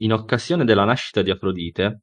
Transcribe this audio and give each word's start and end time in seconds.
In 0.00 0.12
occasione 0.12 0.66
della 0.66 0.84
nascita 0.84 1.22
di 1.22 1.30
Afrodite, 1.30 2.02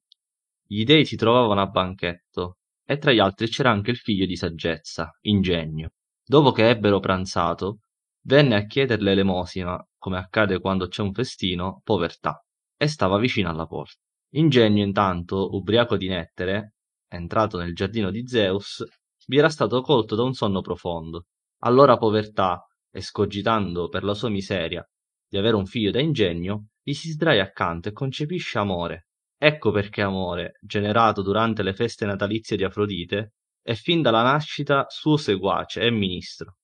gli 0.65 0.83
dei 0.83 1.05
si 1.05 1.15
trovavano 1.15 1.61
a 1.61 1.67
banchetto, 1.67 2.58
e 2.83 2.97
tra 2.97 3.12
gli 3.12 3.19
altri 3.19 3.47
c'era 3.47 3.69
anche 3.69 3.92
il 3.92 3.97
figlio 3.97 4.25
di 4.25 4.35
saggezza, 4.35 5.12
Ingegno. 5.21 5.92
Dopo 6.26 6.52
che 6.52 6.70
ebbero 6.70 7.00
pranzato, 7.00 7.82
venne 8.26 8.56
a 8.56 8.66
chiederle 8.66 9.12
elemosina, 9.12 9.78
come 10.00 10.18
accade 10.18 10.60
quando 10.60 10.88
c'è 10.88 11.04
un 11.04 11.14
festino, 11.14 11.82
Povertà, 11.84 12.44
e 12.76 12.88
stava 12.88 13.20
vicino 13.20 13.50
alla 13.50 13.68
porta. 13.68 14.00
Ingegno 14.32 14.82
intanto, 14.82 15.54
ubriaco 15.54 15.96
di 15.96 16.07
nettere, 16.07 16.73
entrato 17.07 17.60
nel 17.60 17.75
giardino 17.75 18.10
di 18.10 18.28
Zeus, 18.28 18.84
vi 19.28 19.38
era 19.38 19.50
stato 19.50 19.82
colto 19.82 20.16
da 20.16 20.23
un 20.23 20.34
sonno 20.34 20.62
profondo. 20.62 21.28
Allora 21.60 21.98
Povertà, 21.98 22.68
escogitando 22.89 23.88
per 23.88 24.04
la 24.04 24.16
sua 24.16 24.30
miseria 24.30 24.84
di 25.28 25.38
avere 25.38 25.55
un 25.55 25.68
figlio 25.68 25.91
da 25.91 26.02
ingegno, 26.02 26.70
gli 26.84 26.93
si 26.93 27.11
sdraia 27.11 27.43
accanto 27.43 27.89
e 27.89 27.93
concepisce 27.93 28.59
amore. 28.59 29.07
Ecco 29.38 29.71
perché 29.71 30.02
amore, 30.02 30.58
generato 30.62 31.21
durante 31.21 31.63
le 31.63 31.73
feste 31.73 32.05
natalizie 32.05 32.58
di 32.58 32.63
Afrodite, 32.63 33.34
è 33.62 33.73
fin 33.73 34.02
dalla 34.02 34.21
nascita 34.21 34.85
suo 34.89 35.17
seguace 35.17 35.81
e 35.81 35.89
ministro, 35.89 36.58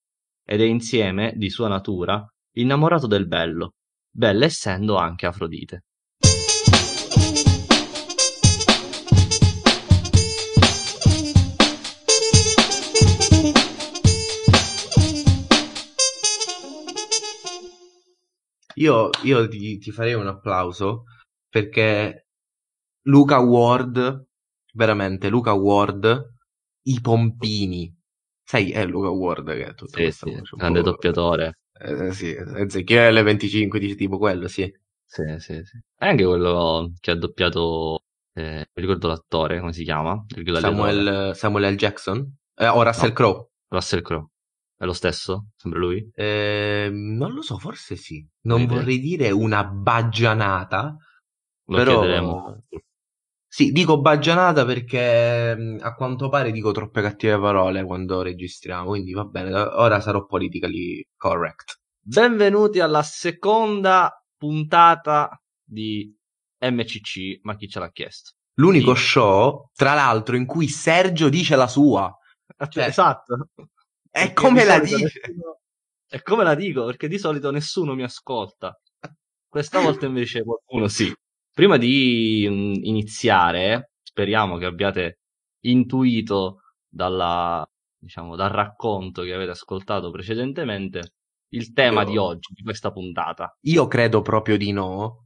ed 0.45 0.61
è 0.61 0.65
insieme, 0.65 1.33
di 1.35 1.49
sua 1.49 1.67
natura, 1.67 2.25
innamorato 2.57 3.07
del 3.07 3.27
bello, 3.27 3.75
bella 4.09 4.45
essendo 4.45 4.97
anche 4.97 5.25
Afrodite. 5.25 5.85
Io, 18.79 19.09
io 19.23 19.47
ti, 19.47 19.77
ti 19.77 19.91
farei 19.91 20.13
un 20.13 20.27
applauso 20.27 21.03
perché 21.49 22.27
Luca 23.03 23.39
Ward, 23.39 24.25
veramente 24.73 25.29
Luca 25.29 25.53
Ward, 25.53 26.33
i 26.83 26.99
pompini. 27.01 27.93
Sai, 28.43 28.71
è 28.71 28.85
Luca 28.85 29.09
Ward 29.09 29.47
che 29.51 29.65
è 29.67 29.73
tutto 29.75 29.97
Sì, 29.97 30.01
questo. 30.03 30.27
sì, 30.27 30.41
grande 30.55 30.79
po'- 30.79 30.91
doppiatore. 30.91 31.53
Eh, 31.81 32.11
sì, 32.13 32.35
Ezechiele 32.35 33.21
25 33.21 33.79
dice 33.79 33.95
tipo 33.95 34.17
quello, 34.17 34.47
sì. 34.47 34.71
Sì, 35.05 35.23
sì, 35.39 35.63
sì. 35.63 35.77
È 35.95 36.05
anche 36.07 36.23
quello 36.25 36.93
che 36.99 37.11
ha 37.11 37.15
doppiato, 37.15 38.03
eh, 38.33 38.65
mi 38.73 38.81
ricordo 38.81 39.07
l'attore, 39.07 39.59
come 39.59 39.73
si 39.73 39.83
chiama? 39.83 40.23
Samuel, 40.53 41.35
Samuel 41.35 41.73
L. 41.73 41.75
Jackson? 41.77 42.35
Eh, 42.57 42.67
o 42.67 42.83
Russell 42.83 43.09
No. 43.09 43.15
Crowe? 43.15 43.49
Russell 43.69 44.01
Crowe. 44.01 44.29
È 44.79 44.85
lo 44.85 44.93
stesso? 44.93 45.47
Sempre 45.57 45.79
lui? 45.79 46.09
Eh, 46.13 46.87
non 46.89 47.33
lo 47.33 47.41
so, 47.41 47.57
forse 47.57 47.97
sì. 47.97 48.25
Non 48.43 48.61
idea. 48.61 48.77
vorrei 48.77 48.99
dire 48.99 49.29
una 49.29 49.65
baggianata, 49.65 50.95
Lo 51.65 51.75
però... 51.75 51.99
chiederemo. 51.99 52.63
Sì, 53.51 53.71
dico 53.71 53.99
baggianata 53.99 54.63
perché 54.63 55.53
mh, 55.57 55.77
a 55.81 55.95
quanto 55.95 56.29
pare 56.29 56.51
dico 56.51 56.71
troppe 56.71 57.01
cattive 57.01 57.37
parole 57.39 57.83
quando 57.83 58.21
registriamo, 58.21 58.89
quindi 58.89 59.11
va 59.11 59.25
bene, 59.25 59.51
ora 59.59 59.99
sarò 59.99 60.25
politically 60.25 61.03
correct. 61.17 61.79
Benvenuti 61.99 62.79
alla 62.79 63.03
seconda 63.03 64.23
puntata 64.37 65.29
di 65.61 66.15
MCC, 66.61 67.39
ma 67.41 67.55
chi 67.57 67.67
ce 67.67 67.79
l'ha 67.79 67.89
chiesto? 67.91 68.31
L'unico 68.59 68.93
Sì. 68.95 69.03
show, 69.03 69.69
tra 69.75 69.93
l'altro, 69.93 70.35
in 70.37 70.45
cui 70.45 70.67
Sergio 70.69 71.27
dice 71.27 71.55
la 71.57 71.67
sua. 71.67 72.15
Cioè, 72.69 72.85
esatto. 72.85 73.49
Perché 74.19 74.33
come 74.33 74.63
la 74.65 74.79
dice? 74.79 74.95
nessuno- 75.25 75.59
E 76.11 76.21
come 76.21 76.43
la 76.43 76.55
dico? 76.55 76.85
Perché 76.85 77.07
di 77.07 77.17
solito 77.19 77.51
nessuno 77.51 77.93
mi 77.93 78.03
ascolta. 78.03 78.75
Questa 79.47 79.79
volta 79.79 80.05
invece 80.05 80.43
qualcuno 80.43 80.87
sì. 80.87 81.13
Prima 81.53 81.77
di 81.77 82.43
iniziare, 82.43 83.91
speriamo 84.01 84.57
che 84.57 84.65
abbiate 84.65 85.19
intuito 85.65 86.59
dalla, 86.87 87.65
diciamo, 87.97 88.35
dal 88.35 88.49
racconto 88.49 89.23
che 89.23 89.33
avete 89.33 89.51
ascoltato 89.51 90.09
precedentemente 90.11 91.13
il 91.49 91.73
tema 91.73 92.01
Io- 92.03 92.07
di 92.09 92.17
oggi, 92.17 92.53
di 92.53 92.63
questa 92.63 92.91
puntata. 92.91 93.55
Io 93.61 93.87
credo 93.87 94.21
proprio 94.21 94.57
di 94.57 94.71
no. 94.71 95.25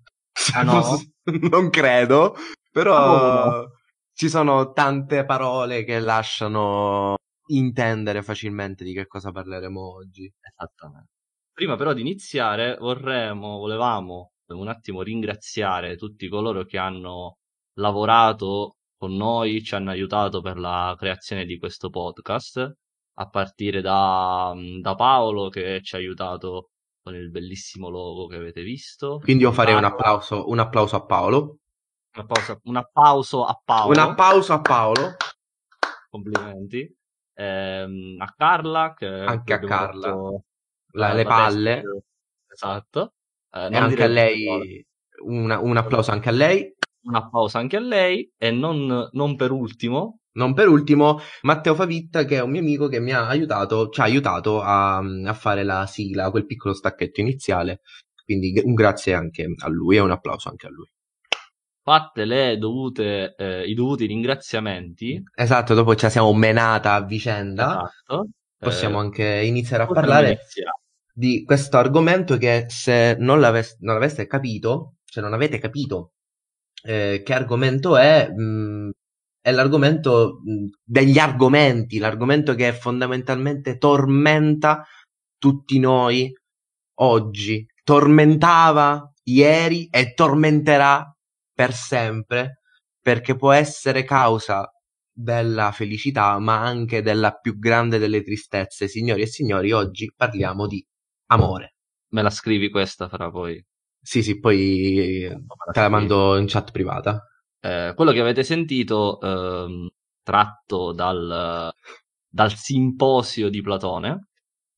Ah, 0.53 0.63
no? 0.63 1.00
non 1.51 1.69
credo, 1.69 2.35
però 2.72 3.46
no? 3.62 3.72
ci 4.13 4.29
sono 4.29 4.72
tante 4.72 5.25
parole 5.25 5.84
che 5.84 6.00
lasciano 6.00 7.16
intendere 7.47 8.21
facilmente 8.21 8.83
di 8.83 8.93
che 8.93 9.07
cosa 9.07 9.31
parleremo 9.31 9.95
oggi. 9.95 10.31
Esattamente. 10.39 11.09
Prima 11.53 11.75
però 11.75 11.93
di 11.93 12.01
iniziare 12.01 12.77
vorremmo, 12.79 13.57
volevamo 13.57 14.31
un 14.47 14.67
attimo 14.67 15.01
ringraziare 15.01 15.95
tutti 15.95 16.27
coloro 16.27 16.63
che 16.65 16.77
hanno 16.77 17.37
lavorato 17.77 18.77
con 18.97 19.15
noi, 19.15 19.63
ci 19.63 19.75
hanno 19.75 19.89
aiutato 19.89 20.41
per 20.41 20.57
la 20.57 20.95
creazione 20.97 21.45
di 21.45 21.57
questo 21.57 21.89
podcast, 21.89 22.71
a 23.15 23.29
partire 23.29 23.81
da, 23.81 24.53
da 24.81 24.95
Paolo 24.95 25.49
che 25.49 25.81
ci 25.83 25.95
ha 25.95 25.97
aiutato 25.97 26.69
con 27.01 27.15
il 27.15 27.29
bellissimo 27.29 27.89
logo 27.89 28.27
che 28.27 28.37
avete 28.37 28.63
visto. 28.63 29.19
Quindi 29.19 29.43
io 29.43 29.51
farei 29.51 29.75
un 29.75 29.83
applauso, 29.83 30.47
un 30.47 30.59
applauso 30.59 30.95
a 30.95 31.05
Paolo. 31.05 31.57
una 32.15 32.25
pausa- 32.25 32.59
un 32.63 32.75
applauso 32.77 33.43
a 33.45 33.61
Paolo. 33.63 33.91
Un 33.91 33.99
applauso 33.99 34.53
a 34.53 34.61
Paolo. 34.61 35.15
complimenti. 36.09 36.95
Ehm, 37.35 38.16
a 38.19 38.33
Carla, 38.35 38.94
che 38.95 39.05
Anche 39.07 39.53
a 39.53 39.59
Carla. 39.59 40.07
fatto 40.07 40.44
La- 40.91 41.07
la- 41.09 41.13
le 41.13 41.23
la 41.23 41.29
palle. 41.29 41.73
testa, 41.81 42.03
Esatto. 42.53 43.13
Eh, 43.51 43.67
E 43.71 43.75
anche 43.77 44.03
a 44.03 44.07
lei 44.07 44.85
una- 45.25 45.59
un 45.59 45.77
applauso 45.77 46.11
anche 46.11 46.29
a 46.29 46.31
lei. 46.31 46.72
Un 47.05 47.16
applauso 47.16 47.57
anche 47.57 47.77
a 47.77 47.79
lei. 47.79 48.31
E 48.38 48.51
non, 48.51 49.09
non 49.11 49.35
per 49.35 49.51
ultimo, 49.51 50.19
Non 50.35 50.53
per 50.55 50.67
ultimo, 50.67 51.19
Matteo 51.43 51.75
Favitta, 51.75 52.25
che 52.25 52.38
è 52.38 52.41
un 52.41 52.49
mio 52.51 52.59
amico 52.61 52.88
che 52.88 52.99
mi 52.99 53.11
ha 53.11 53.27
aiutato, 53.27 53.89
ci 53.89 54.01
ha 54.01 54.05
aiutato 54.05 54.61
a, 54.61 54.97
a 54.97 55.33
fare 55.33 55.63
la 55.63 55.85
sigla, 55.85 56.31
quel 56.31 56.45
piccolo 56.47 56.73
stacchetto 56.73 57.22
iniziale. 57.22 57.81
Quindi 58.23 58.59
un 58.63 58.73
grazie 58.73 59.13
anche 59.13 59.45
a 59.57 59.69
lui 59.69 59.97
e 59.97 59.99
un 59.99 60.09
applauso 60.11 60.49
anche 60.49 60.66
a 60.67 60.69
lui. 60.72 60.88
Fatte 61.83 62.25
le 62.25 62.57
dovute, 62.57 63.35
eh, 63.38 63.66
i 63.66 63.73
dovuti 63.73 64.05
ringraziamenti, 64.05 65.21
Esatto, 65.35 65.73
dopo 65.73 65.95
ci 65.95 66.09
siamo 66.09 66.33
menata 66.33 66.94
a 66.94 67.03
vicenda. 67.05 67.81
esatto, 67.81 68.27
Possiamo 68.57 68.97
eh, 68.99 69.01
anche 69.01 69.41
iniziare 69.45 69.83
a 69.83 69.88
parlare 69.88 70.27
iniziare. 70.29 70.79
di 71.11 71.43
questo 71.43 71.77
argomento 71.77 72.38
che 72.38 72.66
se 72.69 73.16
non, 73.19 73.39
l'aves- 73.39 73.77
non 73.79 73.95
aveste 73.97 74.25
capito, 74.27 74.95
se 75.03 75.22
non 75.22 75.33
avete 75.33 75.59
capito 75.59 76.13
eh, 76.83 77.22
che 77.23 77.33
argomento 77.33 77.97
è, 77.97 78.29
mh, 78.29 78.89
è 79.41 79.51
l'argomento 79.51 80.39
mh, 80.43 80.66
degli 80.83 81.19
argomenti, 81.19 81.97
l'argomento 81.99 82.55
che 82.55 82.72
fondamentalmente 82.73 83.77
tormenta 83.77 84.85
tutti 85.38 85.79
noi 85.79 86.33
oggi, 86.99 87.66
tormentava 87.83 89.11
ieri 89.23 89.88
e 89.89 90.13
tormenterà 90.13 91.12
per 91.53 91.74
sempre, 91.74 92.62
perché 93.02 93.36
può 93.36 93.52
essere 93.52 94.03
causa 94.03 94.68
della 95.12 95.72
felicità, 95.72 96.38
ma 96.40 96.59
anche 96.62 97.02
della 97.02 97.31
più 97.34 97.58
grande 97.59 97.97
delle 98.00 98.24
tristezze. 98.24 98.88
Signori 98.88 99.22
e 99.22 99.28
signori, 99.28 99.72
oggi 99.72 100.12
parliamo 100.16 100.68
di 100.68 100.86
amore. 101.28 101.75
Me 102.14 102.22
la 102.22 102.30
scrivi 102.30 102.69
questa 102.69 103.08
fra 103.09 103.30
poi. 103.30 103.64
Sì, 104.02 104.22
sì, 104.24 104.40
poi 104.40 105.28
la 105.30 105.72
te 105.72 105.80
la 105.80 105.90
mando 105.90 106.38
in 106.38 106.46
chat 106.47 106.72
privata. 106.72 107.25
Eh, 107.59 107.94
quello 107.96 108.12
che 108.12 108.20
avete 108.20 108.44
sentito, 108.44 109.20
ehm, 109.22 109.88
tratto 110.22 110.91
dal, 110.91 111.72
dal 112.28 112.53
simposio 112.56 113.50
di 113.50 113.62
Platone, 113.62 114.28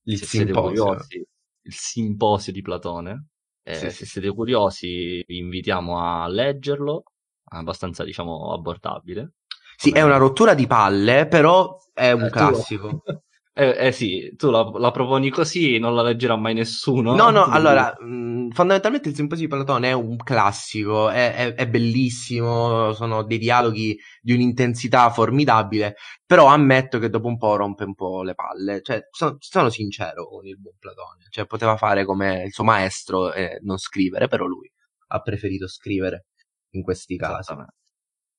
Il 0.04 0.22
simposio. 0.22 0.86
curiosi, 0.86 1.18
il 1.64 1.74
simposio 1.74 2.52
di 2.52 2.62
Platone. 2.62 3.28
Eh, 3.68 3.90
Sì, 3.90 3.90
se 3.90 4.06
sì. 4.06 4.06
siete 4.06 4.30
curiosi, 4.32 5.24
vi 5.26 5.38
invitiamo 5.40 6.00
a 6.00 6.28
leggerlo, 6.28 7.04
è 7.44 7.56
abbastanza, 7.56 8.04
diciamo, 8.04 8.54
abbordabile. 8.54 9.34
Sì, 9.78 9.92
è 9.92 10.02
una 10.02 10.18
rottura 10.18 10.54
di 10.54 10.68
palle, 10.68 11.28
però 11.28 11.78
è 11.94 12.12
un 12.12 12.28
Eh, 12.28 12.32
tu- 12.32 12.32
classico. 12.32 13.04
eh, 13.58 13.88
eh 13.88 13.92
sì, 13.94 14.34
tu 14.36 14.50
la, 14.52 14.70
la 14.78 14.92
proponi 14.92 15.30
così, 15.30 15.78
non 15.80 15.96
la 15.96 16.02
leggerà 16.02 16.36
mai 16.36 16.54
nessuno. 16.54 17.14
No, 17.16 17.30
no, 17.30 17.46
allora, 17.48 17.96
mh, 17.98 18.50
fondamentalmente 18.50 19.08
il 19.10 19.16
simposio 19.16 19.46
di 19.48 19.54
Platone 19.54 19.90
è 19.90 19.94
un 19.94 20.18
classico, 20.18 21.10
è, 21.10 21.34
è- 21.34 21.54
è 21.54 21.68
bellissimo, 21.68 22.92
sono 22.94 23.24
dei 23.24 23.38
dialoghi 23.38 23.98
di 24.22 24.34
un'intensità 24.34 25.10
formidabile, 25.10 25.96
però 26.26 26.48
ammetto 26.48 27.00
che 27.00 27.10
dopo 27.10 27.28
un 27.28 27.38
po' 27.38 27.56
rompe 27.56 27.86
un 27.86 27.94
po' 27.96 28.24
le 28.24 28.34
palle, 28.36 28.82
cioè 28.82 29.08
sono, 29.12 29.38
sono 29.40 29.70
sincero 29.70 30.28
con 30.28 30.46
il 30.46 30.60
buon 30.60 30.76
Platone, 30.78 31.26
cioè 31.30 31.46
poteva 31.46 31.78
fare 31.78 32.04
come 32.04 32.44
il 32.44 32.52
suo 32.52 32.64
maestro 32.66 33.32
e 33.34 33.60
non 33.62 33.78
scrivere, 33.78 34.28
però 34.28 34.46
lui 34.46 34.70
ha 35.08 35.22
preferito 35.22 35.68
scrivere 35.68 36.26
in 36.72 36.82
questi 36.84 37.16
casi. 37.16 37.56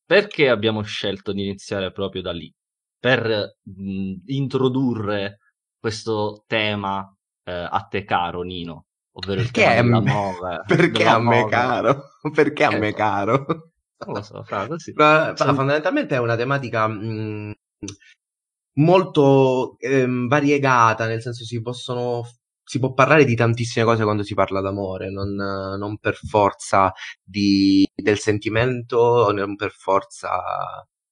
Perché 0.05 0.49
abbiamo 0.49 0.83
scelto 0.83 1.33
di 1.33 1.43
iniziare 1.43 1.93
proprio 1.93 2.23
da 2.23 2.33
lì? 2.33 2.53
Per 2.99 3.57
mh, 3.63 4.15
introdurre 4.27 5.39
questo 5.79 6.45
tema 6.47 7.09
eh, 7.45 7.53
a 7.53 7.87
te 7.89 8.05
caro 8.05 8.43
Nino. 8.43 8.87
ovvero 9.13 9.41
il 9.41 9.51
Perché, 9.51 9.53
tema 9.53 9.75
a 9.77 9.83
me, 9.83 10.03
dell'amore. 10.03 10.63
perché 10.67 11.07
a 11.07 11.19
me 11.19 11.45
dell'amore. 11.45 11.45
caro? 11.45 12.03
Perché 12.35 12.65
a 12.65 12.71
me 12.73 12.93
Ecco, 12.93 12.95
caro? 12.95 13.45
non 14.05 14.15
lo 14.17 14.23
so, 14.23 14.43
fra 14.45 14.67
così. 14.67 14.93
Ma, 14.95 15.35
fondamentalmente 15.37 16.15
è 16.17 16.19
una 16.19 16.37
tematica 16.37 16.87
mh, 16.89 17.55
molto 18.75 19.77
ehm, 19.79 20.29
variegata, 20.29 21.07
nel 21.07 21.23
senso 21.23 21.45
si 21.45 21.61
possono, 21.63 22.23
si 22.63 22.79
può 22.79 22.93
parlare 22.93 23.25
di 23.25 23.35
tantissime 23.35 23.85
cose 23.85 24.05
quando 24.05 24.23
si 24.23 24.35
parla 24.35 24.61
d'amore, 24.61 25.11
non, 25.11 25.35
non 25.35 25.99
per 25.99 26.15
forza 26.17 26.93
di, 27.23 27.87
del 27.95 28.19
sentimento, 28.19 29.33
non 29.33 29.57
per 29.57 29.71
forza 29.73 30.29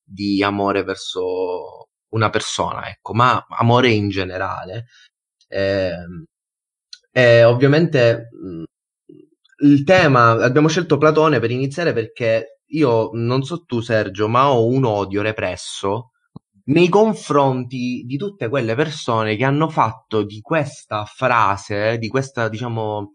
di 0.04 0.42
amore 0.42 0.82
verso 0.84 1.88
una 2.10 2.30
persona, 2.30 2.88
ecco, 2.88 3.14
ma 3.14 3.44
amore 3.48 3.90
in 3.90 4.08
generale. 4.08 4.86
Ehm, 5.48 6.24
e 7.12 7.44
ovviamente 7.44 8.28
mh, 8.32 8.62
il 9.66 9.84
tema, 9.84 10.30
abbiamo 10.42 10.68
scelto 10.68 10.98
Platone 10.98 11.38
per 11.40 11.50
iniziare 11.50 11.92
perché 11.92 12.60
io 12.68 13.10
non 13.12 13.42
so 13.44 13.64
tu 13.64 13.80
Sergio, 13.80 14.28
ma 14.28 14.50
ho 14.50 14.66
un 14.66 14.84
odio 14.84 15.22
represso 15.22 16.10
nei 16.66 16.88
confronti 16.88 18.04
di 18.06 18.16
tutte 18.16 18.48
quelle 18.48 18.74
persone 18.74 19.36
che 19.36 19.44
hanno 19.44 19.68
fatto 19.68 20.22
di 20.24 20.40
questa 20.40 21.04
frase, 21.04 21.98
di 21.98 22.08
questa, 22.08 22.48
diciamo, 22.48 23.12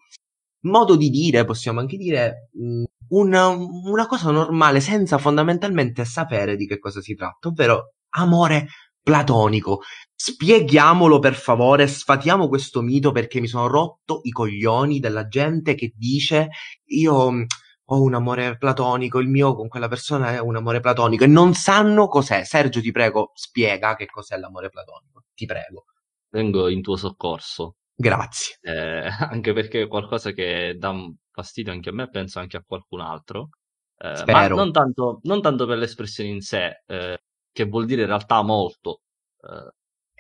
modo 0.61 0.95
di 0.95 1.09
dire, 1.09 1.45
possiamo 1.45 1.79
anche 1.79 1.97
dire, 1.97 2.49
mh, 2.53 2.83
una, 3.09 3.47
una 3.47 4.05
cosa 4.07 4.31
normale 4.31 4.79
senza 4.79 5.17
fondamentalmente 5.17 6.05
sapere 6.05 6.55
di 6.55 6.67
che 6.67 6.79
cosa 6.79 7.01
si 7.01 7.15
tratta, 7.15 7.47
ovvero 7.47 7.93
amore 8.11 8.67
platonico. 9.01 9.81
Spieghiamolo 10.13 11.19
per 11.19 11.33
favore, 11.33 11.87
sfatiamo 11.87 12.47
questo 12.47 12.81
mito 12.81 13.11
perché 13.11 13.39
mi 13.39 13.47
sono 13.47 13.67
rotto 13.67 14.19
i 14.23 14.31
coglioni 14.31 14.99
della 14.99 15.27
gente 15.27 15.75
che 15.75 15.93
dice 15.95 16.49
io 16.85 17.31
mh, 17.31 17.45
ho 17.91 18.01
un 18.01 18.13
amore 18.13 18.57
platonico, 18.57 19.19
il 19.19 19.29
mio 19.29 19.55
con 19.55 19.67
quella 19.67 19.87
persona 19.87 20.33
è 20.33 20.39
un 20.39 20.55
amore 20.55 20.79
platonico 20.79 21.23
e 21.23 21.27
non 21.27 21.53
sanno 21.53 22.07
cos'è. 22.07 22.43
Sergio, 22.43 22.81
ti 22.81 22.91
prego, 22.91 23.31
spiega 23.33 23.95
che 23.95 24.05
cos'è 24.05 24.37
l'amore 24.37 24.69
platonico. 24.69 25.23
Ti 25.33 25.45
prego. 25.45 25.85
vengo 26.29 26.67
in 26.69 26.81
tuo 26.81 26.95
soccorso. 26.97 27.77
Grazie. 27.95 28.57
Eh, 28.61 29.07
anche 29.31 29.53
perché 29.53 29.83
è 29.83 29.87
qualcosa 29.87 30.31
che 30.31 30.77
un 30.81 31.15
fastidio 31.41 31.71
anche 31.71 31.89
a 31.89 31.93
me, 31.93 32.09
penso 32.09 32.39
anche 32.39 32.57
a 32.57 32.63
qualcun 32.65 33.01
altro. 33.01 33.49
Eh, 33.97 34.25
ma 34.27 34.47
non 34.47 34.71
tanto, 34.71 35.19
non 35.23 35.41
tanto 35.41 35.65
per 35.65 35.77
l'espressione 35.77 36.29
in 36.29 36.41
sé, 36.41 36.83
eh, 36.85 37.19
che 37.51 37.63
vuol 37.65 37.85
dire 37.85 38.01
in 38.01 38.07
realtà 38.07 38.41
molto, 38.43 39.01
eh, 39.41 39.71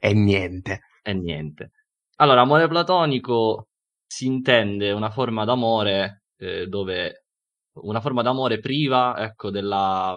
E 0.07 0.11
niente. 0.25 0.73
e 1.01 1.13
niente. 1.13 1.71
Allora, 2.17 2.41
amore 2.41 2.67
platonico 2.67 3.69
si 4.05 4.25
intende 4.25 4.91
una 4.91 5.09
forma 5.11 5.45
d'amore 5.45 6.23
eh, 6.37 6.67
dove 6.67 7.25
una 7.81 8.01
forma 8.01 8.21
d'amore 8.21 8.59
priva, 8.59 9.15
ecco, 9.17 9.49
della, 9.51 10.15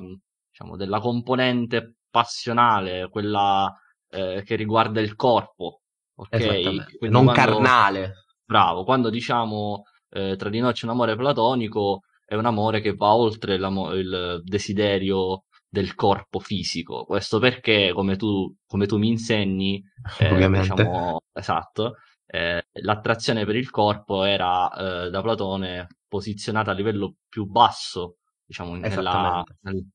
diciamo, 0.50 0.76
della 0.76 0.98
componente 1.00 1.96
passionale, 2.10 3.08
quella 3.08 3.72
eh, 4.10 4.42
che 4.44 4.56
riguarda 4.56 5.00
il 5.00 5.14
corpo, 5.14 5.82
ok? 6.16 6.84
Non 7.08 7.24
quando- 7.24 7.32
carnale. 7.32 8.14
Bravo, 8.44 8.84
quando 8.84 9.08
diciamo 9.10 9.84
eh, 10.12 10.36
tra 10.36 10.48
di 10.48 10.60
noi 10.60 10.72
c'è 10.72 10.84
un 10.84 10.92
amore 10.92 11.16
platonico, 11.16 12.00
è 12.24 12.34
un 12.34 12.46
amore 12.46 12.80
che 12.80 12.94
va 12.94 13.14
oltre 13.14 13.54
il 13.54 14.40
desiderio 14.44 15.44
del 15.68 15.94
corpo 15.94 16.38
fisico. 16.38 17.04
Questo 17.04 17.38
perché, 17.38 17.92
come 17.94 18.16
tu, 18.16 18.54
come 18.66 18.86
tu 18.86 18.98
mi 18.98 19.08
insegni, 19.08 19.82
eh, 20.18 20.30
Ovviamente. 20.30 20.82
diciamo, 20.82 21.20
esatto, 21.32 21.94
eh, 22.26 22.62
l'attrazione 22.82 23.46
per 23.46 23.56
il 23.56 23.70
corpo 23.70 24.24
era 24.24 24.70
eh, 24.70 25.10
da 25.10 25.22
Platone 25.22 25.86
posizionata 26.06 26.72
a 26.72 26.74
livello 26.74 27.14
più 27.26 27.46
basso, 27.46 28.16
diciamo, 28.44 28.74
nella, 28.74 29.42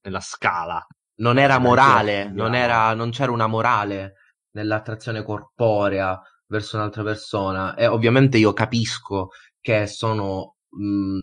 nella 0.02 0.20
scala. 0.20 0.84
non 1.18 1.38
era 1.38 1.60
morale, 1.60 2.26
non, 2.26 2.52
no. 2.52 2.58
era, 2.58 2.94
non 2.96 3.12
c'era 3.12 3.32
una 3.32 3.48
morale 3.48 4.14
nell'attrazione 4.52 5.24
corporea 5.24 6.20
verso 6.48 6.78
un'altra 6.78 7.04
persona. 7.04 7.76
E 7.76 7.86
ovviamente 7.86 8.40
io 8.40 8.54
capisco 8.54 9.30
che 9.62 9.88
sono 9.88 10.56
mh, 10.70 11.20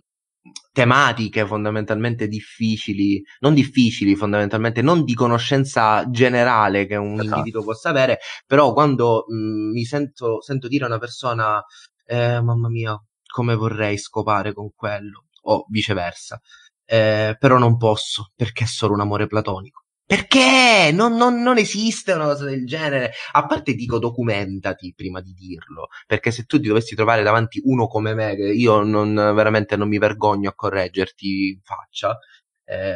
tematiche 0.73 1.47
fondamentalmente 1.47 2.29
difficili, 2.29 3.23
non 3.41 3.55
difficili 3.55 4.15
fondamentalmente, 4.17 4.83
non 4.83 5.05
di 5.05 5.15
conoscenza 5.15 6.09
generale 6.11 6.87
che 6.87 6.97
un 6.97 7.13
Esatto. 7.13 7.25
individuo 7.25 7.63
possa 7.65 7.89
avere, 7.91 8.19
però 8.47 8.73
quando 8.73 9.25
mh, 9.29 9.71
mi 9.73 9.85
sento, 9.85 10.41
sento 10.43 10.69
dire 10.69 10.85
a 10.85 10.89
una 10.89 10.99
persona, 10.99 11.63
eh, 12.07 12.41
mamma 12.41 12.69
mia, 12.69 12.97
come 13.33 13.55
vorrei 13.55 13.97
scopare 13.99 14.53
con 14.53 14.71
quello, 14.75 15.27
o 15.43 15.65
viceversa. 15.69 16.41
Eh, 16.87 17.37
però 17.39 17.57
non 17.59 17.77
posso 17.79 18.33
perché 18.35 18.65
è 18.65 18.67
solo 18.67 18.93
un 18.95 19.01
amore 19.01 19.27
platonico. 19.27 19.84
Perché? 20.07 20.91
Non, 20.93 21.15
non- 21.17 21.41
non 21.43 21.57
esiste 21.59 22.13
una 22.13 22.25
cosa 22.27 22.45
del 22.45 22.67
genere. 22.67 23.13
A 23.33 23.47
parte 23.47 23.75
dico 23.75 23.99
documentati 23.99 24.93
prima 24.95 25.21
di 25.23 25.33
dirlo, 25.33 25.89
perché 26.07 26.31
se 26.31 26.45
tu 26.45 26.61
ti 26.61 26.69
dovessi 26.69 26.95
trovare 26.95 27.23
davanti 27.23 27.61
uno 27.65 27.87
come 27.87 28.15
me, 28.15 28.35
che 28.37 28.43
io 28.53 28.83
non, 28.83 29.15
veramente 29.15 29.77
non 29.77 29.89
mi 29.89 29.99
vergogno 29.99 30.51
a 30.51 30.55
correggerti 30.55 31.49
in 31.55 31.61
faccia, 31.63 32.19
eh, 32.65 32.95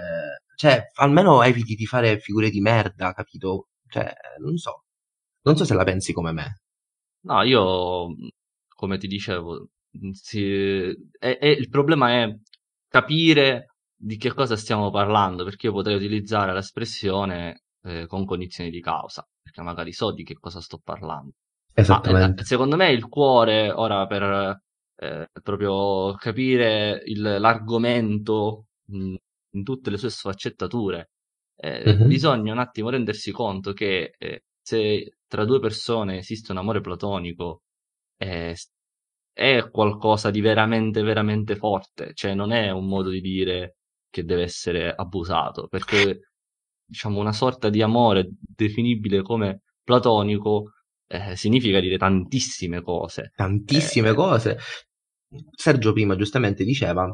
cioè, 0.57 0.91
almeno 0.97 1.43
eviti 1.43 1.75
di 1.75 1.87
fare 1.87 2.19
figure 2.21 2.51
di 2.51 2.61
merda, 2.61 3.13
capito? 3.13 3.69
Cioè, 3.89 4.13
non 4.41 4.57
so. 4.59 4.85
Non 5.43 5.57
so 5.57 5.65
se 5.65 5.75
la 5.75 5.85
pensi 5.85 6.13
come 6.13 6.33
me. 6.33 6.61
No, 7.23 7.43
io, 7.43 8.09
come 8.69 8.99
ti 8.99 9.07
dicevo, 9.07 9.69
si- 10.13 10.91
è- 11.19 11.39
è- 11.39 11.47
il 11.47 11.69
problema 11.69 12.11
è 12.23 12.37
capire 12.89 13.77
di 13.99 14.17
che 14.17 14.33
cosa 14.35 14.57
stiamo 14.57 14.91
parlando, 14.91 15.45
perché 15.45 15.67
io 15.67 15.73
potrei 15.73 15.97
utilizzare 15.97 16.53
l'espressione 16.53 17.63
eh, 17.83 18.07
con 18.07 18.25
cognizione 18.25 18.71
di 18.71 18.81
causa, 18.81 19.27
perché 19.43 19.63
magari 19.63 19.93
so 19.93 20.13
di 20.13 20.25
che 20.25 20.35
cosa 20.39 20.61
sto 20.61 20.79
parlando. 20.83 21.33
Ma 21.87 22.03
Esattamente. 22.03 22.41
eh, 22.41 22.45
secondo 22.45 22.77
me 22.77 22.91
il 22.93 23.09
cuore, 23.09 23.71
ora 23.71 24.07
per 24.07 24.61
eh, 25.01 25.29
proprio 25.43 26.15
capire 26.17 27.03
il- 27.07 27.21
l'argomento 27.41 28.67
mh, 28.87 29.15
in 29.53 29.63
tutte 29.65 29.91
le 29.91 29.97
sue 29.99 30.11
sfaccettature, 30.11 31.11
eh, 31.57 31.99
Mhm. 31.99 32.03
bisogna 32.03 32.53
un 32.53 32.59
attimo 32.59 32.91
rendersi 32.91 33.31
conto 33.33 33.73
che 33.73 34.15
eh, 34.19 34.45
se 34.61 35.17
tra 35.27 35.45
due 35.45 35.61
persone 35.61 36.19
esiste 36.19 36.53
un 36.53 36.59
amore 36.59 36.81
platonico, 36.81 37.63
eh, 38.19 38.55
è 39.33 39.69
qualcosa 39.71 40.31
di 40.31 40.41
veramente, 40.41 41.03
veramente 41.03 41.57
forte, 41.57 42.13
cioè 42.15 42.35
non 42.35 42.53
è 42.53 42.71
un 42.71 42.87
modo 42.89 43.09
di 43.11 43.21
dire 43.21 43.77
che 44.11 44.25
deve 44.25 44.43
essere 44.43 44.95
abusato, 44.95 45.69
perché 45.69 46.31
diciamo 46.85 47.21
una 47.21 47.33
sorta 47.33 47.69
di 47.69 47.83
amore 47.83 48.29
definibile 48.41 49.23
come 49.23 49.63
platonico 49.83 50.73
eh, 51.07 51.37
significa 51.37 51.81
dire 51.81 51.97
tantissime 51.99 52.83
cose. 52.83 53.33
Tantissime 53.35 54.11
Eh, 54.11 54.15
cose. 54.15 54.59
Sergio 55.55 55.93
prima 55.93 56.17
giustamente 56.17 56.65
diceva 56.65 57.07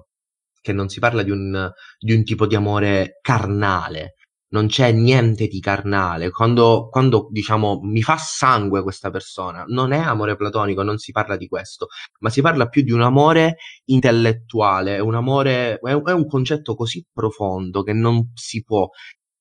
che 0.60 0.72
non 0.72 0.88
si 0.88 0.98
parla 0.98 1.22
di 1.22 1.30
un, 1.30 1.70
di 1.98 2.14
un 2.14 2.24
tipo 2.24 2.46
di 2.46 2.54
amore 2.54 3.18
carnale, 3.20 4.14
non 4.54 4.68
c'è 4.68 4.92
niente 4.92 5.48
di 5.48 5.58
carnale. 5.58 6.30
Quando, 6.30 6.88
quando 6.88 7.26
diciamo 7.30 7.80
mi 7.82 8.02
fa 8.02 8.16
sangue 8.16 8.82
questa 8.82 9.10
persona, 9.10 9.64
non 9.66 9.92
è 9.92 9.98
amore 9.98 10.36
platonico, 10.36 10.84
non 10.84 10.98
si 10.98 11.10
parla 11.10 11.36
di 11.36 11.48
questo, 11.48 11.88
ma 12.20 12.30
si 12.30 12.40
parla 12.40 12.68
più 12.68 12.82
di 12.82 12.92
un 12.92 13.02
amore 13.02 13.56
intellettuale, 13.86 15.00
un 15.00 15.16
amore, 15.16 15.78
è 15.80 15.92
un, 15.92 16.02
è 16.06 16.12
un 16.12 16.26
concetto 16.28 16.76
così 16.76 17.04
profondo 17.12 17.82
che 17.82 17.92
non 17.92 18.30
si 18.34 18.62
può 18.62 18.88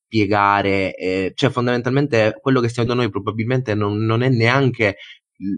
spiegare, 0.05 0.95
eh, 0.95 1.31
cioè 1.35 1.49
fondamentalmente 1.51 2.37
quello 2.41 2.59
che 2.59 2.69
stiamo 2.69 2.89
dicendo 2.89 3.07
noi 3.07 3.11
probabilmente 3.11 3.75
non, 3.75 3.97
non 4.03 4.23
è 4.23 4.29
neanche 4.29 4.97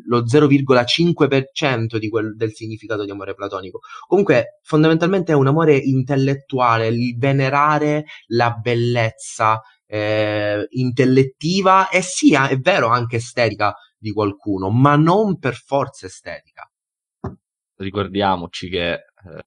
lo 0.05 0.23
0,5% 0.23 1.97
di 1.97 2.09
quel, 2.09 2.35
del 2.35 2.53
significato 2.53 3.03
di 3.03 3.11
amore 3.11 3.33
platonico. 3.33 3.79
Comunque, 4.07 4.59
fondamentalmente 4.63 5.31
è 5.31 5.35
un 5.35 5.47
amore 5.47 5.75
intellettuale, 5.75 6.87
il 6.87 7.17
venerare 7.17 8.05
la 8.27 8.51
bellezza 8.51 9.61
eh, 9.85 10.65
intellettiva 10.71 11.89
e 11.89 12.01
sia, 12.01 12.47
è 12.47 12.57
vero, 12.57 12.87
anche 12.87 13.17
estetica 13.17 13.73
di 13.97 14.11
qualcuno, 14.11 14.69
ma 14.69 14.95
non 14.95 15.37
per 15.37 15.55
forza 15.55 16.05
estetica. 16.05 16.69
ricordiamoci 17.77 18.69
che 18.69 18.93
eh, 18.93 19.43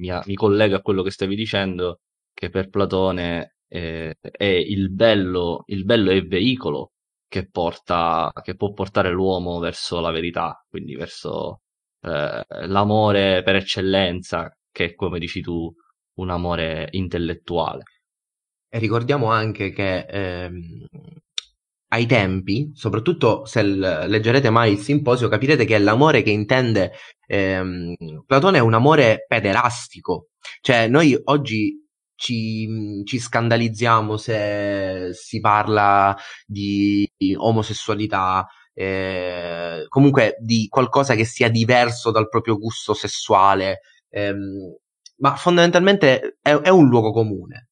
mi, 0.00 0.10
mi 0.24 0.34
collega 0.34 0.76
a 0.76 0.82
quello 0.82 1.02
che 1.02 1.10
stavi 1.10 1.34
dicendo, 1.34 2.00
che 2.32 2.50
per 2.50 2.68
Platone 2.68 3.56
eh, 3.68 4.16
è 4.20 4.44
il 4.44 4.90
bello, 4.90 5.64
il 5.66 5.84
bello 5.84 6.10
è 6.10 6.14
il 6.14 6.26
veicolo 6.26 6.92
che 7.32 7.48
porta, 7.48 8.30
che 8.42 8.54
può 8.56 8.72
portare 8.74 9.10
l'uomo 9.10 9.58
verso 9.58 10.00
la 10.00 10.10
verità, 10.10 10.62
quindi 10.68 10.94
verso 10.96 11.62
eh, 12.02 12.44
l'amore 12.66 13.42
per 13.42 13.56
eccellenza, 13.56 14.54
che 14.70 14.84
è 14.84 14.94
come 14.94 15.18
dici 15.18 15.40
tu, 15.40 15.72
un 16.18 16.28
amore 16.28 16.88
intellettuale. 16.90 17.84
E 18.68 18.78
ricordiamo 18.78 19.30
anche 19.30 19.70
che 19.72 20.00
ehm, 20.08 20.86
ai 21.88 22.06
tempi, 22.06 22.70
soprattutto 22.74 23.46
se 23.46 23.62
l- 23.62 24.04
leggerete 24.08 24.50
mai 24.50 24.72
il 24.72 24.78
simposio, 24.78 25.28
capirete 25.28 25.64
che 25.64 25.78
l'amore 25.78 26.22
che 26.22 26.30
intende 26.30 26.92
ehm, 27.26 27.94
Platone 28.26 28.58
è 28.58 28.60
un 28.60 28.74
amore 28.74 29.24
pederastico. 29.26 30.28
Cioè, 30.60 30.86
noi 30.88 31.18
oggi 31.24 31.81
ci, 32.22 33.02
ci 33.04 33.18
scandalizziamo 33.18 34.16
se 34.16 35.10
si 35.12 35.40
parla 35.40 36.16
di 36.46 37.10
omosessualità, 37.36 38.46
eh, 38.72 39.86
comunque 39.88 40.36
di 40.38 40.68
qualcosa 40.68 41.16
che 41.16 41.24
sia 41.24 41.48
diverso 41.48 42.12
dal 42.12 42.28
proprio 42.28 42.58
gusto 42.58 42.94
sessuale, 42.94 43.80
ehm, 44.08 44.76
ma 45.16 45.34
fondamentalmente 45.34 46.38
è, 46.40 46.54
è 46.54 46.68
un 46.68 46.88
luogo 46.88 47.10
comune 47.10 47.70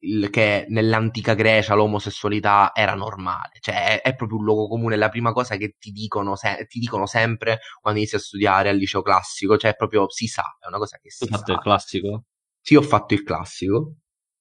il, 0.00 0.28
che 0.28 0.66
nell'antica 0.68 1.32
Grecia 1.32 1.74
l'omosessualità 1.74 2.72
era 2.74 2.94
normale, 2.94 3.52
cioè 3.60 4.02
è, 4.02 4.02
è, 4.02 4.14
proprio 4.14 4.38
un 4.38 4.44
luogo 4.44 4.68
comune, 4.68 4.94
è 4.94 4.98
la 4.98 5.08
prima 5.08 5.32
cosa 5.32 5.56
che 5.56 5.76
ti 5.78 5.90
dicono, 5.90 6.36
se, 6.36 6.66
ti 6.68 6.78
dicono 6.78 7.06
sempre 7.06 7.60
quando 7.80 8.00
inizi 8.00 8.16
a 8.16 8.18
studiare 8.18 8.68
al 8.68 8.76
liceo 8.76 9.00
classico, 9.00 9.56
cioè 9.56 9.74
proprio 9.74 10.10
si 10.10 10.26
sa, 10.26 10.44
è 10.60 10.66
una 10.66 10.78
cosa 10.78 10.98
che 10.98 11.10
si 11.10 11.24
sa. 11.24 11.32
hai 11.32 11.38
fatto 11.38 11.52
il 11.52 11.58
classico? 11.60 12.24
Sì, 12.68 12.74
ho 12.74 12.82
fatto 12.82 13.14
il 13.14 13.22
classico. 13.22 13.94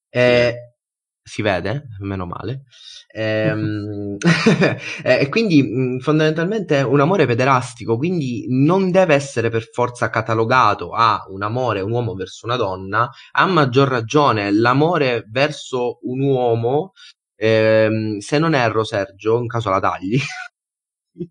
Eh, 0.10 0.56
si 1.22 1.44
vede, 1.44 1.90
meno 2.00 2.26
male. 2.26 2.64
Ehm, 3.14 4.18
e 5.04 5.30
quindi 5.30 5.62
mh, 5.62 6.00
fondamentalmente 6.00 6.80
è 6.80 6.82
un 6.84 7.02
amore 7.02 7.28
pederastico, 7.28 7.98
quindi 7.98 8.46
non 8.50 8.90
deve 8.90 9.14
essere 9.14 9.50
per 9.52 9.70
forza 9.72 10.10
catalogato 10.10 10.90
a 10.94 11.24
un 11.30 11.44
amore, 11.44 11.82
un 11.82 11.92
uomo 11.92 12.16
verso 12.16 12.48
una 12.48 12.56
donna, 12.56 13.08
a 13.34 13.46
maggior 13.46 13.90
ragione 13.90 14.52
l'amore 14.52 15.26
verso 15.30 16.00
un 16.04 16.22
uomo, 16.22 16.94
ehm, 17.36 18.18
se 18.18 18.40
non 18.40 18.56
erro 18.56 18.84
Sergio, 18.84 19.38
in 19.38 19.46
caso 19.48 19.70
la 19.70 19.80
tagli, 19.80 20.18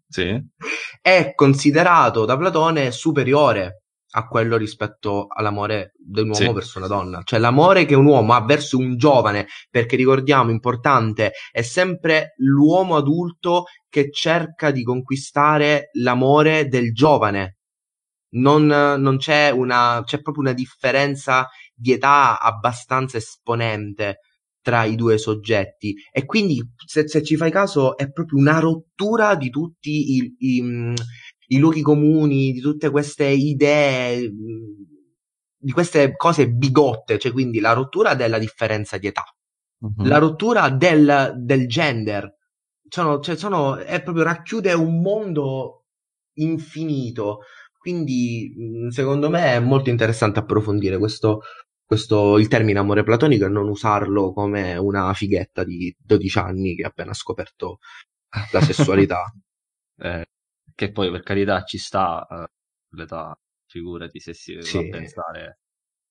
sì. 0.08 0.40
è 1.00 1.32
considerato 1.34 2.24
da 2.24 2.36
Platone 2.36 2.90
superiore 2.92 3.83
a 4.16 4.26
quello 4.26 4.56
rispetto 4.56 5.26
all'amore 5.28 5.92
di 5.96 6.20
un 6.20 6.28
uomo 6.28 6.46
sì. 6.46 6.52
verso 6.52 6.78
una 6.78 6.86
donna. 6.86 7.22
Cioè 7.24 7.38
l'amore 7.38 7.84
che 7.84 7.94
un 7.94 8.06
uomo 8.06 8.34
ha 8.34 8.44
verso 8.44 8.78
un 8.78 8.96
giovane, 8.96 9.46
perché 9.70 9.96
ricordiamo, 9.96 10.50
importante, 10.50 11.32
è 11.50 11.62
sempre 11.62 12.34
l'uomo 12.36 12.96
adulto 12.96 13.64
che 13.88 14.10
cerca 14.10 14.70
di 14.70 14.82
conquistare 14.82 15.90
l'amore 15.94 16.68
del 16.68 16.92
giovane. 16.92 17.58
Non, 18.34 18.66
non 18.66 19.16
c'è 19.16 19.50
una, 19.50 20.02
c'è 20.04 20.20
proprio 20.20 20.44
una 20.44 20.52
differenza 20.52 21.48
di 21.72 21.92
età 21.92 22.40
abbastanza 22.40 23.16
esponente 23.16 24.18
tra 24.60 24.84
i 24.84 24.94
due 24.96 25.18
soggetti 25.18 25.94
e 26.10 26.24
quindi 26.24 26.60
se, 26.86 27.06
se 27.06 27.22
ci 27.22 27.36
fai 27.36 27.50
caso 27.50 27.98
è 27.98 28.10
proprio 28.10 28.38
una 28.38 28.58
rottura 28.58 29.36
di 29.36 29.50
tutti 29.50 30.16
i, 30.16 30.34
i 30.38 30.94
i 31.48 31.58
luoghi 31.58 31.82
comuni, 31.82 32.52
di 32.52 32.60
tutte 32.60 32.90
queste 32.90 33.26
idee, 33.26 34.30
di 35.56 35.72
queste 35.72 36.14
cose 36.16 36.50
bigotte, 36.50 37.18
cioè 37.18 37.32
quindi 37.32 37.60
la 37.60 37.72
rottura 37.72 38.14
della 38.14 38.38
differenza 38.38 38.98
di 38.98 39.06
età, 39.06 39.24
uh-huh. 39.78 40.04
la 40.06 40.18
rottura 40.18 40.68
del, 40.70 41.34
del 41.38 41.66
gender, 41.66 42.36
sono, 42.88 43.20
cioè 43.20 43.36
sono, 43.36 43.76
è 43.76 44.02
proprio 44.02 44.24
racchiude 44.24 44.72
un 44.72 45.00
mondo 45.00 45.84
infinito. 46.34 47.40
Quindi, 47.78 48.54
secondo 48.90 49.28
me, 49.28 49.54
è 49.54 49.60
molto 49.60 49.90
interessante 49.90 50.38
approfondire 50.38 50.96
questo, 50.96 51.42
questo, 51.84 52.38
il 52.38 52.48
termine 52.48 52.78
amore 52.78 53.02
platonico 53.02 53.44
e 53.44 53.48
non 53.48 53.68
usarlo 53.68 54.32
come 54.32 54.76
una 54.76 55.12
fighetta 55.12 55.64
di 55.64 55.94
12 55.98 56.38
anni 56.38 56.74
che 56.76 56.84
ha 56.84 56.88
appena 56.88 57.12
scoperto 57.12 57.78
la 58.52 58.60
sessualità. 58.62 59.24
eh, 60.00 60.23
che 60.74 60.90
poi 60.92 61.10
per 61.10 61.22
carità 61.22 61.62
ci 61.62 61.78
sta 61.78 62.26
uh, 62.28 62.96
l'età, 62.96 63.36
figurati 63.66 64.20
se 64.20 64.34
si 64.34 64.56
sì. 64.60 64.76
va 64.78 64.84
a 64.84 64.88
pensare. 64.88 65.58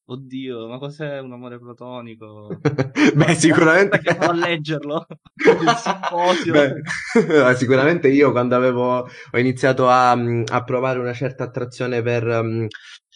Oddio, 0.05 0.67
ma 0.67 0.79
cos'è 0.79 1.19
un 1.19 1.31
amore 1.31 1.57
platonico? 1.59 2.59
Beh, 3.15 3.35
sicuramente 3.35 3.99
che 3.99 4.09
a 4.09 4.33
leggerlo. 4.33 5.05
Beh, 6.51 7.55
sicuramente 7.55 8.09
io 8.09 8.31
quando 8.31 8.55
avevo 8.55 9.07
ho 9.31 9.37
iniziato 9.37 9.87
a, 9.87 10.11
a 10.11 10.63
provare 10.65 10.99
una 10.99 11.13
certa 11.13 11.45
attrazione 11.45 12.01
per 12.01 12.27
um, 12.27 12.67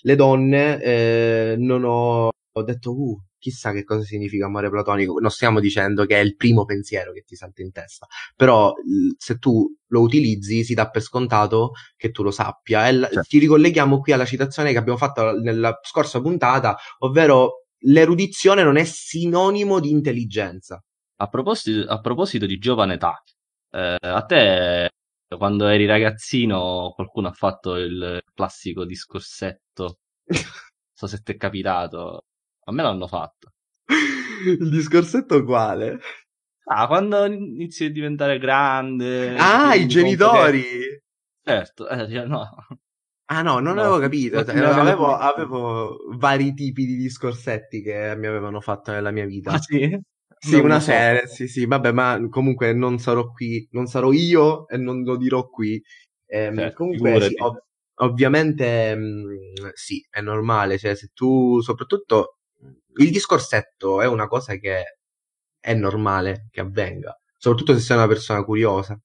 le 0.02 0.16
donne, 0.16 0.82
eh, 0.82 1.56
non 1.58 1.84
ho, 1.84 2.30
ho 2.30 2.64
detto, 2.64 2.92
uh, 2.92 3.22
chissà 3.38 3.72
che 3.72 3.84
cosa 3.84 4.04
significa 4.04 4.46
amore 4.46 4.70
platonico, 4.70 5.20
non 5.20 5.30
stiamo 5.30 5.60
dicendo 5.60 6.06
che 6.06 6.16
è 6.16 6.24
il 6.24 6.36
primo 6.36 6.66
pensiero 6.66 7.12
che 7.12 7.24
ti 7.26 7.36
salta 7.36 7.62
in 7.62 7.72
testa, 7.72 8.08
però 8.36 8.74
se 9.18 9.38
tu 9.38 9.74
lo 9.88 10.02
utilizzi 10.02 10.64
si 10.64 10.74
dà 10.74 10.90
per 10.90 11.02
scontato 11.02 11.72
che 11.96 12.12
tu 12.12 12.24
lo 12.24 12.32
sappia. 12.32 12.88
E 12.88 13.00
certo. 13.00 13.22
Ti 13.22 13.40
ricolleghiamo 13.40 14.00
qui 14.00 14.12
alla 14.12 14.26
citazione 14.26 14.72
che 14.72 14.78
abbiamo 14.78 14.98
fatto 14.98 15.32
nella 15.40 15.78
scorsa 15.82 16.22
puntata, 16.22 16.78
ovvero 17.00 17.66
l'erudizione 17.82 18.64
non 18.64 18.78
è 18.78 18.84
sinonimo 18.84 19.80
di 19.80 19.90
intelligenza. 19.90 20.82
A 21.20 21.28
proposito, 21.28 21.90
a 21.90 22.00
proposito 22.00 22.46
di 22.46 22.58
giovane 22.58 22.96
età, 22.96 23.22
eh, 23.72 23.98
a 24.00 24.24
te 24.24 24.90
quando 25.36 25.68
eri 25.68 25.86
ragazzino 25.86 26.94
qualcuno 26.96 27.28
ha 27.28 27.32
fatto 27.34 27.76
il 27.76 28.22
classico 28.34 28.86
discorsetto, 28.86 30.00
non 30.28 30.42
so 30.94 31.08
se 31.08 31.20
ti 31.22 31.34
è 31.34 31.38
capitato, 31.38 32.24
a 32.68 32.72
me 32.74 32.84
l'hanno 32.84 33.08
fatto. 33.08 33.54
Il 34.46 34.70
discorsetto 34.70 35.44
quale? 35.44 36.00
Ah, 36.66 36.88
quando 36.88 37.26
inizi 37.26 37.86
a 37.86 37.92
diventare 37.92 38.38
grande. 38.40 39.36
Ah, 39.38 39.74
i 39.74 39.88
genitori! 39.88 40.62
Che... 40.62 41.04
Certo, 41.42 41.88
eh, 41.88 42.10
cioè, 42.10 42.26
no. 42.26 42.50
Ah 43.30 43.42
no, 43.42 43.60
non 43.60 43.76
no, 43.76 43.82
avevo 43.82 44.00
capito. 44.00 44.44
Cioè, 44.44 44.58
avevo, 44.58 45.16
avevo, 45.16 45.98
vari 46.18 46.54
tipi 46.54 46.86
di 46.86 46.96
discorsetti 46.98 47.82
che 47.82 48.16
mi 48.18 48.28
avevano 48.28 48.60
fatto 48.60 48.92
nella 48.92 49.12
mia 49.12 49.26
vita. 49.26 49.52
Ah 49.52 49.60
sì? 49.60 49.98
Sì, 50.40 50.56
non 50.58 50.66
una 50.66 50.80
so. 50.80 50.92
serie, 50.92 51.28
sì, 51.28 51.48
sì, 51.48 51.66
vabbè, 51.66 51.92
ma 51.92 52.20
comunque 52.30 52.72
non 52.74 53.00
sarò 53.00 53.32
qui, 53.32 53.68
non 53.72 53.88
sarò 53.88 54.12
io 54.12 54.68
e 54.68 54.78
non 54.78 55.04
lo 55.04 55.18
dirò 55.18 55.48
qui. 55.48 55.82
Eh, 56.26 56.52
certo, 56.54 56.76
comunque, 56.76 57.22
sì, 57.22 57.36
ov- 57.38 57.64
ovviamente, 58.02 58.96
mh, 58.96 59.02
mm, 59.02 59.68
sì, 59.74 60.06
è 60.10 60.22
normale, 60.22 60.78
cioè 60.78 60.96
se 60.96 61.10
tu, 61.14 61.60
soprattutto 61.62 62.37
il 62.98 63.12
discorsetto 63.12 64.02
è 64.02 64.08
una 64.08 64.28
cosa 64.28 64.56
che 64.56 64.98
è 65.60 65.74
normale 65.74 66.48
che 66.52 66.62
avvenga, 66.62 67.18
soprattutto 67.38 67.74
se 67.74 67.80
sei 67.80 67.98
una 67.98 68.08
persona 68.08 68.44
curiosa. 68.44 69.00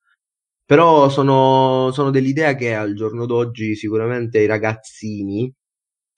Però 0.65 1.09
sono, 1.09 1.91
sono 1.93 2.11
dell'idea 2.11 2.55
che 2.55 2.75
al 2.75 2.95
giorno 2.95 3.27
d'oggi 3.27 3.75
sicuramente 3.75 4.41
i 4.41 4.47
ragazzini 4.47 5.53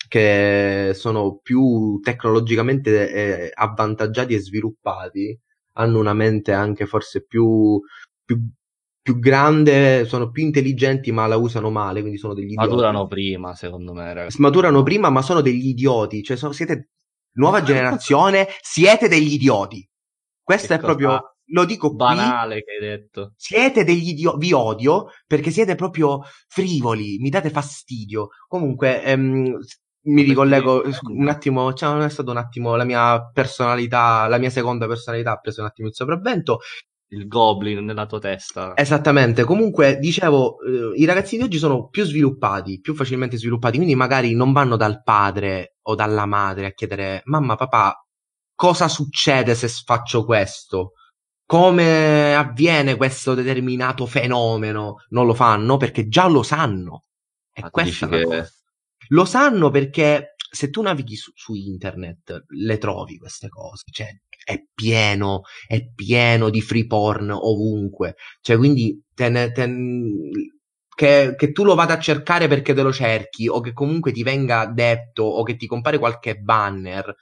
che 0.07 0.93
sono 0.95 1.41
più 1.43 1.99
tecnologicamente 2.03 3.11
eh, 3.47 3.51
avvantaggiati 3.53 4.35
e 4.35 4.41
sviluppati 4.41 5.37
hanno 5.77 5.99
una 5.99 6.13
mente 6.13 6.53
anche 6.53 6.87
forse 6.87 7.25
più, 7.25 7.81
più, 8.25 8.39
più, 9.01 9.19
grande, 9.19 10.05
sono 10.05 10.31
più 10.31 10.45
intelligenti 10.45 11.11
ma 11.11 11.27
la 11.27 11.37
usano 11.37 11.71
male, 11.71 12.01
quindi 12.01 12.19
sono 12.19 12.35
degli 12.35 12.53
idioti. 12.53 12.69
Maturano 12.69 13.07
prima, 13.07 13.55
secondo 13.55 13.93
me. 13.93 14.13
Ragazzi. 14.13 14.41
Maturano 14.41 14.83
prima 14.83 15.11
ma 15.11 15.23
sono 15.23 15.41
degli 15.41 15.69
idioti, 15.69 16.23
cioè 16.23 16.37
sono, 16.37 16.53
siete 16.53 16.91
nuova 17.35 17.63
generazione, 17.65 18.49
siete 18.61 19.09
degli 19.09 19.35
idioti. 19.35 19.87
Questo 20.43 20.69
che 20.69 20.75
è 20.75 20.79
proprio, 20.79 21.37
lo 21.49 21.65
dico 21.65 21.95
banale 21.95 22.63
qui, 22.63 22.65
che 22.65 22.73
hai 22.73 22.91
detto. 22.91 23.33
Siete 23.37 23.85
degli 23.85 24.11
idioti, 24.11 24.39
vi 24.39 24.53
odio 24.53 25.07
perché 25.27 25.51
siete 25.51 25.75
proprio 25.75 26.23
frivoli, 26.49 27.19
mi 27.19 27.31
date 27.31 27.51
fastidio. 27.51 28.29
Comunque, 28.47 29.03
ehm, 29.03 29.59
mi 30.07 30.23
ricollego 30.23 30.83
un 31.09 31.29
attimo, 31.29 31.73
cioè, 31.73 32.05
è 32.05 32.11
stato 32.11 32.31
un 32.31 32.37
attimo 32.37 32.77
la 32.77 32.85
mia 32.85 33.31
personalità, 33.33 34.27
la 34.29 34.39
mia 34.39 34.51
seconda 34.51 34.87
personalità 34.87 35.33
ha 35.33 35.39
preso 35.39 35.63
un 35.63 35.67
attimo 35.69 35.89
il 35.89 35.95
sopravvento 35.95 36.59
il 37.15 37.27
goblin 37.27 37.85
nella 37.85 38.07
tua 38.07 38.19
testa. 38.19 38.77
Esattamente, 38.77 39.45
comunque 39.45 39.99
dicevo, 39.99 40.59
eh, 40.61 41.01
i 41.01 41.05
ragazzi 41.05 41.37
di 41.37 41.43
oggi 41.43 41.59
sono 41.59 41.89
più 41.89 42.05
sviluppati, 42.05 42.81
più 42.81 42.95
facilmente 42.95 43.37
sviluppati, 43.37 43.77
quindi 43.77 43.95
magari 43.95 44.35
non 44.35 44.53
vanno 44.53 44.77
dal 44.77 45.03
padre 45.03 45.77
o 45.83 45.95
dalla 45.95 46.27
madre 46.27 46.67
a 46.67 46.73
chiedere 46.73 47.23
mamma, 47.25 47.57
papà, 47.57 48.05
cosa 48.55 48.89
succede 48.89 49.55
se 49.55 49.69
faccio 49.69 50.25
questo? 50.25 50.93
Come 51.47 52.35
avviene 52.35 52.97
questo 52.97 53.35
determinato 53.35 54.07
fenomeno? 54.07 54.97
Non 55.11 55.27
lo 55.27 55.35
fanno 55.35 55.77
perché 55.77 56.09
già 56.09 56.27
lo 56.27 56.43
sanno. 56.43 57.05
E 57.53 57.63
ah, 57.63 57.71
questa 57.71 58.09
che... 58.09 58.49
Lo 59.09 59.25
sanno 59.27 59.71
perché 59.71 60.35
se 60.51 60.71
tu 60.71 60.81
navighi 60.81 61.17
su, 61.17 61.31
su 61.35 61.55
internet 61.55 62.45
le 62.49 62.79
trovi 62.79 63.19
queste 63.19 63.49
cose, 63.49 63.85
cioè 63.91 64.09
è 64.45 64.63
pieno, 64.75 65.43
è 65.67 65.81
pieno 65.95 66.51
di 66.51 66.61
free 66.61 66.87
porn 66.87 67.31
ovunque. 67.31 68.17
Cioè, 68.41 68.57
quindi 68.57 69.03
ten, 69.15 69.51
ten, 69.53 70.31
che, 70.95 71.35
che, 71.37 71.53
tu 71.53 71.65
lo 71.65 71.75
vada 71.75 71.95
a 71.95 71.99
cercare 71.99 72.47
perché 72.47 72.75
te 72.75 72.83
lo 72.83 72.93
cerchi, 72.93 73.49
o 73.49 73.61
che 73.61 73.73
comunque 73.73 74.13
ti 74.13 74.23
venga 74.23 74.67
detto, 74.67 75.25
o 75.25 75.43
che 75.43 75.57
ti 75.57 75.67
compare 75.67 75.99
qualche 75.99 76.37
banner, 76.37 77.15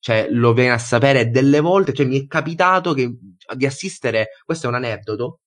cioè 0.00 0.28
lo 0.30 0.52
vieni 0.52 0.70
a 0.70 0.78
sapere 0.78 1.30
delle 1.30 1.60
volte, 1.60 1.92
cioè 1.92 2.06
mi 2.06 2.24
è 2.24 2.26
capitato 2.26 2.94
che, 2.94 3.10
di 3.54 3.66
assistere, 3.66 4.28
questo 4.44 4.66
è 4.66 4.68
un 4.68 4.76
aneddoto, 4.76 5.40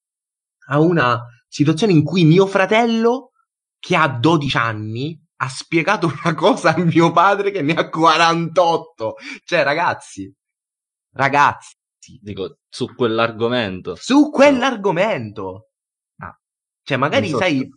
a 0.67 0.79
una 0.79 1.21
situazione 1.47 1.93
in 1.93 2.03
cui 2.03 2.23
mio 2.23 2.45
fratello, 2.45 3.31
che 3.79 3.95
ha 3.95 4.07
12 4.07 4.57
anni, 4.57 5.19
ha 5.37 5.49
spiegato 5.49 6.07
una 6.23 6.33
cosa 6.33 6.73
a 6.73 6.77
mio 6.79 7.11
padre 7.11 7.51
che 7.51 7.61
ne 7.61 7.73
ha 7.73 7.89
48. 7.89 9.15
Cioè, 9.43 9.63
ragazzi, 9.63 10.33
ragazzi. 11.15 11.75
Dico, 12.21 12.57
su 12.69 12.93
quell'argomento. 12.93 13.95
Su 13.95 14.29
quell'argomento. 14.29 15.69
Ah. 16.19 16.37
Cioè, 16.83 16.97
magari, 16.97 17.29
so 17.29 17.37
sai, 17.37 17.67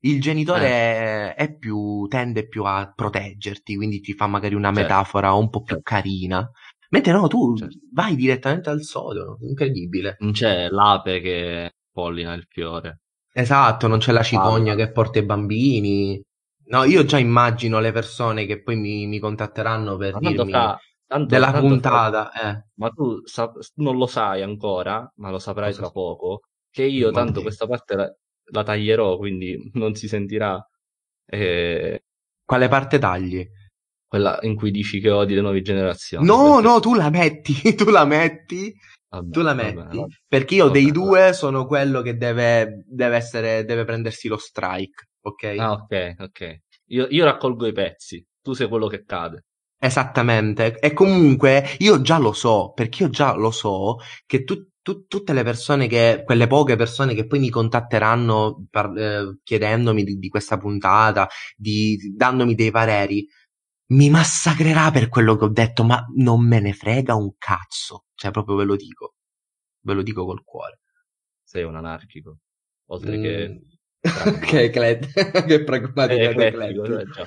il 0.00 0.20
genitore 0.20 0.66
Eh. 0.68 1.34
è, 1.34 1.56
più, 1.56 2.06
tende 2.08 2.46
più 2.48 2.64
a 2.64 2.92
proteggerti, 2.94 3.76
quindi 3.76 4.00
ti 4.00 4.14
fa 4.14 4.26
magari 4.26 4.54
una 4.54 4.72
Certo. 4.72 4.80
metafora 4.80 5.32
un 5.32 5.48
po' 5.48 5.62
più 5.62 5.76
Certo. 5.76 5.90
carina. 5.94 6.50
Mentre 6.90 7.12
no, 7.12 7.28
tu 7.28 7.56
Certo. 7.56 7.76
vai 7.92 8.16
direttamente 8.16 8.70
al 8.70 8.82
sodo, 8.82 9.38
incredibile. 9.42 10.16
Non 10.20 10.32
c'è 10.32 10.68
l'ape 10.70 11.20
che 11.20 11.72
pollina 11.92 12.32
il 12.34 12.46
fiore. 12.48 13.00
Esatto, 13.32 13.86
non 13.86 13.98
c'è 13.98 14.10
la 14.10 14.22
cicogna 14.22 14.72
Palla. 14.74 14.86
che 14.86 14.92
porta 14.92 15.18
i 15.20 15.24
bambini. 15.24 16.20
No, 16.70 16.84
io 16.84 17.04
già 17.04 17.18
immagino 17.18 17.78
le 17.78 17.92
persone 17.92 18.44
che 18.46 18.60
poi 18.62 18.76
mi, 18.76 19.06
mi 19.06 19.18
contatteranno 19.20 19.96
per 19.96 20.18
dirmi 20.18 20.50
fra, 20.50 20.78
tanto, 21.08 21.26
della 21.26 21.50
tanto 21.50 21.66
puntata. 21.68 22.30
Eh. 22.32 22.64
ma 22.74 22.90
tu 22.90 23.26
sa- 23.26 23.52
non 23.76 23.96
lo 23.96 24.06
sai 24.06 24.42
ancora, 24.42 25.10
ma 25.16 25.30
lo 25.30 25.38
saprai 25.40 25.70
Cosa- 25.70 25.82
tra 25.82 25.90
poco, 25.90 26.40
che 26.70 26.84
io 26.84 27.10
Ma 27.10 27.12
tanto 27.24 27.42
questa 27.42 27.66
parte 27.66 27.94
la, 27.96 28.14
la 28.52 28.62
taglierò, 28.62 29.16
quindi 29.16 29.70
non 29.74 29.94
si 29.96 30.06
sentirà 30.08 30.64
eh, 31.26 32.02
Quale 32.44 32.68
parte 32.68 32.98
tagli? 32.98 33.46
quella 34.08 34.38
in 34.42 34.54
cui 34.54 34.70
dici 34.70 35.00
che 35.00 35.10
odi 35.10 35.34
le 35.34 35.42
nuove 35.42 35.60
generazioni. 35.60 36.24
No, 36.24 36.52
perché- 36.54 36.68
no, 36.68 36.80
tu 36.80 36.94
la 36.94 37.10
metti, 37.10 37.52
tu 37.76 37.90
la 37.90 38.04
metti, 38.06 38.72
vabbè, 39.10 39.30
tu 39.30 39.40
la 39.42 39.52
vabbè, 39.54 39.74
metti. 39.74 39.96
vabbè. 39.98 40.14
Perché 40.26 40.54
io 40.54 40.68
dei 40.70 40.90
due 40.92 41.32
sono 41.34 41.66
quello 41.66 42.00
che 42.00 42.16
deve, 42.16 42.84
deve 42.86 43.16
essere, 43.16 43.64
deve 43.64 43.84
prendersi 43.84 44.28
lo 44.28 44.38
strike, 44.38 45.08
ok? 45.20 45.44
Ah, 45.58 45.72
ok, 45.72 46.14
ok. 46.20 46.56
Io, 46.90 47.06
io 47.10 47.24
raccolgo 47.24 47.66
i 47.66 47.72
pezzi, 47.72 48.24
tu 48.40 48.54
sei 48.54 48.66
quello 48.68 48.86
che 48.86 49.04
cade. 49.04 49.44
Esattamente. 49.80 50.78
E 50.80 50.92
comunque 50.92 51.64
io 51.78 52.00
già 52.00 52.18
lo 52.18 52.32
so, 52.32 52.72
perché 52.74 53.04
io 53.04 53.10
già 53.10 53.34
lo 53.34 53.50
so 53.52 53.96
che 54.26 54.42
tu- 54.44 54.66
tu- 54.82 55.06
tutte 55.06 55.32
le 55.32 55.44
persone 55.44 55.86
che, 55.86 56.22
quelle 56.24 56.46
poche 56.48 56.74
persone 56.76 57.14
che 57.14 57.26
poi 57.26 57.38
mi 57.38 57.50
contatteranno 57.50 58.66
par- 58.70 58.96
eh, 58.98 59.38
chiedendomi 59.44 60.02
di, 60.02 60.16
di 60.18 60.28
questa 60.28 60.56
puntata, 60.58 61.28
di, 61.56 62.12
dandomi 62.16 62.54
dei 62.54 62.70
pareri, 62.72 63.26
mi 63.90 64.10
massacrerà 64.10 64.90
per 64.90 65.08
quello 65.08 65.36
che 65.36 65.44
ho 65.44 65.48
detto, 65.48 65.84
ma 65.84 66.04
non 66.16 66.44
me 66.46 66.60
ne 66.60 66.72
frega 66.72 67.14
un 67.14 67.32
cazzo. 67.38 68.06
Cioè, 68.14 68.30
proprio 68.32 68.56
ve 68.56 68.64
lo 68.64 68.76
dico. 68.76 69.14
Ve 69.82 69.94
lo 69.94 70.02
dico 70.02 70.24
col 70.24 70.42
cuore. 70.44 70.80
Sei 71.42 71.62
un 71.62 71.76
anarchico, 71.76 72.38
oltre 72.86 73.18
che... 73.20 73.48
Mm. 73.48 73.56
pragmatico. 74.00 74.46
che 74.46 74.62
eclet- 74.64 75.12
che 75.46 75.64
pragmatico 75.64 76.14
ed 76.14 76.40
eclettico, 76.40 76.84
eclettico. 76.84 77.20
eh. 77.20 77.26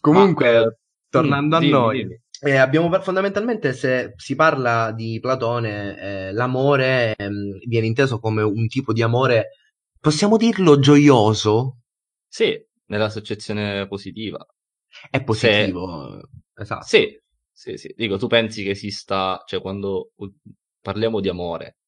Comunque, 0.00 0.52
Ma, 0.52 0.60
eh, 0.62 0.76
tornando 1.08 1.56
mm, 1.56 1.58
dimmi, 1.58 1.58
a 1.58 1.60
noi, 1.60 2.06
dimmi. 2.06 2.20
eh, 2.40 2.56
abbiamo 2.56 2.90
fondamentalmente 3.02 3.72
se 3.72 4.12
si 4.16 4.34
parla 4.34 4.92
di 4.92 5.18
Platone, 5.20 6.28
eh, 6.28 6.32
l'amore 6.32 7.14
ehm, 7.16 7.58
viene 7.66 7.86
inteso 7.86 8.18
come 8.20 8.42
un 8.42 8.66
tipo 8.68 8.92
di 8.92 9.02
amore, 9.02 9.48
possiamo 10.00 10.36
dirlo 10.36 10.78
gioioso? 10.78 11.78
Sì, 12.26 12.56
nella 12.86 13.10
soggezione 13.10 13.86
positiva. 13.88 14.46
È 15.10 15.22
positivo, 15.24 16.20
esatto. 16.54 16.86
Sì, 16.86 17.20
sì, 17.50 17.76
sì. 17.76 17.92
Dico, 17.96 18.16
tu 18.18 18.26
pensi 18.26 18.62
che 18.62 18.70
esista, 18.70 19.42
cioè 19.46 19.60
quando 19.60 20.12
parliamo 20.80 21.20
di 21.20 21.28
amore, 21.28 21.78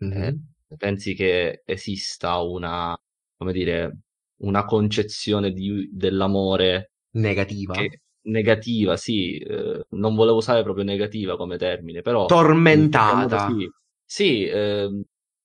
Mhm. 0.00 0.38
eh, 0.68 0.76
pensi 0.76 1.14
che 1.14 1.62
esista 1.64 2.38
una, 2.40 2.96
come 3.36 3.52
dire, 3.52 3.98
una 4.42 4.64
concezione 4.64 5.52
di- 5.52 5.88
dell'amore 5.92 6.92
Negativa. 7.24 7.74
che 7.74 8.00
negativa, 8.28 8.96
sì, 8.96 9.38
eh, 9.38 9.84
non 9.90 10.14
volevo 10.14 10.38
usare 10.38 10.62
proprio 10.62 10.84
negativa 10.84 11.36
come 11.36 11.56
termine, 11.56 12.02
però 12.02 12.26
Tormentata. 12.26 13.46
intendiamola 13.46 13.48
Sì, 13.48 13.70
sì 14.04 14.46
ehm, 14.46 15.02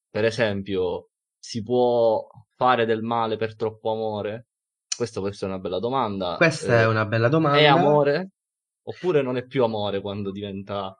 per 0.09 0.25
esempio, 0.25 1.09
si 1.39 1.63
può 1.63 2.25
fare 2.55 2.85
del 2.85 3.01
male 3.01 3.35
per 3.37 3.55
troppo 3.55 3.91
amore? 3.91 4.47
Questa 4.95 5.19
può 5.19 5.27
essere 5.29 5.51
una 5.51 5.59
bella 5.59 5.79
domanda. 5.79 6.35
Questa 6.37 6.67
Eh, 6.79 6.81
è 6.81 6.87
una 6.87 7.05
bella 7.05 7.29
domanda. 7.29 7.57
È 7.59 7.65
amore? 7.65 8.29
Oppure 8.83 9.21
non 9.21 9.37
è 9.37 9.45
più 9.45 9.63
amore 9.63 10.01
quando 10.01 10.31
diventa 10.31 10.95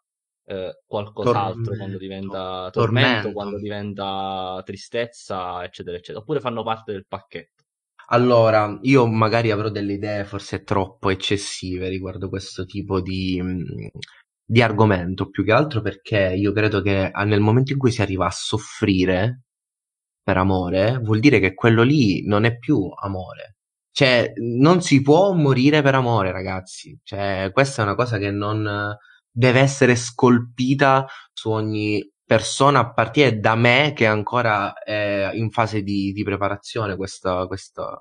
eh, 0.46 0.82
qualcos'altro, 0.86 1.54
Tormento. 1.54 1.78
quando 1.78 1.98
diventa 1.98 2.70
tormento, 2.72 2.72
Tormento. 2.72 3.32
quando 3.34 3.58
diventa 3.60 4.62
tristezza, 4.66 5.64
eccetera, 5.64 5.98
eccetera. 5.98 6.20
Oppure 6.20 6.40
fanno 6.40 6.64
parte 6.64 6.92
del 6.92 7.06
pacchetto. 7.08 7.63
Allora, 8.08 8.78
io 8.82 9.08
magari 9.08 9.52
avrò 9.52 9.70
delle 9.70 9.94
idee 9.94 10.26
forse 10.26 10.64
troppo 10.64 11.10
eccessive 11.10 11.90
riguardo 11.90 12.30
questo 12.30 12.66
tipo 12.66 13.02
di, 13.02 13.42
di 14.46 14.62
argomento, 14.62 15.30
più 15.30 15.44
che 15.44 15.52
altro 15.52 15.82
perché 15.82 16.34
io 16.36 16.52
credo 16.52 16.82
che 16.82 17.12
nel 17.26 17.40
momento 17.40 17.74
in 17.74 17.80
cui 17.80 17.92
si 17.92 18.02
arriva 18.02 18.26
a 18.28 18.32
soffrire 18.32 19.44
per 20.24 20.38
amore, 20.38 21.00
vuol 21.00 21.20
dire 21.20 21.40
che 21.40 21.54
quello 21.54 21.84
lì 21.84 22.26
non 22.26 22.46
è 22.46 22.58
più 22.58 22.90
amore. 23.02 23.58
Cioè, 23.92 24.34
non 24.38 24.82
si 24.82 25.02
può 25.02 25.34
morire 25.34 25.82
per 25.82 25.96
amore, 25.96 26.32
ragazzi. 26.32 26.98
Cioè, 27.04 27.52
questa 27.54 27.82
è 27.82 27.86
una 27.86 27.96
cosa 27.96 28.18
che 28.18 28.32
non 28.32 28.96
deve 29.32 29.60
essere 29.60 29.96
scolpita 29.96 31.06
su 31.34 31.50
ogni 31.52 32.02
persona 32.34 32.80
a 32.80 32.92
partire 32.92 33.38
da 33.40 33.54
me 33.54 33.94
che 33.96 34.08
ancora 34.08 34.74
è 34.74 35.30
in 35.34 35.52
fase 35.52 35.84
di, 35.84 36.12
di 36.14 36.24
preparazione 36.24 36.96
questa, 36.96 37.46
questa, 37.46 37.96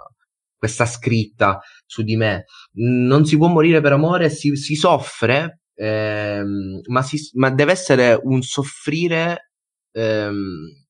questa 0.56 0.86
scritta 0.86 1.60
su 1.84 2.02
di 2.02 2.16
me. 2.16 2.46
Non 2.76 3.26
si 3.26 3.36
può 3.36 3.48
morire 3.48 3.82
per 3.82 3.92
amore, 3.92 4.30
si, 4.30 4.56
si 4.56 4.74
soffre, 4.74 5.60
ehm, 5.74 6.80
ma, 6.86 7.02
si, 7.02 7.18
ma 7.34 7.50
deve 7.50 7.72
essere 7.72 8.18
un 8.22 8.40
soffrire 8.40 9.50
ehm, 9.92 10.80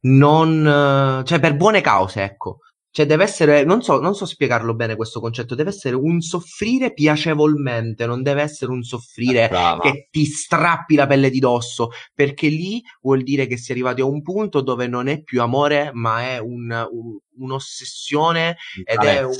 non, 0.00 0.66
eh, 0.66 1.24
cioè 1.24 1.40
per 1.40 1.56
buone 1.56 1.80
cause, 1.80 2.22
ecco. 2.22 2.58
Cioè 2.98 3.06
deve 3.06 3.22
essere, 3.22 3.62
non 3.62 3.80
so, 3.80 4.00
non 4.00 4.16
so 4.16 4.26
spiegarlo 4.26 4.74
bene 4.74 4.96
questo 4.96 5.20
concetto, 5.20 5.54
deve 5.54 5.70
essere 5.70 5.94
un 5.94 6.20
soffrire 6.20 6.92
piacevolmente, 6.92 8.06
non 8.06 8.24
deve 8.24 8.42
essere 8.42 8.72
un 8.72 8.82
soffrire 8.82 9.46
Brava. 9.46 9.82
che 9.82 10.08
ti 10.10 10.24
strappi 10.24 10.96
la 10.96 11.06
pelle 11.06 11.30
di 11.30 11.38
dosso, 11.38 11.90
perché 12.12 12.48
lì 12.48 12.82
vuol 13.00 13.22
dire 13.22 13.46
che 13.46 13.56
si 13.56 13.70
è 13.70 13.74
arrivati 13.74 14.00
a 14.00 14.04
un 14.04 14.20
punto 14.20 14.62
dove 14.62 14.88
non 14.88 15.06
è 15.06 15.22
più 15.22 15.40
amore, 15.42 15.92
ma 15.92 16.22
è 16.22 16.38
un, 16.38 16.88
un- 16.90 17.16
un'ossessione 17.36 18.56
ed 18.82 19.04
è 19.04 19.22
un. 19.22 19.32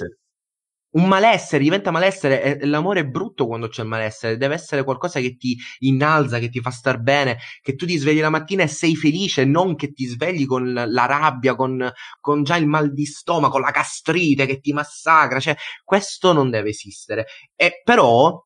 Un 0.99 1.09
malessere, 1.09 1.63
diventa 1.63 1.91
malessere 1.91 2.59
l'amore 2.67 3.01
è 3.01 3.05
brutto 3.07 3.47
quando 3.47 3.69
c'è 3.69 3.83
il 3.83 3.89
malessere, 3.89 4.37
deve 4.37 4.55
essere 4.55 4.85
qualcosa 4.85 5.21
che 5.21 5.37
ti 5.37 5.57
innalza, 5.81 6.39
che 6.39 6.49
ti 6.49 6.61
fa 6.61 6.71
star 6.71 7.01
bene, 7.01 7.39
che 7.63 7.75
tu 7.75 7.87
ti 7.87 7.97
svegli 7.97 8.21
la 8.21 8.31
mattina 8.31 8.63
e 8.65 8.69
sei 8.69 8.97
felice, 8.97 9.45
non 9.45 9.77
che 9.77 9.93
ti 9.93 10.07
svegli 10.07 10.47
con 10.47 10.73
la 10.73 11.07
rabbia, 11.07 11.55
con, 11.55 11.91
con 12.21 12.43
già 12.43 12.57
il 12.57 12.67
mal 12.67 12.93
di 12.93 13.05
stomaco, 13.07 13.59
la 13.59 13.71
gastrite 13.71 14.47
che 14.47 14.61
ti 14.61 14.73
massacra, 14.73 15.41
cioè 15.41 15.57
questo 15.85 16.33
non 16.33 16.51
deve 16.51 16.71
esistere. 16.71 17.27
E 17.55 17.81
però 17.85 18.45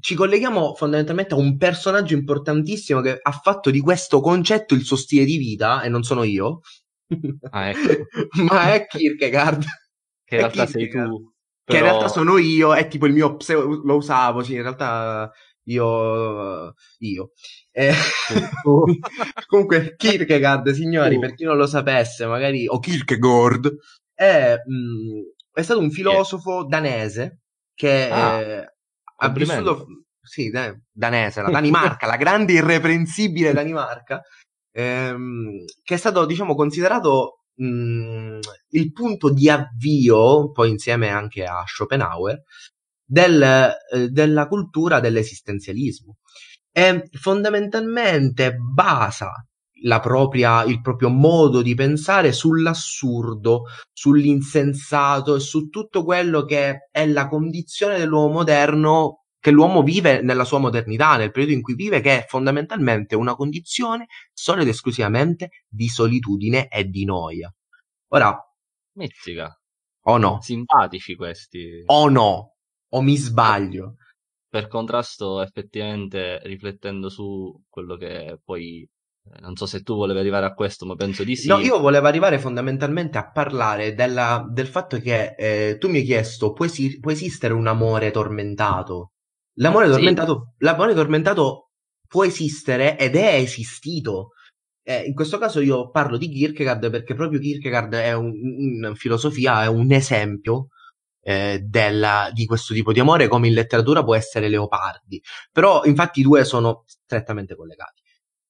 ci 0.00 0.14
colleghiamo 0.14 0.74
fondamentalmente 0.74 1.34
a 1.34 1.36
un 1.36 1.56
personaggio 1.56 2.14
importantissimo 2.14 3.00
che 3.00 3.18
ha 3.20 3.32
fatto 3.32 3.70
di 3.70 3.80
questo 3.80 4.20
concetto 4.20 4.74
il 4.74 4.84
suo 4.84 4.96
stile 4.96 5.24
di 5.24 5.36
vita, 5.36 5.82
e 5.82 5.88
non 5.88 6.02
sono 6.02 6.22
io, 6.22 6.60
Ah, 7.50 7.70
ecco. 7.70 8.06
ma 8.48 8.74
è 8.74 8.86
Kierkegaard. 8.86 9.64
Che 10.24 10.34
in 10.34 10.40
realtà 10.40 10.66
sei 10.66 10.88
Kierkegaard. 10.88 11.29
Tu. 11.70 11.76
Che 11.76 11.76
in 11.76 11.82
però- 11.82 11.96
realtà 11.98 12.08
sono 12.12 12.38
io, 12.38 12.74
è 12.74 12.88
tipo 12.88 13.06
il 13.06 13.12
mio 13.12 13.36
pseudo, 13.36 13.80
lo 13.84 13.96
usavo, 13.96 14.42
sì, 14.42 14.54
in 14.54 14.62
realtà 14.62 15.30
io, 15.64 16.74
io. 16.98 17.30
Eh, 17.72 17.92
comunque 19.46 19.94
Kierkegaard, 19.96 20.70
signori, 20.70 21.14
Tu. 21.14 21.20
per 21.20 21.34
chi 21.34 21.44
non 21.44 21.56
lo 21.56 21.66
sapesse, 21.66 22.26
magari, 22.26 22.66
o 22.66 22.78
Kierkegaard, 22.78 23.70
è, 24.14 24.54
mh, 24.64 25.20
è 25.52 25.62
stato 25.62 25.80
un 25.80 25.90
filosofo 25.90 26.64
danese 26.66 27.40
che 27.74 28.08
Ah, 28.10 28.40
eh, 28.40 28.74
ha 29.16 29.28
vissuto, 29.28 29.86
sì, 30.22 30.50
da- 30.50 30.74
danese, 30.92 31.42
la 31.42 31.50
Danimarca, 31.50 32.06
la 32.06 32.16
grande 32.16 32.52
irreprensibile 32.54 33.52
Danimarca, 33.54 34.20
ehm, 34.72 35.64
che 35.82 35.94
è 35.94 35.98
stato, 35.98 36.24
diciamo, 36.26 36.54
considerato 36.54 37.39
mh, 37.54 38.38
il 38.70 38.92
punto 38.92 39.30
di 39.32 39.48
avvio, 39.48 40.50
poi 40.52 40.70
insieme 40.70 41.08
anche 41.08 41.44
a 41.44 41.62
Schopenhauer, 41.66 42.42
del, 43.04 43.42
eh, 43.92 44.08
della 44.08 44.46
cultura 44.48 45.00
dell'esistenzialismo. 45.00 46.18
E 46.72 47.08
fondamentalmente 47.12 48.54
basa 48.56 49.32
propria, 50.00 50.62
il 50.64 50.80
proprio 50.80 51.08
modo 51.08 51.62
di 51.62 51.74
pensare 51.74 52.32
sull'assurdo, 52.32 53.62
sull'insensato 53.92 55.36
e 55.36 55.40
su 55.40 55.68
tutto 55.68 56.04
quello 56.04 56.44
che 56.44 56.88
è 56.90 57.06
la 57.06 57.28
condizione 57.28 57.98
dell'uomo 57.98 58.32
moderno 58.32 59.19
che 59.40 59.50
l'uomo 59.50 59.82
vive 59.82 60.20
nella 60.22 60.44
sua 60.44 60.58
modernità, 60.58 61.16
nel 61.16 61.30
periodo 61.32 61.52
in 61.54 61.62
cui 61.62 61.74
vive, 61.74 62.00
che 62.00 62.24
è 62.24 62.26
fondamentalmente 62.28 63.16
una 63.16 63.34
condizione 63.34 64.06
solo 64.32 64.60
ed 64.62 64.68
esclusivamente 64.68 65.64
di 65.68 65.88
solitudine 65.88 66.68
e 66.68 66.84
di 66.84 67.04
noia. 67.04 67.52
Ora, 68.12 68.36
Mizzica. 68.96 69.58
o 70.04 70.16
no, 70.18 70.40
Simpatici 70.42 71.14
questi. 71.16 71.82
o 71.86 72.08
no, 72.08 72.54
o 72.90 73.00
mi 73.02 73.16
sbaglio. 73.16 73.96
Per 74.48 74.66
contrasto, 74.66 75.40
effettivamente, 75.42 76.40
riflettendo 76.42 77.08
su 77.08 77.62
quello 77.68 77.96
che 77.96 78.38
poi. 78.44 78.82
eh, 78.82 79.40
Non 79.40 79.54
so 79.56 79.64
se 79.66 79.82
tu 79.82 79.94
volevi 79.94 80.18
arrivare 80.18 80.46
a 80.46 80.54
questo, 80.54 80.86
ma 80.86 80.96
penso 80.96 81.22
di 81.24 81.36
sì. 81.36 81.46
No, 81.48 81.58
io 81.60 81.78
volevo 81.78 82.08
arrivare 82.08 82.38
fondamentalmente 82.40 83.16
a 83.16 83.30
parlare 83.30 83.94
della- 83.94 84.44
del 84.50 84.66
fatto 84.66 84.98
che 84.98 85.34
eh, 85.36 85.76
tu 85.78 85.88
mi 85.88 85.98
hai 85.98 86.04
chiesto, 86.04 86.52
può, 86.52 86.64
esi- 86.64 86.98
può 86.98 87.10
esistere 87.12 87.54
un 87.54 87.66
amore 87.68 88.10
tormentato? 88.10 89.12
L'amore 89.54 89.86
Sì. 89.86 89.92
tormentato, 89.92 90.54
l'amore 90.58 90.94
tormentato 90.94 91.70
può 92.06 92.24
esistere 92.24 92.98
ed 92.98 93.16
è 93.16 93.34
esistito. 93.34 94.30
Eh, 94.82 95.04
in 95.04 95.14
questo 95.14 95.38
caso 95.38 95.60
io 95.60 95.90
parlo 95.90 96.16
di 96.16 96.28
Kierkegaard 96.30 96.90
perché 96.90 97.14
proprio 97.14 97.38
Kierkegaard 97.38 97.94
è 97.94 98.12
un, 98.14 98.32
in 98.34 98.92
filosofia 98.96 99.62
è 99.64 99.66
un 99.68 99.92
esempio 99.92 100.68
eh, 101.22 101.60
della- 101.62 102.30
di 102.32 102.46
questo 102.46 102.72
tipo 102.74 102.92
di 102.92 103.00
amore, 103.00 103.28
come 103.28 103.46
in 103.48 103.52
letteratura 103.54 104.02
può 104.02 104.14
essere 104.16 104.48
Leopardi. 104.48 105.20
Però 105.52 105.84
infatti 105.84 106.20
i 106.20 106.22
due 106.22 106.44
sono 106.44 106.84
strettamente 106.86 107.54
collegati. 107.54 108.00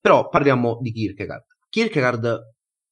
Però 0.01 0.29
parliamo 0.29 0.79
di 0.81 0.93
Kierkegaard. 0.93 1.45
Kierkegaard, 1.69 2.41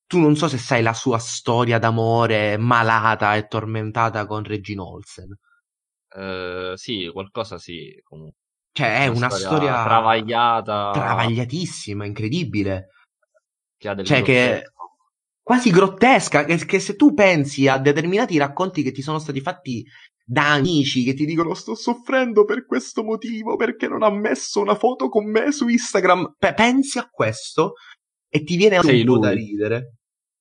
tu 0.06 0.18
non 0.18 0.34
so 0.36 0.48
se 0.48 0.58
sai 0.58 0.82
la 0.82 0.92
sua 0.94 1.18
storia 1.18 1.78
d'amore 1.78 2.56
malata 2.58 3.36
e 3.36 3.46
tormentata 3.46 4.26
con 4.26 4.42
Regine 4.42 4.80
Olsen. 4.80 5.28
Eh, 6.14 6.72
sì, 6.76 7.10
qualcosa 7.12 7.58
sì, 7.58 8.00
comunque. 8.02 8.36
Cioè, 8.72 9.02
è 9.02 9.06
una 9.08 9.28
storia 9.28 9.82
travagliata 9.82 10.90
travagliatissima, 10.92 12.04
incredibile. 12.04 12.88
che 13.76 13.88
ha 13.88 13.94
del 13.94 14.04
Cioè, 14.06 14.22
che 14.22 14.44
grottesco. 14.46 14.96
quasi 15.42 15.70
grottesca, 15.70 16.44
che, 16.44 16.56
che 16.64 16.78
se 16.78 16.94
tu 16.96 17.12
pensi 17.14 17.66
a 17.66 17.78
determinati 17.78 18.38
racconti 18.38 18.82
che 18.82 18.92
ti 18.92 19.02
sono 19.02 19.18
stati 19.18 19.40
fatti 19.40 19.84
da 20.24 20.52
amici 20.52 21.04
che 21.04 21.14
ti 21.14 21.24
dicono 21.24 21.54
sto 21.54 21.74
soffrendo 21.74 22.44
per 22.44 22.66
questo 22.66 23.02
motivo, 23.02 23.56
perché 23.56 23.88
non 23.88 24.02
ha 24.02 24.10
messo 24.10 24.60
una 24.60 24.74
foto 24.74 25.08
con 25.08 25.28
me 25.28 25.50
su 25.52 25.66
Instagram, 25.68 26.34
Pe- 26.38 26.54
pensi 26.54 26.98
a 26.98 27.08
questo 27.10 27.74
e 28.28 28.44
ti 28.44 28.56
viene 28.56 28.76
anche 28.76 28.92
un 28.92 29.04
po' 29.06 29.18
da 29.18 29.30
ridere. 29.30 29.94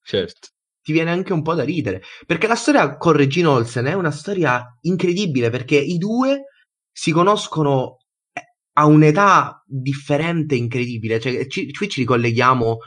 Certo. 0.03 0.49
Ti 0.87 0.93
viene 0.93 1.11
anche 1.11 1.33
un 1.33 1.41
po' 1.41 1.53
da 1.53 1.65
ridere. 1.65 2.01
Perché 2.25 2.47
la 2.47 2.55
storia 2.55 2.95
con 2.95 3.11
Regina 3.11 3.49
Olsen 3.51 3.85
è 3.87 3.93
una 3.93 4.09
storia 4.09 4.65
incredibile 4.83 5.49
perché 5.49 5.75
i 5.77 5.97
due 5.97 6.43
si 6.89 7.11
conoscono 7.11 7.97
eh, 8.31 8.41
a 8.77 8.85
un'età 8.85 9.61
differente 9.65 10.55
incredibile. 10.55 11.19
Cioè, 11.19 11.45
ci- 11.47 11.69
qui 11.73 11.89
ci 11.89 11.99
ricolleghiamo 11.99 12.77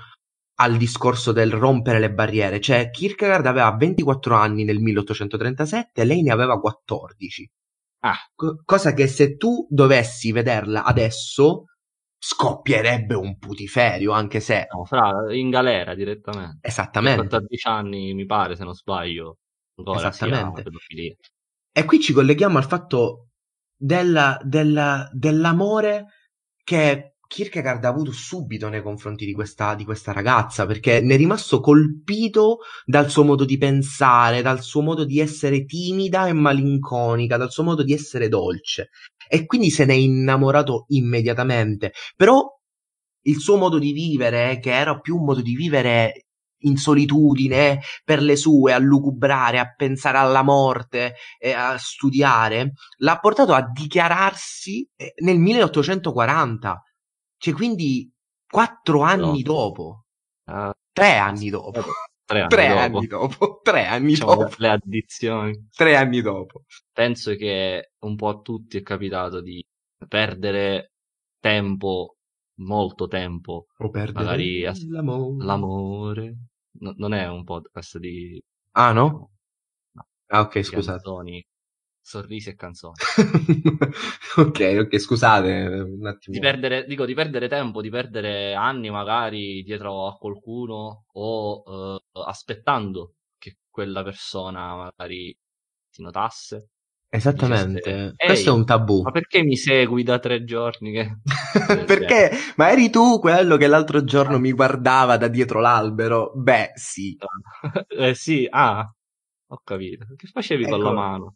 al 0.60 0.78
discorso 0.78 1.32
del 1.32 1.52
rompere 1.52 1.98
le 1.98 2.10
barriere. 2.10 2.58
Cioè, 2.58 2.88
Kierkegaard 2.88 3.44
aveva 3.44 3.76
24 3.76 4.34
anni 4.34 4.64
nel 4.64 4.78
1837 4.80 6.00
e 6.00 6.04
lei 6.06 6.22
ne 6.22 6.32
aveva 6.32 6.58
14. 6.58 7.46
Ah, 8.02 8.16
Co- 8.34 8.62
cosa 8.64 8.94
che 8.94 9.08
se 9.08 9.36
tu 9.36 9.66
dovessi 9.68 10.32
vederla 10.32 10.84
adesso 10.84 11.64
scoppierebbe 12.22 13.14
un 13.14 13.38
putiferio, 13.38 14.12
anche 14.12 14.40
se... 14.40 14.66
no, 14.70 14.84
fra, 14.84 15.10
in 15.34 15.48
galera 15.48 15.94
direttamente. 15.94 16.58
Esattamente. 16.60 17.20
14 17.20 17.68
anni, 17.68 18.12
mi 18.12 18.26
pare, 18.26 18.56
se 18.56 18.64
non 18.64 18.74
sbaglio, 18.74 19.38
Esattamente. 19.96 20.62
pedofilia. 20.62 21.14
E 21.72 21.84
qui 21.86 21.98
ci 21.98 22.12
colleghiamo 22.12 22.58
al 22.58 22.66
fatto 22.66 23.28
della- 23.74 24.38
della- 24.44 25.08
dell'amore 25.12 26.06
che 26.62 27.14
Kierkegaard 27.26 27.84
ha 27.84 27.88
avuto 27.88 28.12
subito 28.12 28.68
nei 28.68 28.82
confronti 28.82 29.24
di 29.24 29.32
questa, 29.32 29.74
di 29.74 29.84
questa 29.84 30.12
ragazza, 30.12 30.66
perché 30.66 31.00
ne 31.00 31.14
è 31.14 31.16
rimasto 31.16 31.60
colpito 31.60 32.58
dal 32.84 33.08
suo 33.08 33.22
modo 33.24 33.44
di 33.46 33.56
pensare, 33.56 34.42
dal 34.42 34.60
suo 34.60 34.82
modo 34.82 35.04
di 35.04 35.20
essere 35.20 35.64
timida 35.64 36.26
e 36.26 36.32
malinconica, 36.34 37.36
dal 37.38 37.50
suo 37.50 37.62
modo 37.62 37.82
di 37.82 37.94
essere 37.94 38.28
dolce. 38.28 38.90
E 39.32 39.46
quindi 39.46 39.70
se 39.70 39.84
ne 39.84 39.92
è 39.94 39.96
innamorato 39.96 40.86
immediatamente. 40.88 41.92
Però 42.16 42.44
il 43.22 43.38
suo 43.38 43.56
modo 43.56 43.78
di 43.78 43.92
vivere, 43.92 44.58
che 44.58 44.72
era 44.72 44.98
più 44.98 45.16
un 45.16 45.24
modo 45.24 45.40
di 45.40 45.54
vivere 45.54 46.24
in 46.62 46.76
solitudine, 46.76 47.80
per 48.04 48.20
le 48.22 48.36
sue, 48.36 48.72
a 48.72 48.78
lucubrare, 48.78 49.58
a 49.58 49.72
pensare 49.74 50.18
alla 50.18 50.42
morte 50.42 51.14
e 51.38 51.52
a 51.52 51.78
studiare, 51.78 52.72
l'ha 52.98 53.18
portato 53.18 53.54
a 53.54 53.62
dichiararsi 53.70 54.86
eh, 54.96 55.14
nel 55.22 55.38
1840. 55.38 56.82
Cioè, 57.38 57.54
quindi 57.54 58.10
quattro 58.46 59.02
anni 59.02 59.42
No. 59.42 59.52
dopo, 59.54 60.04
Ah, 60.46 60.74
tre 60.92 61.16
anni 61.16 61.48
dopo, 61.50 61.80
tre 62.30 62.40
anni 62.42 62.48
tre 62.48 62.68
dopo. 62.68 62.78
anni 62.98 63.06
dopo, 63.06 63.60
tre 63.62 63.86
anni 63.86 64.06
Diciamo 64.14 64.34
dopo, 64.36 64.54
le 64.58 64.68
addizioni. 64.68 65.68
tre 65.74 65.96
anni 65.96 66.20
dopo. 66.22 66.64
Penso 66.92 67.34
che 67.36 67.90
un 68.00 68.16
po' 68.16 68.28
a 68.28 68.40
tutti 68.40 68.78
è 68.78 68.82
capitato 68.82 69.40
di 69.40 69.64
perdere 70.08 70.92
tempo, 71.40 72.16
molto 72.60 73.06
tempo, 73.08 73.66
O 73.78 73.90
perdere 73.90 74.24
Magari 74.24 74.62
l'amore. 74.90 75.44
l'amore. 75.44 76.36
No- 76.80 76.94
non 76.96 77.14
è 77.14 77.26
un 77.28 77.42
podcast 77.44 77.98
di 77.98 78.40
Ah, 78.72 78.92
no? 78.92 79.30
No. 79.92 80.06
Ah, 80.28 80.40
ok, 80.42 80.62
scusate. 80.62 81.02
canzoni, 81.02 81.44
sorrisi 82.10 82.48
e 82.50 82.56
canzoni. 82.56 82.94
ok, 84.36 84.76
ok, 84.80 84.98
scusate, 84.98 85.48
un 85.86 86.06
attimo. 86.06 86.34
Di 86.34 86.40
perdere, 86.40 86.84
dico, 86.84 87.04
di 87.04 87.14
perdere 87.14 87.46
tempo, 87.46 87.80
di 87.80 87.88
perdere 87.88 88.54
anni 88.54 88.90
magari 88.90 89.62
dietro 89.62 90.08
a 90.08 90.16
qualcuno 90.16 91.04
o 91.12 91.62
eh, 91.66 92.20
aspettando 92.26 93.14
che 93.38 93.58
quella 93.70 94.02
persona 94.02 94.74
magari 94.74 95.36
ti 95.88 96.02
notasse. 96.02 96.68
Esattamente. 97.12 98.14
Questo 98.16 98.50
è 98.50 98.52
"Ehi, 98.52 98.58
un 98.58 98.64
tabù. 98.64 99.02
Ma 99.02 99.10
perché 99.10 99.42
mi 99.42 99.56
segui 99.56 100.02
da 100.04 100.18
tre 100.18 100.44
giorni? 100.44 100.92
Che... 100.92 101.16
Perché? 101.86 102.30
Ma 102.56 102.70
eri 102.70 102.88
tu 102.90 103.18
quello 103.18 103.56
che 103.56 103.66
l'altro 103.66 104.04
giorno 104.04 104.38
mi 104.38 104.52
guardava 104.52 105.16
da 105.16 105.26
dietro 105.26 105.60
l'albero? 105.60 106.32
Beh, 106.34 106.70
sì. 106.74 107.16
eh 107.88 108.14
sì, 108.14 108.46
ah, 108.48 108.88
ho 109.48 109.60
capito. 109.64 110.06
Che 110.16 110.26
facevi 110.28 110.64
con 110.64 110.78
la 110.78 110.90
Ecco. 110.90 110.92
mano? 110.92 111.34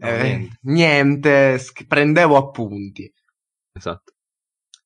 Eh, 0.00 0.22
niente. 0.22 0.58
niente, 0.62 1.58
sch- 1.58 1.86
prendevo 1.86 2.36
appunti. 2.36 3.10
Esatto. 3.72 4.12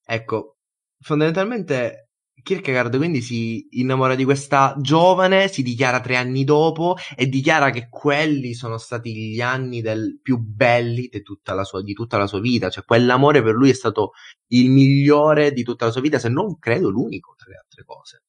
Ecco, 0.04 0.58
fondamentalmente 1.00 2.08
Kierkegaard 2.42 2.96
quindi 2.96 3.20
si 3.22 3.68
innamora 3.78 4.14
di 4.16 4.24
questa 4.24 4.74
giovane, 4.80 5.46
si 5.48 5.62
dichiara 5.62 6.00
tre 6.00 6.16
anni 6.16 6.42
dopo 6.44 6.96
e 7.16 7.28
dichiara 7.28 7.70
che 7.70 7.88
quelli 7.88 8.52
sono 8.54 8.78
stati 8.78 9.14
gli 9.14 9.40
anni 9.40 9.80
del 9.80 10.18
più 10.20 10.38
belli 10.38 11.08
di 11.08 11.22
tutta 11.22 11.54
la 11.54 11.62
sua, 11.64 11.82
di 11.82 11.92
tutta 11.92 12.18
la 12.18 12.26
sua 12.26 12.40
vita, 12.40 12.68
cioè 12.68 12.84
quell'amore 12.84 13.42
per 13.42 13.54
lui 13.54 13.70
è 13.70 13.74
stato 13.74 14.12
il 14.48 14.70
migliore 14.70 15.52
di 15.52 15.62
tutta 15.62 15.84
la 15.86 15.92
sua 15.92 16.00
vita, 16.00 16.18
se 16.18 16.28
non 16.28 16.58
credo 16.58 16.90
l'unico 16.90 17.34
tra 17.36 17.48
le 17.50 17.56
altre 17.56 17.84
cose. 17.84 18.22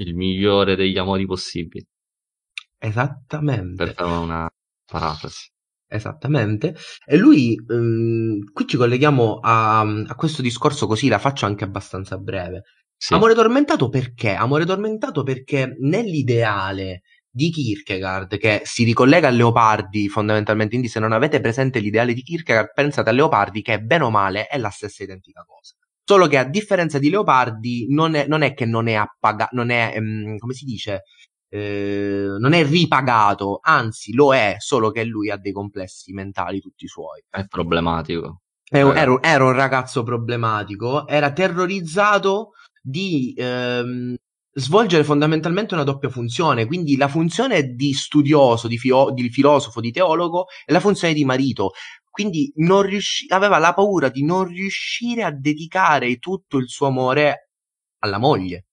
Il 0.00 0.14
migliore 0.14 0.76
degli 0.76 0.98
amori 0.98 1.24
possibili, 1.26 1.86
Esattamente. 2.78 3.84
per 3.84 3.94
fare 3.94 4.16
una 4.16 4.50
parafrasi. 4.84 5.48
Esattamente. 5.92 6.76
E 7.04 7.16
lui, 7.16 7.56
ehm, 7.68 8.52
qui 8.52 8.66
ci 8.68 8.76
colleghiamo 8.76 9.40
a, 9.42 9.80
a 9.80 10.14
questo 10.14 10.40
discorso 10.40 10.86
così, 10.86 11.08
la 11.08 11.18
faccio 11.18 11.46
anche 11.46 11.64
abbastanza 11.64 12.16
breve. 12.16 12.62
Sì. 12.96 13.14
Amore 13.14 13.34
tormentato 13.34 13.88
perché? 13.88 14.34
Amore 14.34 14.64
tormentato 14.64 15.24
perché 15.24 15.74
nell'ideale 15.80 17.02
di 17.28 17.50
Kierkegaard, 17.50 18.38
che 18.38 18.62
si 18.64 18.84
ricollega 18.84 19.28
a 19.28 19.30
Leopardi 19.32 20.08
fondamentalmente, 20.08 20.70
quindi 20.70 20.88
se 20.88 21.00
non 21.00 21.10
avete 21.10 21.40
presente 21.40 21.80
l'ideale 21.80 22.14
di 22.14 22.22
Kierkegaard, 22.22 22.70
pensate 22.72 23.10
a 23.10 23.12
Leopardi 23.12 23.60
che 23.60 23.80
bene 23.80 24.04
o 24.04 24.10
male 24.10 24.46
è 24.46 24.58
la 24.58 24.70
stessa 24.70 25.02
identica 25.02 25.42
cosa. 25.44 25.74
Solo 26.04 26.28
che 26.28 26.38
a 26.38 26.44
differenza 26.44 26.98
di 27.00 27.10
Leopardi 27.10 27.86
non 27.88 28.14
è, 28.14 28.26
non 28.28 28.42
è 28.42 28.54
che 28.54 28.64
non 28.64 28.86
è 28.86 28.94
appagato, 28.94 29.56
non 29.56 29.70
è, 29.70 29.92
ehm, 29.96 30.38
come 30.38 30.52
si 30.52 30.64
dice, 30.64 31.02
eh, 31.52 32.36
non 32.38 32.52
è 32.52 32.64
ripagato, 32.64 33.58
anzi 33.60 34.14
lo 34.14 34.32
è, 34.34 34.56
solo 34.58 34.90
che 34.90 35.04
lui 35.04 35.30
ha 35.30 35.36
dei 35.36 35.52
complessi 35.52 36.12
mentali 36.12 36.60
tutti 36.60 36.86
suoi. 36.86 37.22
È 37.28 37.44
problematico. 37.46 38.42
È 38.62 38.80
un- 38.82 38.96
Eh. 38.96 39.00
era, 39.00 39.10
un- 39.12 39.18
era 39.20 39.44
un 39.44 39.52
ragazzo 39.52 40.02
problematico, 40.04 41.06
era 41.08 41.32
terrorizzato 41.32 42.52
di 42.80 43.34
ehm, 43.36 44.14
svolgere 44.52 45.04
fondamentalmente 45.04 45.74
una 45.74 45.82
doppia 45.84 46.08
funzione, 46.08 46.66
quindi 46.66 46.96
la 46.96 47.08
funzione 47.08 47.74
di 47.74 47.92
studioso, 47.92 48.68
di, 48.68 48.78
fio- 48.78 49.10
di 49.12 49.28
filosofo, 49.30 49.80
di 49.80 49.90
teologo 49.90 50.46
e 50.64 50.72
la 50.72 50.80
funzione 50.80 51.14
di 51.14 51.24
marito. 51.24 51.70
Quindi 52.08 52.52
non 52.56 52.82
riusci- 52.82 53.30
aveva 53.32 53.58
la 53.58 53.74
paura 53.74 54.08
di 54.08 54.24
non 54.24 54.44
riuscire 54.44 55.22
a 55.24 55.30
dedicare 55.32 56.18
tutto 56.18 56.56
il 56.58 56.68
suo 56.68 56.86
amore 56.88 57.50
alla 58.00 58.18
moglie. 58.18 58.66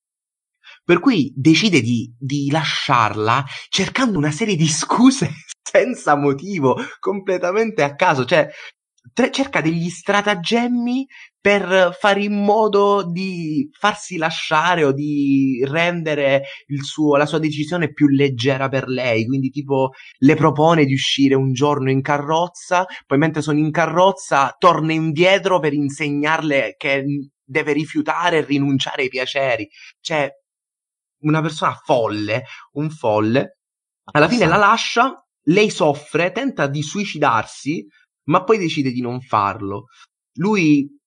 Per 0.88 1.02
cui 1.02 1.34
decide 1.36 1.82
di, 1.82 2.10
di 2.18 2.50
lasciarla 2.50 3.44
cercando 3.68 4.18
una 4.18 4.32
serie 4.32 4.56
di 4.56 4.70
scuse 4.70 5.30
senza 5.62 6.16
motivo, 6.16 6.78
completamente 7.02 7.84
a 7.84 7.94
caso. 7.94 8.24
Cioè, 8.24 8.48
tre- 9.12 9.30
cerca 9.30 9.60
degli 9.60 9.90
stratagemmi 9.90 11.06
per 11.42 11.94
fare 12.00 12.24
in 12.24 12.42
modo 12.42 13.04
di 13.04 13.70
farsi 13.78 14.16
lasciare 14.16 14.86
o 14.86 14.94
di 14.94 15.62
rendere 15.68 16.44
suo, 16.82 17.18
la 17.18 17.26
sua 17.26 17.40
decisione 17.40 17.92
più 17.92 18.08
leggera 18.08 18.70
per 18.70 18.88
lei. 18.88 19.26
Quindi, 19.26 19.50
tipo, 19.50 19.90
le 20.20 20.36
propone 20.36 20.86
di 20.86 20.94
uscire 20.94 21.36
un 21.36 21.52
giorno 21.52 21.92
in 21.92 22.02
carrozza, 22.02 22.86
poi 23.06 23.18
mentre 23.18 23.42
sono 23.42 23.60
in 23.60 23.72
carrozza 23.72 24.56
torna 24.58 24.94
indietro 24.94 25.60
per 25.60 25.74
insegnarle 25.74 26.76
che 26.78 27.04
deve 27.44 27.74
rifiutare 27.74 28.38
e 28.38 28.46
rinunciare 28.46 29.02
ai 29.02 29.10
piaceri. 29.10 29.68
Cioè, 30.00 30.32
una 31.20 31.42
persona 31.42 31.74
folle, 31.84 32.44
un 32.74 32.90
folle. 32.90 33.58
Alla 34.12 34.28
fine 34.30 34.46
la 34.46 34.58
lascia, 34.58 35.14
lei 35.44 35.70
soffre, 35.70 36.32
tenta 36.32 36.68
di 36.68 36.82
suicidarsi, 36.82 37.86
ma 38.26 38.44
poi 38.44 38.58
decide 38.58 38.92
di 38.92 39.02
non 39.02 39.22
farlo. 39.22 39.86
Lui 40.36 40.98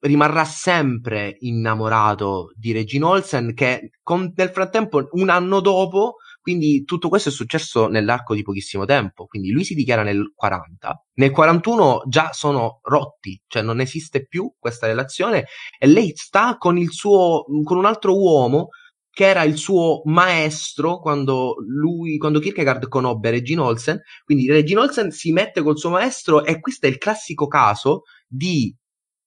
rimarrà 0.00 0.44
sempre 0.44 1.36
innamorato 1.40 2.52
di 2.54 2.72
Regine 2.72 3.04
Olsen 3.04 3.54
che 3.54 3.90
con, 4.02 4.32
nel 4.34 4.50
frattempo 4.50 5.08
un 5.12 5.28
anno 5.28 5.60
dopo 5.60 6.16
quindi 6.40 6.84
tutto 6.84 7.10
questo 7.10 7.28
è 7.28 7.32
successo 7.32 7.86
nell'arco 7.86 8.34
di 8.34 8.42
pochissimo 8.42 8.86
tempo 8.86 9.26
quindi 9.26 9.50
lui 9.50 9.62
si 9.62 9.74
dichiara 9.74 10.02
nel 10.02 10.32
40 10.34 11.04
nel 11.16 11.30
41 11.30 12.04
già 12.08 12.32
sono 12.32 12.80
rotti 12.82 13.38
cioè 13.46 13.60
non 13.60 13.78
esiste 13.80 14.26
più 14.26 14.50
questa 14.58 14.86
relazione 14.86 15.44
e 15.78 15.86
lei 15.86 16.12
sta 16.14 16.56
con 16.56 16.78
il 16.78 16.92
suo 16.92 17.44
con 17.62 17.76
un 17.76 17.84
altro 17.84 18.18
uomo 18.18 18.68
che 19.10 19.26
era 19.26 19.42
il 19.42 19.56
suo 19.56 20.02
maestro 20.04 21.00
quando 21.00 21.56
lui, 21.66 22.16
quando 22.16 22.38
Kierkegaard 22.38 22.88
conobbe 22.88 23.30
Regine 23.30 23.60
Olsen. 23.60 24.00
Quindi 24.24 24.48
Regine 24.48 24.80
Olsen 24.80 25.10
si 25.10 25.32
mette 25.32 25.62
col 25.62 25.78
suo 25.78 25.90
maestro 25.90 26.44
e 26.44 26.60
questo 26.60 26.86
è 26.86 26.88
il 26.88 26.98
classico 26.98 27.46
caso 27.46 28.02
di 28.26 28.74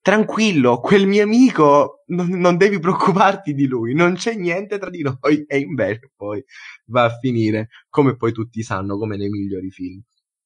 tranquillo, 0.04 0.80
quel 0.82 1.08
mio 1.08 1.24
amico 1.24 2.04
non, 2.08 2.28
non, 2.28 2.58
devi 2.58 2.78
preoccuparti 2.78 3.54
di 3.54 3.68
lui, 3.68 3.94
non 3.94 4.16
c'è 4.16 4.36
niente 4.36 4.78
tra 4.78 4.90
di 4.90 5.02
noi 5.02 5.46
e 5.48 5.60
invece 5.60 6.12
poi 6.14 6.44
va 6.88 7.06
a 7.06 7.18
finire 7.18 7.70
come 7.88 8.18
poi 8.18 8.34
tutti 8.34 8.62
sanno, 8.64 8.98
come 8.98 9.16
nei 9.16 9.30
migliori 9.30 9.72
film. 9.72 10.02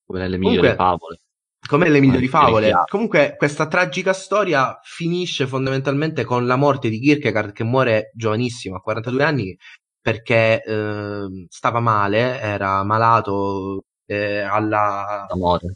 Come 0.05 0.19
nelle 0.19 0.37
migliori 0.37 0.57
Comunque, 0.57 0.75
favole. 0.75 1.19
Come 1.67 1.85
nelle 1.85 1.99
migliori 1.99 2.27
favole. 2.27 2.71
Comunque 2.89 3.35
questa 3.37 3.67
tragica 3.67 4.13
storia 4.13 4.79
finisce 4.83 5.45
fondamentalmente 5.45 6.23
con 6.23 6.47
la 6.47 6.55
morte 6.55 6.89
di 6.89 6.99
Kierkegaard 6.99 7.51
che 7.51 7.63
muore 7.63 8.11
giovanissimo, 8.15 8.77
a 8.77 8.81
42 8.81 9.23
anni, 9.23 9.57
perché 10.01 10.63
eh, 10.63 11.45
stava 11.49 11.79
male, 11.79 12.39
era 12.39 12.83
malato 12.83 13.83
eh, 14.05 14.39
alla... 14.39 15.25
D'amore. 15.27 15.75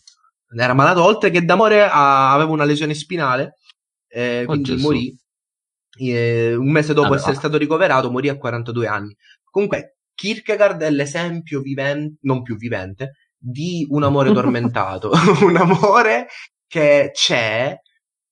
Era 0.53 0.73
malato 0.73 1.03
oltre 1.03 1.29
che 1.29 1.45
d'amore 1.45 1.83
a... 1.83 2.33
aveva 2.33 2.51
una 2.51 2.65
lesione 2.65 2.93
spinale 2.93 3.55
eh, 4.13 4.43
quindi 4.45 4.75
morì 4.75 5.15
eh, 5.97 6.53
un 6.53 6.69
mese 6.69 6.93
dopo 6.93 7.07
allora. 7.07 7.21
essere 7.21 7.35
stato 7.35 7.57
ricoverato, 7.57 8.11
morì 8.11 8.27
a 8.27 8.37
42 8.37 8.87
anni. 8.87 9.15
Comunque, 9.49 9.97
Kierkegaard 10.13 10.81
è 10.81 10.91
l'esempio 10.91 11.61
vivente, 11.61 12.17
non 12.21 12.41
più 12.41 12.57
vivente, 12.57 13.13
di 13.41 13.87
un 13.89 14.03
amore 14.03 14.31
tormentato, 14.31 15.11
un 15.41 15.57
amore 15.57 16.27
che 16.67 17.09
c'è, 17.11 17.75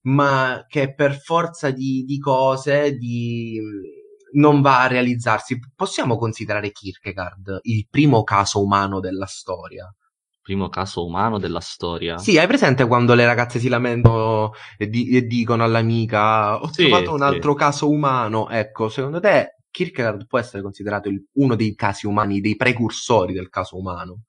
ma 0.02 0.63
che 0.67 0.93
per 0.93 1.19
forza 1.19 1.72
di, 1.72 2.04
di 2.06 2.19
cose 2.19 2.95
di, 2.95 3.60
non 4.34 4.62
va 4.62 4.84
a 4.84 4.88
realizzarsi. 4.88 5.58
Possiamo 5.76 6.15
considerare 6.15 6.72
Kierkegaard 6.72 7.62
il 7.63 7.88
primo 7.89 8.24
caso 8.24 8.62
umano 8.62 9.00
della 9.00 9.26
storia? 9.26 9.91
primo 10.41 10.67
caso 10.69 11.06
umano 11.06 11.38
della 11.38 11.60
storia. 11.60 12.17
Sì, 12.17 12.39
hai 12.39 12.48
presente 12.48 12.88
quando 12.88 13.13
le 13.13 13.24
ragazze 13.24 13.60
si 13.60 13.67
lamentano 13.67 14.54
e, 14.80 14.88
di- 14.88 15.10
e 15.10 15.28
dicono 15.28 15.63
all'amica 15.63 16.60
ho 16.60 16.72
sì, 16.72 16.88
trovato 16.88 17.13
un 17.13 17.22
altro 17.22 17.54
caso 17.54 17.88
umano? 17.88 18.50
Ecco, 18.50 18.89
secondo 18.89 19.19
te 19.19 19.58
Kierkegaard 19.69 20.26
può 20.26 20.39
essere 20.39 20.63
considerato 20.63 21.08
il, 21.08 21.24
uno 21.34 21.54
dei 21.54 21.76
casi 21.76 22.08
umani, 22.08 22.41
dei 22.41 22.56
precursori 22.56 23.32
del 23.34 23.50
caso 23.50 23.78
umano? 23.78 24.24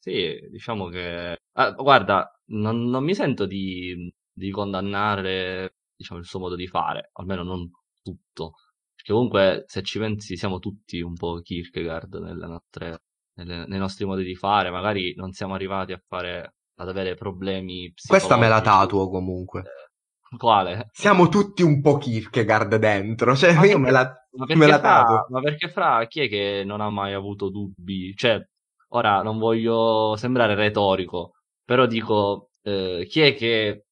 Sì, 0.00 0.48
diciamo 0.50 0.88
che... 0.88 1.36
Ah, 1.52 1.70
guarda, 1.72 2.28
non, 2.46 2.84
non, 2.84 3.04
mi 3.04 3.14
sento 3.14 3.46
di, 3.46 4.12
di 4.32 4.50
condannare 4.50 5.74
diciamo, 5.94 6.18
il 6.20 6.26
suo 6.26 6.40
modo 6.40 6.56
di 6.56 6.66
fare, 6.66 7.10
almeno 7.12 7.42
non 7.42 7.70
tutto. 8.02 8.54
Perché 8.94 9.12
comunque, 9.12 9.64
se 9.66 9.82
ci 9.82 9.98
pensi, 9.98 10.36
siamo 10.36 10.58
tutti 10.58 11.00
un 11.00 11.14
po' 11.14 11.40
Kierkegaard 11.40 12.14
nelle 12.14 12.46
nostre 12.46 13.02
nelle, 13.34 13.66
nei 13.66 13.78
nostri 13.78 14.04
modi 14.04 14.24
di 14.24 14.34
fare, 14.34 14.70
magari 14.70 15.14
non 15.16 15.32
siamo 15.32 15.54
arrivati 15.54 15.92
a 15.92 16.02
fare 16.06 16.54
ad 16.76 16.88
avere 16.88 17.14
problemi 17.14 17.92
Questa 18.06 18.36
me 18.36 18.48
la 18.48 18.60
tatuo 18.60 19.08
comunque. 19.10 19.60
Eh, 19.60 20.36
quale? 20.36 20.88
Siamo 20.92 21.28
tutti 21.28 21.62
un 21.62 21.80
po' 21.80 21.98
Kierkegaard 21.98 22.76
dentro, 22.76 23.34
cioè 23.36 23.54
ma 23.54 23.64
io 23.64 23.78
me 23.78 23.90
la, 23.90 24.12
ma 24.32 24.46
me 24.54 24.66
la 24.66 24.78
fra, 24.78 25.26
Ma 25.28 25.40
perché 25.40 25.68
fra 25.68 26.06
chi 26.06 26.20
è 26.20 26.28
che 26.28 26.62
non 26.64 26.80
ha 26.80 26.88
mai 26.88 27.12
avuto 27.12 27.50
dubbi? 27.50 28.14
Cioè, 28.14 28.48
ora 28.90 29.22
non 29.22 29.38
voglio 29.38 30.16
sembrare 30.16 30.54
retorico, 30.54 31.34
però 31.64 31.86
dico, 31.86 32.50
eh, 32.62 33.06
chi 33.08 33.20
è 33.20 33.34
che 33.34 33.84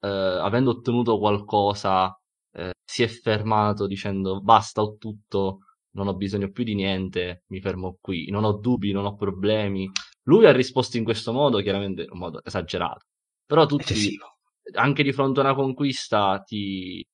eh, 0.00 0.08
avendo 0.08 0.70
ottenuto 0.70 1.18
qualcosa 1.18 2.14
eh, 2.52 2.72
si 2.84 3.02
è 3.02 3.08
fermato 3.08 3.86
dicendo 3.86 4.40
basta 4.40 4.82
ho 4.82 4.96
tutto, 4.96 5.60
non 5.92 6.08
ho 6.08 6.14
bisogno 6.14 6.50
più 6.50 6.64
di 6.64 6.74
niente, 6.74 7.44
mi 7.48 7.60
fermo 7.60 7.98
qui, 8.00 8.28
non 8.30 8.44
ho 8.44 8.52
dubbi, 8.52 8.92
non 8.92 9.06
ho 9.06 9.14
problemi. 9.14 9.90
Lui 10.24 10.46
ha 10.46 10.52
risposto 10.52 10.96
in 10.96 11.04
questo 11.04 11.32
modo, 11.32 11.60
chiaramente 11.60 12.02
in 12.02 12.10
un 12.10 12.18
modo 12.18 12.44
esagerato. 12.44 13.06
Però 13.46 13.64
tutti, 13.66 13.92
Eccessivo. 13.92 14.26
anche 14.74 15.02
di 15.02 15.12
fronte 15.12 15.40
a 15.40 15.44
una 15.44 15.54
conquista, 15.54 16.42
ti... 16.44 17.04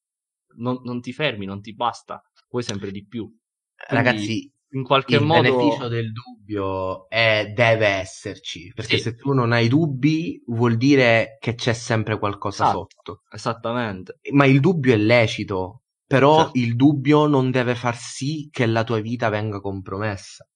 non, 0.56 0.80
non 0.82 1.00
ti 1.00 1.12
fermi, 1.12 1.46
non 1.46 1.60
ti 1.60 1.74
basta, 1.74 2.22
vuoi 2.48 2.62
sempre 2.62 2.90
di 2.90 3.06
più. 3.06 3.24
Quindi, 3.24 4.06
Ragazzi, 4.06 4.51
in 4.72 4.84
qualche 4.84 5.16
il 5.16 5.22
modo... 5.22 5.48
Il 5.48 5.54
beneficio 5.54 5.88
del 5.88 6.12
dubbio 6.12 7.08
è, 7.08 7.52
deve 7.54 7.86
esserci, 7.86 8.72
perché 8.74 8.96
sì. 8.96 9.02
se 9.02 9.14
tu 9.14 9.32
non 9.32 9.52
hai 9.52 9.68
dubbi 9.68 10.42
vuol 10.46 10.76
dire 10.76 11.36
che 11.40 11.54
c'è 11.54 11.72
sempre 11.72 12.18
qualcosa 12.18 12.64
esatto, 12.64 12.86
sotto. 12.88 13.22
Esattamente. 13.30 14.18
Ma 14.32 14.46
il 14.46 14.60
dubbio 14.60 14.94
è 14.94 14.96
lecito, 14.96 15.82
però 16.06 16.44
certo. 16.44 16.58
il 16.58 16.76
dubbio 16.76 17.26
non 17.26 17.50
deve 17.50 17.74
far 17.74 17.96
sì 17.96 18.48
che 18.50 18.66
la 18.66 18.84
tua 18.84 19.00
vita 19.00 19.28
venga 19.28 19.60
compromessa. 19.60 20.46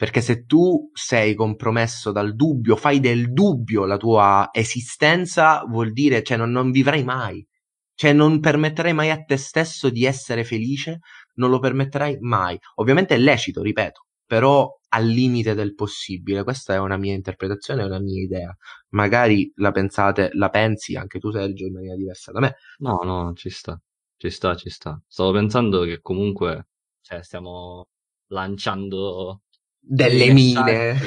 Perché 0.00 0.22
se 0.22 0.44
tu 0.44 0.90
sei 0.94 1.34
compromesso 1.34 2.10
dal 2.10 2.34
dubbio, 2.34 2.74
fai 2.74 3.00
del 3.00 3.32
dubbio 3.32 3.84
la 3.84 3.98
tua 3.98 4.48
esistenza, 4.50 5.62
vuol 5.68 5.92
dire, 5.92 6.22
cioè, 6.22 6.38
non, 6.38 6.50
non 6.50 6.70
vivrai 6.70 7.04
mai. 7.04 7.46
Cioè, 7.94 8.14
non 8.14 8.40
permetterai 8.40 8.94
mai 8.94 9.10
a 9.10 9.22
te 9.22 9.36
stesso 9.36 9.90
di 9.90 10.06
essere 10.06 10.42
felice, 10.42 11.00
non 11.40 11.50
lo 11.50 11.58
permetterai 11.58 12.18
mai. 12.20 12.58
Ovviamente 12.76 13.14
è 13.14 13.18
lecito, 13.18 13.62
ripeto, 13.62 14.06
però 14.26 14.70
al 14.90 15.06
limite 15.06 15.54
del 15.54 15.74
possibile. 15.74 16.44
Questa 16.44 16.74
è 16.74 16.78
una 16.78 16.96
mia 16.96 17.14
interpretazione, 17.14 17.82
è 17.82 17.86
una 17.86 17.98
mia 17.98 18.22
idea. 18.22 18.56
Magari 18.90 19.50
la 19.56 19.72
pensate, 19.72 20.30
la 20.34 20.50
pensi 20.50 20.94
anche 20.96 21.18
tu, 21.18 21.30
Sergio, 21.30 21.66
in 21.66 21.72
maniera 21.72 21.96
diversa 21.96 22.30
da 22.30 22.40
me. 22.40 22.56
No, 22.78 23.00
no, 23.02 23.32
ci 23.34 23.50
sta. 23.50 23.80
Ci 24.16 24.30
sta, 24.30 24.54
ci 24.54 24.68
sta. 24.68 25.00
Stavo 25.06 25.32
pensando 25.32 25.82
che 25.84 26.00
comunque, 26.00 26.68
cioè, 27.00 27.22
stiamo 27.22 27.86
lanciando 28.28 29.40
delle 29.78 30.30
mine. 30.32 30.98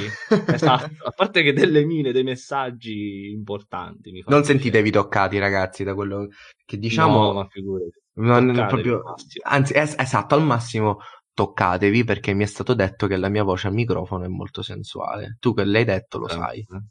esatto, 0.48 1.06
a 1.06 1.12
parte 1.12 1.44
che 1.44 1.54
delle 1.54 1.86
mine, 1.86 2.12
dei 2.12 2.24
messaggi 2.24 3.30
importanti. 3.30 4.24
non 4.26 4.44
sentitevi 4.44 4.90
toccati, 4.90 5.38
ragazzi, 5.38 5.84
da 5.84 5.94
quello 5.94 6.28
che 6.66 6.78
diciamo. 6.78 7.22
No, 7.22 7.34
ma 7.34 7.48
figurati. 7.48 8.02
Non, 8.16 8.52
proprio, 8.54 9.02
anzi, 9.44 9.74
es- 9.74 9.96
esatto, 9.98 10.36
al 10.36 10.44
massimo 10.44 11.00
toccatevi 11.34 12.04
perché 12.04 12.34
mi 12.34 12.44
è 12.44 12.48
stato 12.48 12.74
detto 12.74 13.08
che 13.08 13.18
la 13.18 13.30
mia 13.30 13.44
voce 13.44 13.68
al 13.68 13.74
microfono 13.74 14.24
è 14.24 14.28
molto 14.28 14.62
sensuale. 14.62 15.38
Tu 15.40 15.54
che 15.54 15.64
l'hai 15.66 15.84
detto 15.84 16.20
lo 16.20 16.28
eh, 16.28 16.32
sai. 16.32 16.60
Eh. 16.60 16.84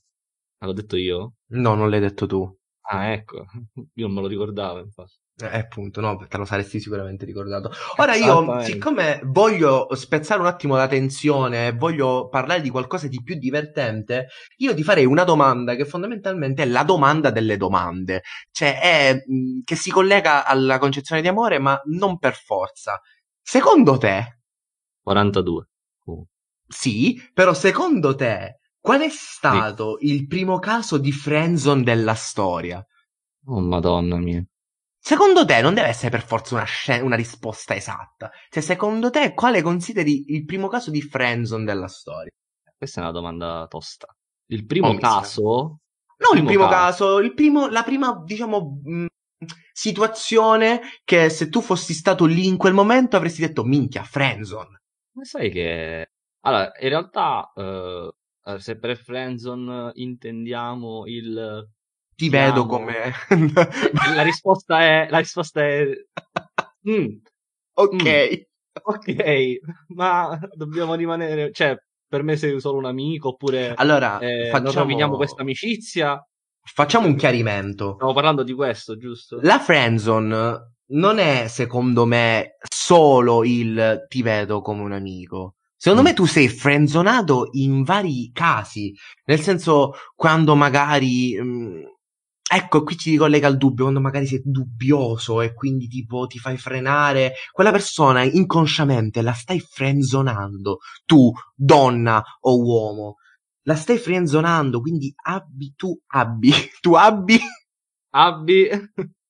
L'ho 0.67 0.73
detto 0.73 0.97
io? 0.97 1.35
No, 1.51 1.75
non 1.75 1.91
l'hai 1.91 2.01
detto 2.01 2.27
tu. 2.27 2.57
Ah, 2.83 3.13
ecco, 3.13 3.45
io 3.95 4.07
non 4.07 4.15
me 4.15 4.21
lo 4.21 4.27
ricordavo, 4.27 4.81
infatti. 4.81 5.15
Eh, 5.41 5.59
appunto, 5.59 6.01
no, 6.01 6.17
te 6.29 6.37
lo 6.37 6.45
saresti 6.45 6.79
sicuramente 6.79 7.25
ricordato. 7.25 7.71
Ora 7.97 8.15
io, 8.15 8.61
siccome 8.63 9.21
voglio 9.25 9.89
spezzare 9.95 10.41
un 10.41 10.47
attimo 10.47 10.77
la 10.77 10.87
tensione 10.87 11.69
e 11.69 11.73
voglio 11.73 12.29
parlare 12.29 12.61
di 12.61 12.71
qualcosa 12.71 13.09
di 13.09 13.23
più 13.23 13.37
divertente, 13.37 14.29
io 14.59 14.75
ti 14.75 14.83
farei 14.83 15.07
una 15.07 15.25
domanda 15.25 15.75
che 15.75 15.85
fondamentalmente 15.85 16.63
è 16.63 16.67
la 16.67 16.85
domanda 16.85 17.31
delle 17.31 17.57
domande, 17.57 18.23
cioè 18.51 18.79
è 18.79 19.23
che 19.65 19.75
si 19.75 19.91
collega 19.91 20.45
alla 20.45 20.79
concezione 20.79 21.23
di 21.23 21.29
amore, 21.29 21.59
ma 21.59 21.81
non 21.87 22.19
per 22.19 22.35
forza. 22.35 23.01
Secondo 23.41 23.97
te 23.99 24.43
42. 25.03 25.69
Uh. 26.05 26.25
Sì, 26.69 27.21
però 27.33 27.55
secondo 27.55 28.15
te 28.15 28.61
qual 28.79 29.01
è 29.01 29.09
stato 29.09 29.99
sì. 29.99 30.07
il 30.07 30.27
primo 30.27 30.59
caso 30.59 30.99
di 30.99 31.13
friendzone 31.13 31.83
della 31.83 32.15
storia? 32.15 32.85
Oh, 33.47 33.61
madonna 33.61 34.17
mia. 34.17 34.45
Secondo 35.05 35.45
te 35.45 35.61
non 35.61 35.75
deve 35.75 35.89
essere 35.89 36.11
per 36.11 36.23
forza 36.23 36.55
una, 36.55 36.65
scena, 36.65 37.03
una 37.03 37.17
risposta 37.17 37.75
esatta. 37.75 38.31
Cioè, 38.49 38.63
secondo 38.63 39.11
te 39.11 39.35
quale 39.35 39.61
consideri 39.61 40.27
il 40.29 40.45
primo 40.45 40.69
caso 40.69 40.93
di 40.93 41.03
friendzone 41.03 41.65
della 41.65 41.89
storia? 41.89 42.31
Questa 42.77 43.01
è 43.01 43.03
una 43.03 43.13
domanda 43.13 43.67
tosta. 43.69 44.07
Il 44.47 44.65
primo 44.65 44.91
oh, 44.91 44.99
caso... 44.99 45.79
No, 46.19 46.39
il 46.39 46.45
primo 46.45 46.69
caso, 46.69 47.19
il 47.19 47.35
primo, 47.35 47.67
la 47.67 47.83
prima, 47.83 48.23
diciamo, 48.25 48.81
mh, 48.81 49.07
situazione 49.73 50.81
che 51.03 51.31
se 51.31 51.49
tu 51.49 51.61
fossi 51.61 51.95
stato 51.95 52.25
lì 52.25 52.47
in 52.47 52.57
quel 52.57 52.73
momento 52.73 53.17
avresti 53.17 53.41
detto 53.41 53.65
minchia, 53.65 54.05
friendzone. 54.05 54.83
Ma 55.17 55.25
sai 55.25 55.51
che... 55.51 56.13
Allora, 56.43 56.71
in 56.79 56.89
realtà, 56.89 57.51
eh, 57.57 58.13
se 58.59 58.79
per 58.79 58.97
friendzone 58.97 59.91
intendiamo 59.95 61.07
il... 61.07 61.69
Ti 62.15 62.29
vedo 62.29 62.67
come... 62.67 63.13
la 64.15 64.23
risposta 64.23 64.81
è... 64.81 65.07
La 65.11 65.19
risposta 65.19 65.61
è... 65.61 65.87
Mm. 66.89 67.17
Ok. 67.75 68.05
Mm. 68.05 68.41
Ok, 68.83 69.59
ma 69.89 70.39
dobbiamo 70.55 70.95
rimanere... 70.95 71.53
Cioè, 71.53 71.77
per 72.07 72.23
me 72.23 72.37
sei 72.37 72.61
solo 72.61 72.79
un 72.79 72.87
amico 72.87 73.29
oppure... 73.29 73.75
Allora, 73.75 74.19
eh, 74.19 74.49
facciamo... 74.51 74.81
roviniamo 74.81 75.17
questa 75.17 75.43
amicizia 75.43 76.25
Facciamo 76.65 77.07
un 77.09 77.17
chiarimento. 77.17 77.95
Stiamo 77.95 78.13
parlando 78.13 78.45
di 78.45 78.53
questo, 78.53 78.97
giusto? 78.97 79.39
La 79.43 79.59
friendzone 79.59 80.75
non 80.93 81.19
è, 81.19 81.49
secondo 81.49 82.07
me, 82.07 82.57
solo 82.63 83.45
il 83.45 84.07
ti 84.09 84.23
vedo 84.23 84.61
come 84.61 84.83
un 84.83 84.93
amico. 84.93 85.57
Secondo 85.77 86.05
mm. 86.05 86.07
me 86.07 86.15
tu 86.15 86.25
sei 86.25 86.49
frenzonato 86.49 87.49
in 87.53 87.83
vari 87.83 88.31
casi. 88.33 88.95
Nel 89.25 89.41
senso, 89.41 89.93
quando 90.15 90.55
magari... 90.55 91.37
Mh, 91.37 91.45
mm, 91.45 91.83
ecco, 92.55 92.83
qui 92.83 92.97
ci 92.97 93.11
ricollega 93.11 93.47
al 93.47 93.57
dubbio, 93.57 93.85
quando 93.85 94.01
magari 94.01 94.27
sei 94.27 94.43
dubbioso 94.45 95.41
e 95.41 95.55
quindi 95.55 95.89
tipo 95.89 96.27
ti 96.27 96.39
fai 96.39 96.57
frenare, 96.57 97.35
quella 97.51 97.71
persona 97.71 98.23
inconsciamente 98.23 99.23
la 99.23 99.33
stai 99.33 99.61
frenzonando, 99.61 100.79
tu, 101.05 101.33
donna 101.55 102.23
o 102.41 102.63
uomo 102.63 103.17
la 103.65 103.75
stai 103.75 103.99
frenzonando, 103.99 104.81
quindi 104.81 105.13
abbi 105.25 105.75
tu 105.77 105.97
abbi, 106.09 106.51
tu 106.81 106.95
abbi 106.95 107.39
abbi 108.15 108.69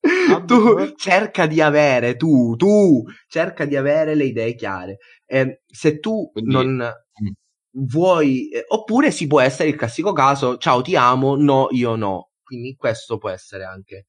tu 0.46 0.94
cerca 0.96 1.46
di 1.46 1.60
avere 1.60 2.16
tu, 2.16 2.56
tu 2.56 3.04
cerca 3.28 3.64
di 3.64 3.76
avere 3.76 4.14
le 4.14 4.24
idee 4.24 4.54
chiare. 4.54 4.98
Eh, 5.26 5.62
se 5.66 5.98
tu 6.00 6.30
quindi... 6.32 6.52
non 6.52 6.76
mm. 6.76 7.86
vuoi 7.86 8.48
eh, 8.50 8.64
oppure 8.68 9.10
si 9.10 9.26
può 9.26 9.40
essere 9.40 9.68
il 9.68 9.76
classico 9.76 10.12
caso 10.12 10.56
ciao 10.58 10.82
ti 10.82 10.96
amo, 10.96 11.36
no, 11.36 11.68
io 11.70 11.94
no. 11.96 12.30
Quindi 12.52 12.76
questo 12.76 13.18
può 13.18 13.30
essere 13.30 13.64
anche 13.64 14.06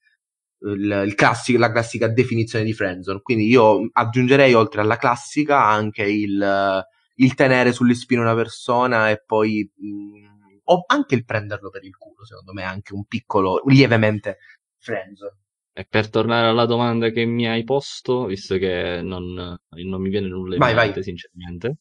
il, 0.60 1.04
il 1.06 1.16
classico, 1.16 1.60
la 1.60 1.72
classica 1.72 2.08
definizione 2.08 2.66
di 2.66 2.74
friendzone. 2.74 3.22
Quindi 3.22 3.48
io 3.48 3.90
aggiungerei 3.92 4.54
oltre 4.54 4.82
alla 4.82 4.98
classica 4.98 5.66
anche 5.66 6.04
il 6.04 6.84
il 7.18 7.36
tenere 7.36 7.72
sulle 7.72 7.94
spine 7.94 8.22
una 8.22 8.34
persona 8.34 9.10
e 9.10 9.22
poi 9.24 9.70
mh, 9.76 9.88
mm, 9.88 10.24
o 10.66 10.84
anche 10.88 11.16
il 11.16 11.26
prenderlo 11.26 11.70
per 11.70 11.84
il 11.84 11.96
culo, 11.96 12.26
secondo 12.26 12.54
me 12.54 12.62
è 12.62 12.66
anche 12.66 12.94
un 12.94 13.06
piccolo, 13.06 13.62
lievemente 13.66 14.38
friendzone. 14.80 15.38
E 15.74 15.86
per 15.86 16.10
tornare 16.10 16.48
alla 16.48 16.66
domanda 16.66 17.10
che 17.10 17.26
mi 17.26 17.48
hai 17.48 17.64
posto, 17.64 18.26
visto 18.26 18.58
che 18.58 19.02
non, 19.02 19.34
non 19.34 20.02
mi 20.02 20.10
viene 20.10 20.28
nulla 20.28 20.54
in 20.54 20.60
vai, 20.60 20.74
mente, 20.74 20.94
vai. 20.94 21.04
sinceramente, 21.04 21.78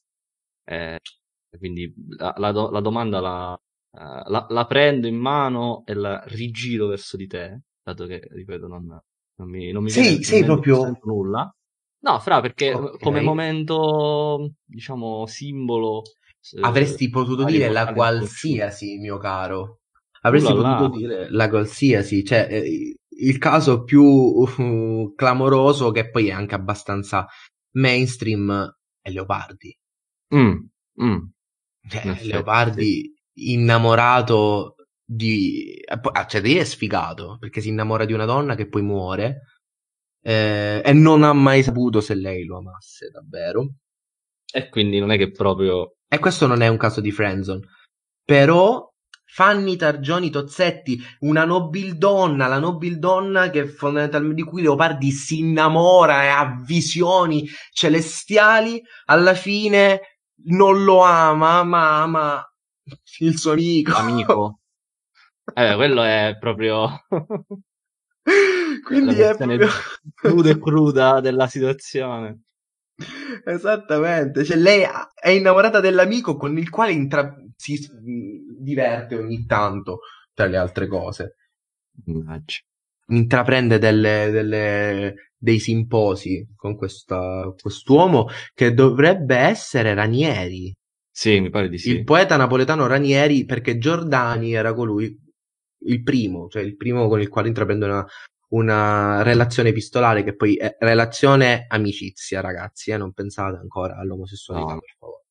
eh, 0.65 0.99
quindi 1.59 1.93
la, 2.17 2.35
la, 2.39 2.51
la 2.51 2.81
domanda 2.81 3.21
la, 3.21 3.61
uh, 3.93 4.31
la, 4.31 4.47
la, 4.49 4.67
prendo 4.67 5.07
in 5.07 5.17
mano 5.17 5.83
e 5.87 5.95
la 5.95 6.23
rigiro 6.27 6.87
verso 6.87 7.17
di 7.17 7.27
te, 7.27 7.63
dato 7.83 8.07
che, 8.07 8.21
ripeto, 8.31 8.67
non, 8.67 8.87
non 8.87 9.49
mi, 9.49 9.73
non 9.73 9.83
mi 9.83 9.91
sì, 9.91 10.01
viene 10.01 10.23
sei 10.23 10.45
proprio... 10.45 10.99
nulla. 11.05 11.55
No, 12.01 12.19
fra, 12.19 12.41
perché 12.41 12.75
okay. 12.75 12.99
come 12.99 13.21
momento, 13.21 14.55
diciamo, 14.65 15.27
simbolo... 15.27 16.03
Avresti 16.61 17.09
potuto 17.09 17.45
dire 17.45 17.71
la 17.71 17.93
qualsiasi, 17.93 18.99
mio 18.99 19.17
caro. 19.19 19.83
Avresti 20.23 20.51
Ulla 20.51 20.75
potuto 20.75 20.99
dire 20.99 21.31
la 21.31 21.49
qualsiasi, 21.49 22.25
cioè 22.25 22.49
eh, 22.51 22.97
il 23.09 23.39
caso 23.39 23.85
più 23.85 24.03
uh, 24.03 25.15
clamoroso 25.15 25.93
che 25.93 26.11
poi 26.11 26.29
è 26.29 26.33
anche 26.33 26.55
abbastanza 26.57 27.27
mainstream 27.77 28.73
è 29.01 29.11
Leopardi. 29.11 29.77
Mm, 30.35 30.57
mm. 31.03 31.19
Cioè, 31.89 32.19
Leopardi 32.23 33.13
innamorato 33.35 34.77
di... 35.05 35.81
Ah, 35.87 36.27
cioè, 36.27 36.41
lì 36.41 36.57
è 36.57 36.65
sfigato, 36.65 37.37
perché 37.39 37.61
si 37.61 37.69
innamora 37.69 38.05
di 38.05 38.13
una 38.13 38.25
donna 38.25 38.55
che 38.55 38.69
poi 38.69 38.83
muore 38.83 39.43
eh, 40.23 40.81
e 40.85 40.93
non 40.93 41.23
ha 41.25 41.33
mai 41.33 41.63
saputo 41.63 42.01
se 42.01 42.15
lei 42.15 42.45
lo 42.45 42.59
amasse 42.59 43.11
davvero. 43.11 43.75
E 44.53 44.69
quindi 44.69 44.99
non 44.99 45.11
è 45.11 45.17
che 45.17 45.31
proprio... 45.31 45.97
E 46.09 46.19
questo 46.19 46.47
non 46.47 46.63
è 46.63 46.69
un 46.69 46.77
caso 46.77 47.01
di 47.01 47.11
friendzone. 47.11 47.67
Però 48.25 48.91
Fanny 49.25 49.77
Targioni 49.77 50.29
Tozzetti, 50.29 51.01
una 51.21 51.45
nobildonna, 51.45 52.47
la 52.47 52.59
nobildonna 52.59 53.49
che 53.49 53.67
fondamentalmente 53.67 54.43
di 54.43 54.49
cui 54.49 54.61
Leopardi 54.61 55.11
si 55.11 55.39
innamora 55.39 56.25
e 56.25 56.29
ha 56.29 56.63
visioni 56.65 57.49
celestiali, 57.73 58.81
alla 59.07 59.35
fine 59.35 60.19
non 60.45 60.85
lo 60.85 61.01
ama, 61.01 61.63
ma 61.63 62.03
ama 62.03 62.52
il 63.21 63.39
suo 63.39 63.53
amico. 63.53 63.95
Amico. 63.95 64.61
Eh, 65.55 65.75
quello 65.75 66.03
è 66.03 66.37
proprio... 66.39 66.89
Quindi 68.85 69.21
è 69.21 69.37
proprio... 69.37 69.69
cruda 70.15 70.51
e 70.51 70.59
cruda 70.59 71.21
della 71.21 71.47
situazione. 71.47 72.43
Esattamente, 73.45 74.45
cioè 74.45 74.57
lei 74.57 74.85
è 75.15 75.31
innamorata 75.31 75.81
dell'amico 75.81 76.37
con 76.37 76.57
il 76.57 76.71
quale 76.71 76.93
intra... 76.93 77.35
si 77.57 77.79
diverte 78.61 79.17
ogni 79.17 79.45
tanto, 79.47 80.01
tra 80.33 80.47
le 80.47 80.57
altre 80.57 80.87
cose. 80.87 81.37
Immagino. 82.07 82.67
Intraprende 83.09 83.79
delle, 83.79 84.31
delle, 84.31 85.33
dei 85.37 85.59
simposi 85.59 86.47
con 86.55 86.77
questa, 86.77 87.53
quest'uomo 87.61 88.29
che 88.55 88.73
dovrebbe 88.73 89.37
essere 89.37 89.93
Ranieri. 89.95 90.73
Sì, 91.15 91.41
mi 91.41 91.51
pare 91.51 91.69
di 91.69 91.77
sì. 91.77 91.91
Il 91.91 92.05
poeta 92.05 92.37
napoletano 92.37 92.87
Ranieri, 92.87 93.45
perché 93.45 93.77
Giordani 93.77 94.55
era 94.55 94.73
colui 94.73 95.15
il 95.85 96.03
primo, 96.03 96.49
cioè 96.49 96.63
il 96.63 96.77
primo 96.77 97.07
con 97.07 97.21
il 97.21 97.29
quale 97.29 97.49
intraprende 97.49 97.85
una, 97.85 98.07
una 98.51 99.23
relazione 99.23 99.69
epistolare 99.69 100.25
che 100.25 100.35
poi 100.35 100.57
è 100.57 100.75
relazione 100.81 101.67
amicizia, 101.69 102.41
ragazzi, 102.41 102.91
eh? 102.93 102.97
non 102.97 103.13
pensate 103.13 103.59
ancora 103.59 103.99
all'omosessualità, 103.99 104.73
no, 104.73 104.79
per 104.81 104.95
favore. 104.99 105.25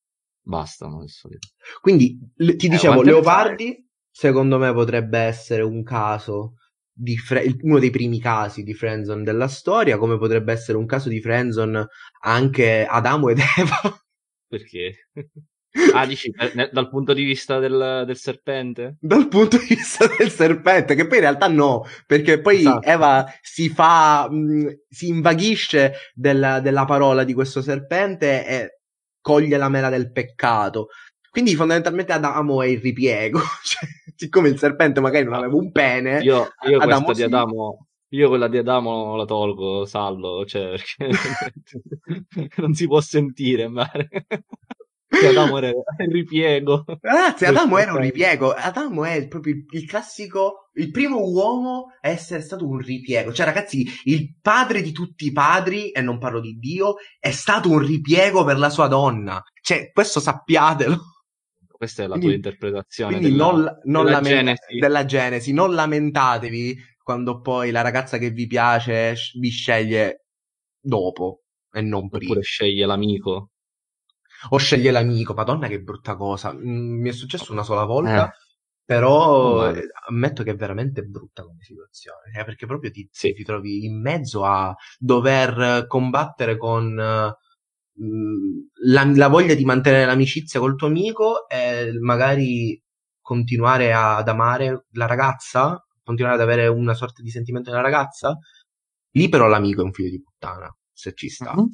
Basta 0.44 0.86
omosessualità. 0.86 1.48
Quindi 1.82 2.20
le, 2.36 2.56
ti 2.56 2.68
eh, 2.68 2.70
dicevo, 2.70 3.02
Leopardi, 3.02 3.88
secondo 4.12 4.60
me 4.60 4.72
potrebbe 4.74 5.18
essere 5.18 5.64
un 5.64 5.84
caso 5.84 6.58
di 6.94 7.18
fre- 7.18 7.56
uno 7.62 7.80
dei 7.80 7.90
primi 7.90 8.20
casi 8.20 8.62
di 8.62 8.76
friendzone 8.76 9.24
della 9.24 9.48
storia, 9.48 9.98
come 9.98 10.18
potrebbe 10.20 10.52
essere 10.52 10.78
un 10.78 10.86
caso 10.86 11.10
di 11.10 11.22
friendzone 11.22 11.88
anche 12.22 12.86
Adamo 12.86 13.30
ed 13.30 13.40
Eva. 13.58 13.98
Perché? 14.48 15.10
Ah, 15.94 16.06
dici 16.06 16.30
eh, 16.38 16.70
dal 16.72 16.90
punto 16.90 17.14
di 17.14 17.24
vista 17.24 17.60
del, 17.60 18.04
del, 18.06 18.18
serpente? 18.18 18.98
Dal 19.00 19.28
punto 19.28 19.58
di 19.58 19.68
vista 19.70 20.06
del 20.18 20.30
serpente, 20.30 20.96
che 20.96 21.08
poi 21.08 21.18
in 21.18 21.24
realtà 21.24 21.48
no, 21.48 21.86
perché 22.06 22.42
poi 22.42 22.60
esatto. 22.60 22.88
Eva 22.88 23.26
si 23.42 23.70
fa, 23.70 24.28
mh, 24.30 24.36
mm, 24.36 24.68
si 24.90 25.08
invaghisce 25.08 25.94
della, 26.14 26.60
della 26.60 26.86
parola 26.86 27.24
di 27.24 27.34
questo 27.34 27.62
serpente 27.62 28.46
e 28.46 28.80
coglie 29.22 29.58
la 29.58 29.70
mela 29.70 29.90
del 29.90 30.12
peccato. 30.12 30.88
Quindi 31.30 31.56
fondamentalmente 31.56 32.12
Adamo 32.12 32.62
è 32.62 32.68
il 32.68 32.80
ripiego. 32.82 33.40
cioè, 33.64 33.90
siccome 34.16 34.50
il 34.50 34.58
serpente 34.58 35.00
magari 35.00 35.24
non 35.24 35.36
aveva 35.36 35.56
un 35.56 35.72
pene, 35.72 36.22
io, 36.22 36.50
io 36.68 36.80
Adamo 36.80 37.14
di 37.14 37.24
Adamo 37.24 37.88
io 38.14 38.28
quella 38.28 38.50
di 38.50 38.58
Adamo 38.58 39.16
la 39.16 39.24
tolgo, 39.24 39.86
salvo, 39.86 40.46
cioè, 40.46 40.76
perché 40.98 42.56
non 42.62 42.74
si 42.74 42.86
può 42.88 43.00
sentire, 43.00 43.68
ma... 43.68 43.90
Che 45.12 45.28
Adamo 45.28 45.58
era 45.60 45.68
il 45.68 46.12
ripiego. 46.12 46.86
Ragazzi, 47.02 47.44
Adamo 47.44 47.78
era 47.78 47.92
un 47.92 48.00
ripiego. 48.00 48.54
Adamo 48.54 49.04
è 49.04 49.28
proprio 49.28 49.56
il, 49.70 49.86
classico, 49.86 50.70
il 50.76 50.90
primo 50.90 51.20
uomo 51.20 51.88
a 52.00 52.08
essere 52.08 52.42
stato 52.42 52.66
un 52.66 52.78
ripiego. 52.78 53.34
Cioè, 53.34 53.46
ragazzi, 53.46 53.86
il 54.06 54.38
padre 54.42 54.82
di 54.82 54.94
tutti 54.94 55.26
i 55.26 55.34
padri, 55.34 55.92
e 55.92 56.02
non 56.02 56.18
parlo 56.18 56.40
di 56.40 56.58
Dio, 56.58 56.96
è 57.20 57.32
stato 57.32 57.70
un 57.70 57.80
ripiego 57.80 58.46
per 58.46 58.58
la 58.58 58.70
sua 58.70 58.88
donna. 58.88 59.44
Cioè, 59.62 59.92
questo 59.92 60.22
sappiatelo. 60.22 60.98
Questa 61.68 62.04
è 62.04 62.08
la 62.08 62.14
quindi, 62.14 62.28
tua 62.28 62.36
interpretazione 62.36 63.18
quindi 63.18 63.32
della, 63.32 63.52
non, 63.52 63.80
non 63.84 64.06
della, 64.06 64.18
lament- 64.18 64.36
genesi. 64.36 64.80
della 64.80 65.06
Genesi. 65.06 65.52
Non 65.52 65.74
lamentatevi 65.74 66.78
quando 67.04 67.42
poi 67.42 67.72
la 67.72 67.82
ragazza 67.82 68.18
che 68.18 68.30
vi 68.30 68.48
piace 68.48 69.16
vi 69.40 69.50
sceglie 69.50 70.28
dopo 70.80 71.42
e 71.70 71.82
non 71.82 72.08
prima. 72.08 72.32
Oppure 72.32 72.44
sceglie 72.44 72.86
l'amico 72.86 73.50
o 74.50 74.58
sceglie 74.58 74.92
l'amico. 74.92 75.34
Madonna, 75.34 75.68
che 75.68 75.82
brutta 75.82 76.16
cosa. 76.16 76.54
Mm, 76.54 77.02
mi 77.02 77.10
è 77.10 77.14
successo 77.14 77.52
una 77.52 77.64
sola 77.64 77.86
volta. 77.86 78.28
Eh. 78.28 78.34
Però 78.84 79.64
oh, 79.68 79.74
ammetto 80.10 80.44
che 80.44 80.52
è 80.52 80.56
veramente 80.56 81.04
brutta 81.04 81.44
come 81.44 81.62
situazione, 81.62 82.38
eh, 82.38 82.44
perché 82.44 82.66
proprio 82.66 82.92
ti, 82.92 83.08
sì. 83.10 83.32
ti, 83.32 83.44
trovi 83.44 83.86
in 83.86 84.02
mezzo 84.02 84.44
a 84.44 84.76
dover 85.00 85.86
combattere 85.88 86.58
con 86.58 86.92
uh, 86.92 87.34
la, 88.86 89.06
la, 89.16 89.28
voglia 89.30 89.54
di 89.54 89.64
mantenere 89.64 90.06
l'amicizia 90.06 90.60
col 90.60 90.76
tuo 90.76 90.88
amico 90.88 91.48
e 91.48 91.94
magari 92.02 92.82
continuare 93.22 93.94
ad 93.94 94.28
amare 94.28 94.88
la 94.92 95.06
ragazza, 95.06 95.86
continuare 96.04 96.36
ad 96.36 96.42
avere 96.42 96.68
una 96.68 96.94
sorta 96.94 97.22
di 97.22 97.30
sentimento 97.30 97.70
nella 97.70 97.82
ragazza, 97.82 98.38
lì 99.12 99.30
però 99.30 99.48
l'amico 99.48 99.82
è 99.82 99.86
un 99.86 99.94
figlio 99.94 100.10
di 100.10 100.22
puttana, 100.22 100.70
se 100.92 101.14
ci 101.14 101.30
sta. 101.30 101.54
Mhm. 101.56 101.72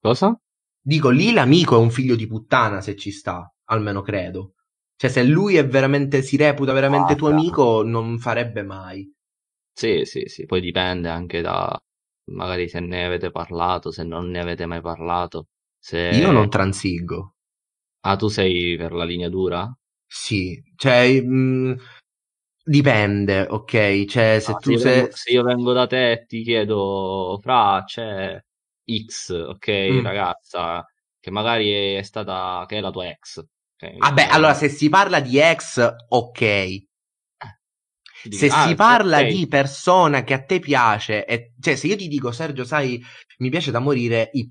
Cosa? 0.00 0.36
Dico, 0.84 1.10
lì 1.10 1.32
l'amico 1.32 1.76
è 1.76 1.78
un 1.78 1.90
figlio 1.90 2.16
di 2.16 2.26
puttana, 2.26 2.80
se 2.80 2.96
ci 2.96 3.12
sta, 3.12 3.48
almeno 3.66 4.02
credo. 4.02 4.54
Cioè, 4.96 5.10
se 5.10 5.22
lui 5.22 5.56
è 5.56 5.66
veramente, 5.66 6.22
si 6.22 6.36
reputa 6.36 6.72
veramente 6.72 7.14
tuo 7.14 7.28
Guarda. 7.28 7.40
amico, 7.40 7.82
non 7.84 8.18
farebbe 8.18 8.62
mai. 8.62 9.10
Sì, 9.74 10.04
sì, 10.04 10.24
sì, 10.26 10.44
poi 10.44 10.60
dipende 10.60 11.08
anche 11.08 11.40
da 11.40 11.76
magari 12.32 12.68
se 12.68 12.80
ne 12.80 13.04
avete 13.04 13.30
parlato, 13.30 13.90
se 13.90 14.02
non 14.04 14.28
ne 14.30 14.40
avete 14.40 14.66
mai 14.66 14.80
parlato. 14.80 15.46
Se... 15.78 15.98
Io 15.98 16.30
non 16.30 16.48
transigo. 16.48 17.34
Ah, 18.04 18.16
tu 18.16 18.28
sei 18.28 18.76
per 18.76 18.92
la 18.92 19.04
linea 19.04 19.28
dura? 19.28 19.72
Sì, 20.06 20.62
cioè, 20.76 21.20
mh, 21.20 21.76
dipende, 22.64 23.46
ok? 23.48 24.04
Cioè, 24.04 24.38
se 24.40 24.52
Ah, 24.52 24.58
tu 24.58 24.70
io 24.72 24.78
sei... 24.78 25.00
vengo, 25.00 25.16
se 25.16 25.30
io 25.32 25.42
vengo 25.42 25.72
da 25.72 25.86
te 25.86 26.12
e 26.12 26.24
ti 26.26 26.42
chiedo, 26.42 27.38
fra, 27.40 27.82
c'è 27.84 28.40
X, 29.06 29.30
ok, 29.30 29.66
Mm. 29.90 30.02
ragazza, 30.02 30.84
che 31.20 31.30
magari 31.30 31.94
è 31.94 32.02
stata, 32.02 32.64
che 32.66 32.78
è 32.78 32.80
la 32.80 32.90
tua 32.90 33.08
ex. 33.08 33.38
ok? 33.38 33.82
Vabbè, 33.98 34.22
Eh, 34.22 34.28
allora, 34.30 34.54
se 34.54 34.68
si 34.68 34.88
parla 34.88 35.20
di 35.20 35.38
ex, 35.38 35.94
ok. 36.08 36.82
dico, 38.24 38.36
Se 38.36 38.48
ah, 38.48 38.68
si 38.68 38.74
parla 38.74 39.18
ok, 39.18 39.28
di 39.28 39.46
persona 39.46 40.24
che 40.24 40.34
a 40.34 40.42
te 40.44 40.58
piace, 40.60 41.24
e, 41.26 41.52
cioè 41.60 41.76
se 41.76 41.86
io 41.88 41.96
ti 41.96 42.08
dico 42.08 42.32
Sergio, 42.32 42.64
sai, 42.64 43.00
mi 43.38 43.50
piace 43.50 43.70
da 43.70 43.78
morire 43.80 44.30
Y, 44.32 44.48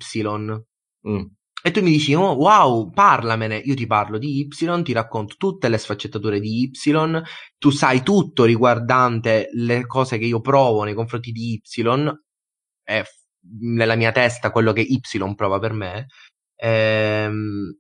mm, 1.08 1.24
e 1.64 1.72
tu 1.72 1.82
mi 1.82 1.92
dici, 1.92 2.14
oh, 2.14 2.34
wow, 2.34 2.90
parlamene, 2.92 3.58
io 3.58 3.76
ti 3.76 3.86
parlo 3.88 4.18
di 4.18 4.40
Y, 4.40 4.48
ti 4.84 4.94
racconto 4.94 5.36
tutte 5.38 5.70
le 5.70 5.78
sfaccettature 5.78 6.40
di 6.40 6.64
Y, 6.64 6.72
tu 7.58 7.70
sai 7.70 8.04
tutto 8.04 8.44
riguardante 8.46 9.50
le 9.54 9.86
cose 9.86 10.18
che 10.18 10.26
io 10.26 10.42
provo 10.42 10.84
nei 10.84 10.94
confronti 10.94 11.32
di 11.32 11.54
Y, 11.54 11.62
è 12.84 13.04
nella 13.62 13.96
mia 13.96 14.12
testa 14.12 14.52
quello 14.52 14.74
che 14.74 14.82
Y 14.82 15.02
prova 15.36 15.60
per 15.60 15.74
me. 15.74 16.08
Ehm, 16.56 17.78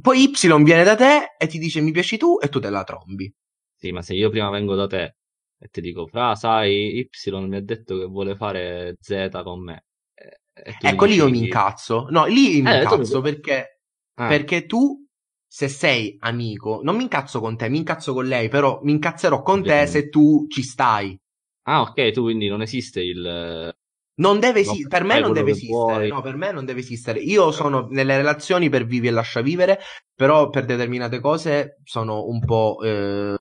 poi 0.00 0.22
Y 0.22 0.64
viene 0.64 0.84
da 0.84 0.94
te 0.96 1.34
e 1.38 1.46
ti 1.46 1.58
dice 1.58 1.80
mi 1.80 1.92
piaci 1.92 2.16
tu 2.18 2.38
e 2.42 2.48
tu 2.48 2.60
te 2.60 2.70
la 2.70 2.84
trombi. 2.84 3.32
Sì, 3.74 3.92
ma 3.92 4.02
se 4.02 4.14
io 4.14 4.30
prima 4.30 4.48
vengo 4.50 4.74
da 4.74 4.86
te 4.86 5.16
e 5.58 5.68
ti 5.68 5.80
dico, 5.80 6.06
fra, 6.06 6.34
sai, 6.34 6.98
Y 6.98 7.08
mi 7.46 7.56
ha 7.56 7.60
detto 7.62 7.98
che 7.98 8.04
vuole 8.06 8.36
fare 8.36 8.96
Z 9.00 9.30
con 9.42 9.62
me. 9.62 9.84
E, 10.14 10.40
e 10.54 10.72
mi 10.72 10.80
Ecco, 10.80 11.04
lì 11.06 11.14
io 11.16 11.28
mi 11.28 11.38
incazzo. 11.38 12.06
No, 12.10 12.24
lì 12.26 12.62
mi 12.62 12.70
Eh, 12.70 12.86
mi- 13.06 13.06
incazzo 13.06 13.20
perché, 13.20 13.80
ah, 14.16 14.36
perché 14.36 14.66
tu, 14.66 15.04
se 15.46 15.68
sei 15.68 16.16
amico, 16.20 16.80
non 16.82 16.96
mi 16.96 17.02
incazzo 17.02 17.40
con 17.40 17.56
te, 17.56 17.68
mi 17.68 17.78
incazzo 17.78 18.12
con 18.14 18.26
lei, 18.26 18.48
però 18.48 18.80
mi 18.82 18.92
incazzerò 18.92 19.42
con 19.42 19.64
te 19.64 19.86
Ovviamente. 19.86 19.86
se 19.86 20.08
tu 20.08 20.46
ci 20.48 20.62
stai. 20.62 21.18
ah, 21.64 21.82
ok, 21.82 22.12
tu 22.12 22.22
quindi 22.22 22.48
non 22.48 22.62
esiste 22.62 23.00
il... 23.02 23.74
Non 24.18 24.40
deve 24.40 24.60
No, 24.60 24.72
esistere, 24.72 24.88
per 24.88 25.04
me 25.04 25.20
non 25.20 25.32
deve 25.32 25.50
esistere, 25.50 26.06
no, 26.08 26.20
per 26.22 26.36
me 26.36 26.50
non 26.52 26.64
deve 26.64 26.80
esistere. 26.80 27.20
Io 27.20 27.50
sono 27.52 27.86
nelle 27.90 28.16
relazioni 28.16 28.68
per 28.70 28.86
vivi 28.86 29.08
e 29.08 29.10
lascia 29.10 29.42
vivere, 29.42 29.78
però 30.14 30.48
per 30.48 30.64
determinate 30.64 31.20
cose 31.20 31.80
sono 31.84 32.24
un 32.26 32.40
po', 32.44 32.78
eh, 32.82 32.90
un 33.30 33.36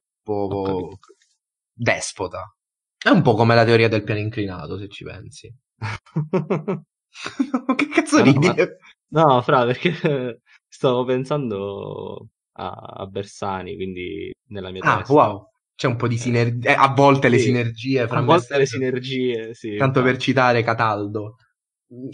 Ho 0.47 0.47
po' 0.47 0.61
capito. 0.61 0.97
despota. 1.73 2.53
È 2.97 3.09
un 3.09 3.21
po' 3.21 3.35
come 3.35 3.55
la 3.55 3.63
teoria 3.65 3.87
del 3.87 4.03
piano 4.03 4.19
inclinato, 4.19 4.77
se 4.77 4.89
ci 4.89 5.03
pensi. 5.05 5.53
che 7.75 7.87
cazzo 7.89 8.21
no, 8.21 8.23
ridi? 8.23 8.41
ma- 8.41 8.55
No, 9.09 9.41
fra, 9.41 9.65
perché 9.65 10.41
stavo 10.67 11.05
pensando 11.05 12.27
a, 12.53 12.69
a 12.69 13.05
Bersani, 13.07 13.75
quindi 13.75 14.33
nella 14.49 14.71
mia 14.71 14.83
Ah, 14.83 15.03
testa. 15.03 15.13
wow. 15.13 15.49
C'è 15.75 15.87
un 15.87 15.97
po' 15.97 16.07
di 16.07 16.17
Eh, 16.17 16.17
sinergia, 16.17 16.77
a 16.79 16.93
volte 16.93 17.27
le 17.29 17.37
sì, 17.37 17.39
sinergie 17.39 18.07
fra 18.07 18.19
a 18.19 18.21
volte 18.21 18.57
le 18.57 18.65
sinergie, 18.65 19.53
sì, 19.53 19.71
Tanto 19.77 20.01
per 20.01 20.17
citare 20.17 20.63
Cataldo. 20.63 21.35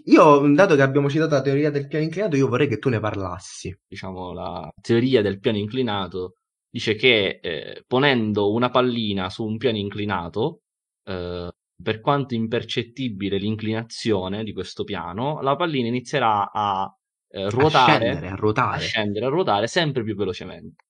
Io, 0.06 0.54
dato 0.54 0.76
che 0.76 0.82
abbiamo 0.82 1.10
citato 1.10 1.36
la 1.36 1.42
teoria 1.42 1.70
del 1.72 1.88
piano 1.88 2.04
inclinato, 2.06 2.36
io 2.36 2.48
vorrei 2.48 2.68
che 2.68 2.78
tu 2.80 2.90
ne 2.90 3.00
parlassi. 3.00 3.76
diciamo, 3.88 4.34
la 4.34 4.70
teoria 4.82 5.22
del 5.22 5.40
piano 5.40 5.58
inclinato 5.58 6.34
dice 6.70 6.96
che 6.96 7.40
eh, 7.42 7.84
ponendo 7.88 8.52
una 8.54 8.70
pallina 8.70 9.30
su 9.30 9.46
un 9.46 9.58
piano 9.58 9.78
inclinato, 9.78 10.62
eh, 11.04 11.50
per 11.82 12.00
quanto 12.02 12.34
impercettibile 12.36 13.38
l'inclinazione 13.38 14.44
di 14.44 14.54
questo 14.54 14.84
piano, 14.84 15.42
la 15.42 15.56
pallina 15.56 15.88
inizierà 15.88 16.52
a 16.52 16.94
eh, 17.30 17.50
A 17.64 17.68
ruotare, 17.68 17.70
scendere, 17.70 18.28
a 18.30 18.36
a 18.36 18.36
ruotare. 18.36 18.78
scendere, 18.78 19.26
a 19.26 19.30
ruotare 19.30 19.68
sempre 19.68 20.04
più 20.04 20.16
velocemente. 20.16 20.84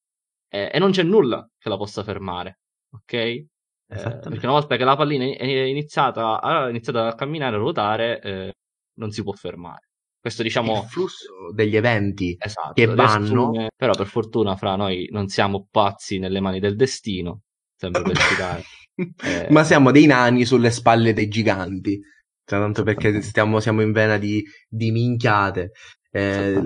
Eh, 0.50 0.70
e 0.74 0.80
non 0.80 0.92
c'è 0.92 1.04
nulla 1.04 1.48
che 1.58 1.70
la 1.70 1.78
possa 1.78 2.04
fermare, 2.04 2.61
ok? 2.92 3.14
Eh, 3.14 3.48
perché 3.88 4.46
una 4.46 4.54
volta 4.54 4.78
che 4.78 4.84
la 4.86 4.96
pallina 4.96 5.26
è 5.26 5.46
iniziata 5.46 6.40
a, 6.40 6.70
iniziata 6.70 7.08
a 7.08 7.16
camminare, 7.16 7.56
a 7.56 7.60
ruotare, 7.60 8.22
eh, 8.22 8.54
non 9.00 9.12
si 9.12 9.22
può 9.24 9.34
fermare. 9.34 9.90
Questo 10.20 10.42
Il 10.44 10.48
diciamo 10.48 10.84
flusso 10.84 11.52
degli 11.52 11.76
eventi 11.76 12.36
Esatto, 12.40 12.74
che 12.74 12.86
vanno. 12.86 13.18
riassume, 13.26 13.70
però 13.76 13.94
per 13.94 14.06
fortuna 14.06 14.56
fra 14.56 14.76
noi 14.76 15.08
non 15.12 15.28
siamo 15.28 15.68
pazzi 15.70 16.20
nelle 16.20 16.40
mani 16.40 16.60
del 16.60 16.76
destino, 16.76 17.42
sempre 17.76 18.04
per 18.04 18.18
citare. 18.18 18.64
Eh, 18.94 19.48
Ma 19.50 19.64
siamo 19.64 19.90
dei 19.90 20.06
nani 20.06 20.46
sulle 20.46 20.70
spalle 20.70 21.14
dei 21.14 21.28
giganti. 21.28 22.00
Cioè, 22.46 22.60
tanto 22.60 22.84
perché 22.84 23.22
stiamo, 23.22 23.60
siamo 23.60 23.82
in 23.82 23.92
vena 23.94 24.18
di, 24.18 24.44
di 24.68 24.92
minchiate. 24.92 25.72
Eh. 26.12 26.62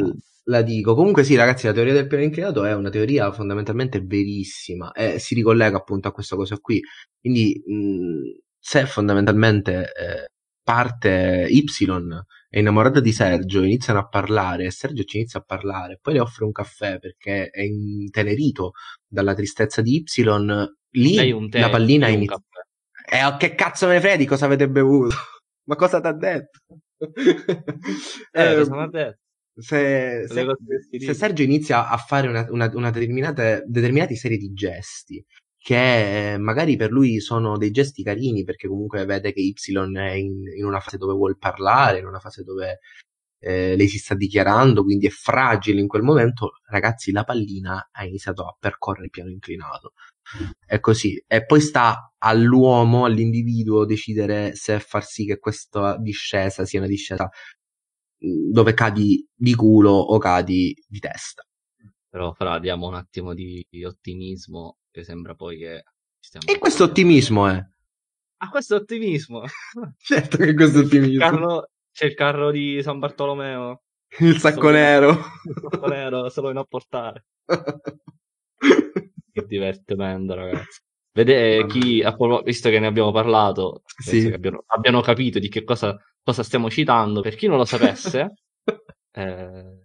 La 0.46 0.62
dico. 0.62 0.96
Comunque 0.96 1.24
sì, 1.24 1.36
ragazzi, 1.36 1.66
la 1.68 1.74
teoria 1.74 1.93
del 1.93 2.08
piano 2.08 2.24
inclinato 2.24 2.64
è 2.66 2.74
una 2.74 2.89
teoria 2.89 3.32
fondamentalmente 3.32 4.02
verissima 4.02 4.91
e 4.91 5.20
si 5.20 5.34
ricollega 5.36 5.78
appunto 5.78 6.08
a 6.08 6.12
questa 6.12 6.36
cosa 6.36 6.58
qui. 6.60 6.82
Quindi, 7.20 7.62
mh, 7.66 8.41
se 8.60 8.86
fondamentalmente 8.86 9.91
eh, 9.93 10.30
parte 10.64 11.48
Y 11.50 11.64
è 12.50 12.60
innamorata 12.60 13.00
di 13.00 13.12
Sergio, 13.12 13.64
iniziano 13.64 14.00
a 14.00 14.08
parlare 14.08 14.66
e 14.66 14.72
Sergio 14.72 15.04
ci 15.04 15.18
inizia 15.18 15.39
a 15.39 15.43
parlare, 15.43 16.00
poi 16.02 16.14
le 16.14 16.20
offre 16.22 16.46
un 16.46 16.52
caffè 16.52 17.00
perché 17.00 17.50
è 17.50 17.62
intenerito 17.62 18.72
dalla 19.08 19.34
tristezza 19.36 19.82
di 19.82 20.04
Y, 20.06 20.24
lì 20.91 21.16
la 21.52 21.70
pallina 21.70 22.08
inizia... 22.08 22.38
Eh, 23.08 23.24
oh, 23.26 23.38
che 23.38 23.54
cazzo 23.56 23.86
me 23.88 23.93
ne 23.93 24.00
frega 24.00 24.16
di 24.16 24.26
cosa 24.26 24.46
avete 24.46 24.68
bevuto? 24.70 25.16
Ma 25.68 25.76
cosa 25.76 26.00
t'ha 26.00 26.14
detto? 26.14 26.60
Eh, 28.32 28.52
Eh, 28.52 28.56
cosa 28.56 28.72
mi 28.76 28.82
ha 28.84 28.88
detto? 28.88 29.20
Se, 29.58 30.28
se- 30.28 30.45
se. 30.99 31.14
Sergio 31.14 31.43
inizia 31.43 31.88
a 31.89 31.97
fare 31.97 32.28
una, 32.28 32.45
una, 32.49 32.70
una 32.74 32.89
determinata, 32.91 33.64
serie 34.16 34.38
di 34.38 34.53
gesti 34.53 35.24
che 35.58 36.34
eh, 36.34 36.38
magari 36.38 36.76
per 36.76 36.91
lui 36.91 37.20
sono 37.20 37.58
dei 37.58 37.72
gesti 37.72 38.03
carini 38.03 38.43
perché 38.43 38.68
comunque 38.68 39.03
vede 39.06 39.34
che 39.34 39.39
Y 39.39 39.53
è 39.95 40.12
in, 40.12 40.43
in 40.56 40.64
una 40.66 40.80
fase 40.80 40.97
dove 40.97 41.14
vuol 41.14 41.38
parlare, 41.39 41.99
in 41.99 42.06
una 42.06 42.20
fase 42.20 42.43
dove 42.43 42.82
eh, 43.39 43.76
lei 43.76 43.88
si 43.88 43.97
sta 43.97 44.14
dichiarando, 44.14 44.84
quindi 44.84 45.08
è 45.08 45.10
fragile 45.10 45.80
in 45.80 45.88
quel 45.88 46.03
momento, 46.03 46.60
ragazzi, 46.68 47.12
la 47.12 47.24
pallina 47.24 47.89
ha 47.91 48.06
iniziato 48.06 48.45
a 48.45 48.56
percorrere 48.60 49.06
il 49.06 49.10
piano 49.12 49.30
inclinato. 49.32 49.93
È 50.66 50.80
così. 50.80 51.24
E 51.28 51.45
poi 51.45 51.62
sta 51.62 52.14
all'uomo, 52.20 53.06
all'individuo, 53.06 53.86
decidere 53.86 54.56
se 54.56 54.80
far 54.80 55.03
sì 55.06 55.26
che 55.26 55.39
questa 55.39 55.97
discesa 55.97 56.66
sia 56.66 56.80
una 56.80 56.88
discesa 56.88 57.30
dove 58.18 58.74
cadi 58.74 59.26
di 59.34 59.53
culo 59.55 59.91
o 59.91 60.18
cadi 60.18 60.74
di 60.88 60.99
testa. 60.99 61.43
Però 62.09 62.34
fra 62.34 62.59
diamo 62.59 62.88
un 62.88 62.95
attimo 62.95 63.34
di, 63.34 63.66
di 63.70 63.84
ottimismo, 63.84 64.78
che 64.89 65.03
sembra 65.03 65.36
poi 65.36 65.57
che 65.57 65.84
stiamo... 66.20 66.45
E 66.47 66.57
questo 66.59 66.86
ottimismo 66.86 67.47
è. 67.47 67.61
Ah, 68.38 68.49
questo 68.49 68.76
è 68.76 68.80
ottimismo! 68.80 69.43
Certo 69.97 70.38
che 70.38 70.53
questo 70.53 70.78
è 70.80 70.82
Il 70.82 70.86
ottimismo. 70.88 71.20
carro- 71.20 71.70
c'è 71.91 72.05
il 72.05 72.13
carro 72.13 72.51
di 72.51 72.82
San 72.82 72.99
Bartolomeo. 72.99 73.82
Il 74.20 74.38
sacco 74.38 74.61
Solo- 74.61 74.72
nero. 74.72 75.09
Il 75.45 75.68
sacco 75.70 75.88
nero, 75.88 76.30
se 76.30 76.39
lo 76.39 76.45
viene 76.47 76.61
a 76.61 76.66
portare. 76.66 77.26
Che 79.32 79.45
divertimento, 79.45 80.34
ragazzi. 80.34 80.80
Vedete 81.11 81.59
Mamma 81.66 81.72
chi, 81.74 82.43
visto 82.45 82.70
che 82.70 82.80
ne 82.80 82.88
abbiamo 82.88 83.11
parlato, 83.11 83.84
Sì. 83.86 84.28
abbiano, 84.28 84.63
abbiano 84.68 85.01
capito 85.01 85.39
di 85.39 85.49
che 85.49 85.63
cosa, 85.63 85.97
cosa 86.26 86.43
stiamo 86.43 86.69
citando. 86.69 87.21
Per 87.21 87.36
chi 87.36 87.47
non 87.47 87.57
lo 87.57 87.65
sapesse, 87.65 88.34
eh, 89.13 89.80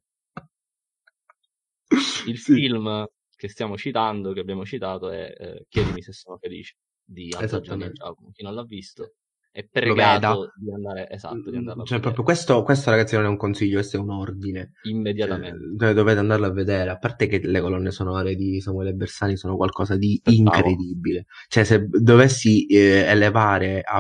il 2.27 2.39
Sì. 2.39 2.53
film 2.55 3.07
che 3.37 3.49
stiamo 3.49 3.77
citando, 3.77 4.33
che 4.33 4.41
abbiamo 4.41 4.65
citato, 4.65 5.11
è 5.11 5.33
eh, 5.37 5.65
Chiedimi 5.69 6.03
se 6.03 6.13
sono 6.13 6.37
felice 6.39 6.75
di 7.05 7.35
Aldo 7.37 7.61
Gianni. 7.61 7.91
Giacomo. 7.93 8.31
Chi 8.33 8.43
non 8.43 8.55
l'ha 8.55 8.65
visto 8.65 9.15
è 9.53 9.67
pregato 9.67 10.53
di 10.55 10.71
andare, 10.73 11.09
esatto, 11.11 11.51
di 11.51 11.57
andarlo 11.57 11.83
a 11.83 11.85
Cioè, 11.85 11.99
vedere 11.99 12.01
proprio 12.01 12.25
questo, 12.25 12.63
questo, 12.63 12.91
ragazzi, 12.91 13.17
non 13.17 13.25
è 13.25 13.29
un 13.29 13.37
consiglio, 13.37 13.75
questo 13.79 13.97
è 13.97 14.01
un 14.01 14.11
ordine. 14.11 14.73
Cioè, 14.81 14.93
immediatamente. 14.93 15.59
dove 15.77 15.93
dovete 15.95 16.19
andarlo 16.21 16.47
a 16.47 16.53
vedere. 16.53 16.91
A 16.91 16.99
parte 16.99 17.27
che 17.27 17.41
le 17.43 17.61
colonne 17.61 17.91
sonore 17.91 18.35
di 18.37 18.61
Samuele 18.61 18.93
Bersani 18.93 19.37
sono 19.37 19.57
qualcosa 19.57 19.97
di 19.97 20.21
incredibile. 20.27 21.27
Cioè, 21.49 21.65
se 21.65 21.87
dovessi 21.89 22.67
eh, 22.67 23.05
elevare 23.09 23.81
a, 23.81 23.99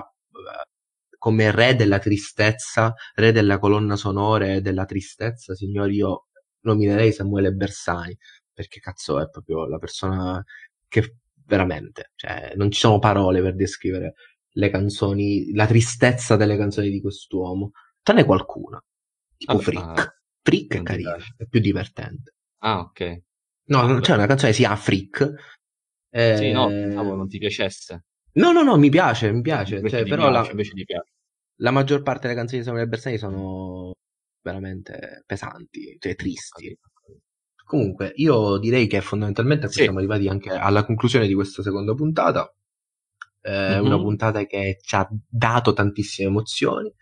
come 1.21 1.51
re 1.51 1.77
della 1.77 1.99
tristezza, 1.99 2.95
re 3.14 3.31
della 3.31 3.59
colonna 3.59 3.95
sonora 3.97 4.55
e 4.55 4.61
della 4.62 4.87
tristezza, 4.87 5.55
signori, 5.55 5.97
io 5.97 6.29
nominerei 6.62 7.12
Samuele 7.12 7.53
Bersani. 7.53 8.16
Perché 8.53 8.81
cazzo 8.81 9.21
è 9.21 9.29
proprio 9.29 9.66
la 9.66 9.79
persona 9.79 10.43
che 10.89 11.16
veramente, 11.47 12.11
cioè, 12.16 12.53
non 12.57 12.71
ci 12.71 12.79
sono 12.81 12.99
parole 12.99 13.41
per 13.43 13.55
descrivere 13.55 14.14
le 14.55 14.71
canzoni, 14.71 15.53
la 15.55 15.66
tristezza 15.66 16.37
delle 16.37 16.57
canzoni 16.57 16.91
di 16.91 17.01
quest'uomo. 17.01 17.71
Tranne 18.03 18.25
qualcuna, 18.25 18.83
tipo 19.37 19.53
Vabbè, 19.53 19.64
Freak. 19.64 19.99
ah, 19.99 20.14
Freak 20.43 20.75
è 20.75 20.97
piace. 20.97 21.35
è 21.37 21.47
più 21.47 21.61
divertente. 21.61 22.35
Ah, 22.62 22.81
ok. 22.81 23.21
No, 23.71 23.87
Vabbè. 23.87 24.01
c'è 24.01 24.14
una 24.14 24.27
canzone 24.27 24.51
che 24.51 24.57
si 24.57 24.62
chiama 24.62 24.77
Freak. 24.77 25.35
Sì, 26.12 26.51
no, 26.51 26.68
eh, 26.68 26.73
pensavo 26.73 27.14
non 27.14 27.29
ti 27.29 27.39
piacesse. 27.39 28.05
No, 28.35 28.53
no, 28.53 28.62
no, 28.62 28.76
mi 28.76 28.89
piace, 28.91 29.33
mi 29.33 29.41
piace. 29.43 29.81
Cioè, 29.89 30.05
però 30.05 30.31
piace, 30.31 30.53
la, 30.55 30.62
piace. 30.85 31.05
la 31.57 31.70
maggior 31.70 32.03
parte 32.03 32.22
delle 32.28 32.35
canzoni 32.39 32.61
di 32.61 32.64
Samuele 32.66 32.87
Bersani 32.89 33.18
sono 33.18 33.93
veramente 34.43 35.22
pesanti, 35.26 35.97
cioè 35.99 36.14
tristi. 36.14 36.76
Comunque, 37.64 38.12
io 38.16 38.59
direi 38.59 38.87
che 38.89 39.01
fondamentalmente 39.01 39.68
Sì. 39.68 39.83
siamo 39.83 39.99
arrivati 39.99 40.26
anche 40.28 40.51
alla 40.51 40.85
conclusione 40.85 41.26
di 41.26 41.35
questa 41.35 41.62
seconda 41.62 41.95
puntata. 41.95 42.53
Eh, 43.43 43.78
Mhm. 43.78 43.85
Una 43.87 43.97
puntata 43.99 44.45
che 44.45 44.78
ci 44.81 44.95
ha 44.97 45.09
dato 45.28 45.72
tantissime 45.72 46.28
emozioni. 46.28 46.93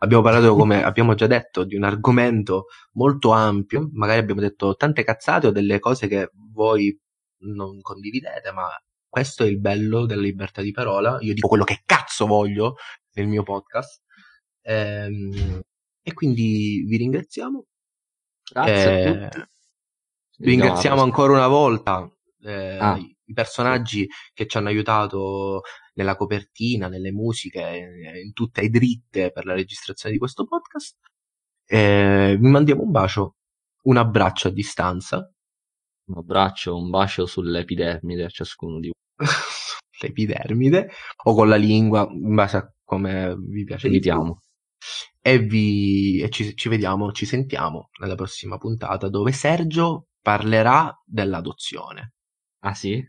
Abbiamo 0.00 0.22
parlato, 0.22 0.54
come 0.54 0.82
abbiamo 0.84 1.14
già 1.14 1.26
detto, 1.26 1.64
di 1.64 1.76
un 1.76 1.84
argomento 1.84 2.66
molto 2.94 3.30
ampio. 3.30 3.88
Magari 3.92 4.20
abbiamo 4.20 4.40
detto 4.40 4.74
tante 4.76 5.04
cazzate 5.04 5.46
o 5.48 5.50
delle 5.50 5.78
cose 5.78 6.08
che 6.08 6.30
voi 6.52 6.98
non 7.44 7.80
condividete, 7.80 8.50
ma 8.52 8.66
questo 9.14 9.44
è 9.44 9.46
il 9.46 9.60
bello 9.60 10.06
della 10.06 10.22
libertà 10.22 10.60
di 10.60 10.72
parola. 10.72 11.18
Io 11.20 11.32
dico 11.34 11.46
quello 11.46 11.62
che 11.62 11.82
cazzo 11.86 12.26
voglio 12.26 12.74
nel 13.12 13.28
mio 13.28 13.44
podcast. 13.44 14.02
Ehm, 14.62 15.60
e 16.02 16.12
quindi 16.14 16.84
vi 16.88 16.96
ringraziamo. 16.96 17.64
Grazie 18.52 19.02
Eh, 19.04 19.24
a 19.24 19.28
tutti. 19.28 19.46
vi 20.38 20.50
ringraziamo 20.50 21.00
ancora 21.00 21.32
una 21.34 21.46
volta 21.46 22.10
eh, 22.42 22.76
Ah, 22.80 22.96
i 22.98 23.32
personaggi 23.32 24.04
che 24.32 24.46
ci 24.48 24.56
hanno 24.58 24.68
aiutato 24.68 25.60
nella 25.94 26.16
copertina, 26.16 26.88
nelle 26.88 27.12
musiche, 27.12 27.60
eh, 27.62 28.20
in 28.20 28.32
tutte 28.32 28.62
le 28.62 28.68
dritte 28.68 29.30
per 29.30 29.44
la 29.46 29.54
registrazione 29.54 30.12
di 30.14 30.18
questo 30.20 30.44
podcast. 30.44 30.96
Eh, 31.66 32.36
vi 32.38 32.48
mandiamo 32.48 32.82
un 32.82 32.90
bacio, 32.90 33.36
un 33.84 33.96
abbraccio 33.96 34.48
a 34.48 34.50
distanza. 34.50 35.30
Un 36.06 36.18
abbraccio, 36.18 36.76
un 36.76 36.90
bacio 36.90 37.26
sull'epidermide 37.26 38.24
a 38.24 38.28
ciascuno 38.28 38.80
di 38.80 38.88
voi. 38.88 38.92
L'epidermide 40.00 40.90
o 41.24 41.34
con 41.34 41.48
la 41.48 41.56
lingua, 41.56 42.06
in 42.10 42.34
base 42.34 42.56
a 42.56 42.72
come 42.84 43.34
vi 43.38 43.64
piace. 43.64 43.86
Evitiamo. 43.86 44.40
E, 45.20 45.38
vi, 45.38 46.20
e 46.20 46.28
ci, 46.28 46.54
ci 46.54 46.68
vediamo, 46.68 47.12
ci 47.12 47.24
sentiamo 47.24 47.88
nella 48.00 48.14
prossima 48.14 48.58
puntata 48.58 49.08
dove 49.08 49.32
Sergio 49.32 50.08
parlerà 50.20 50.94
dell'adozione. 51.04 52.14
Ah 52.60 52.74
sì? 52.74 53.02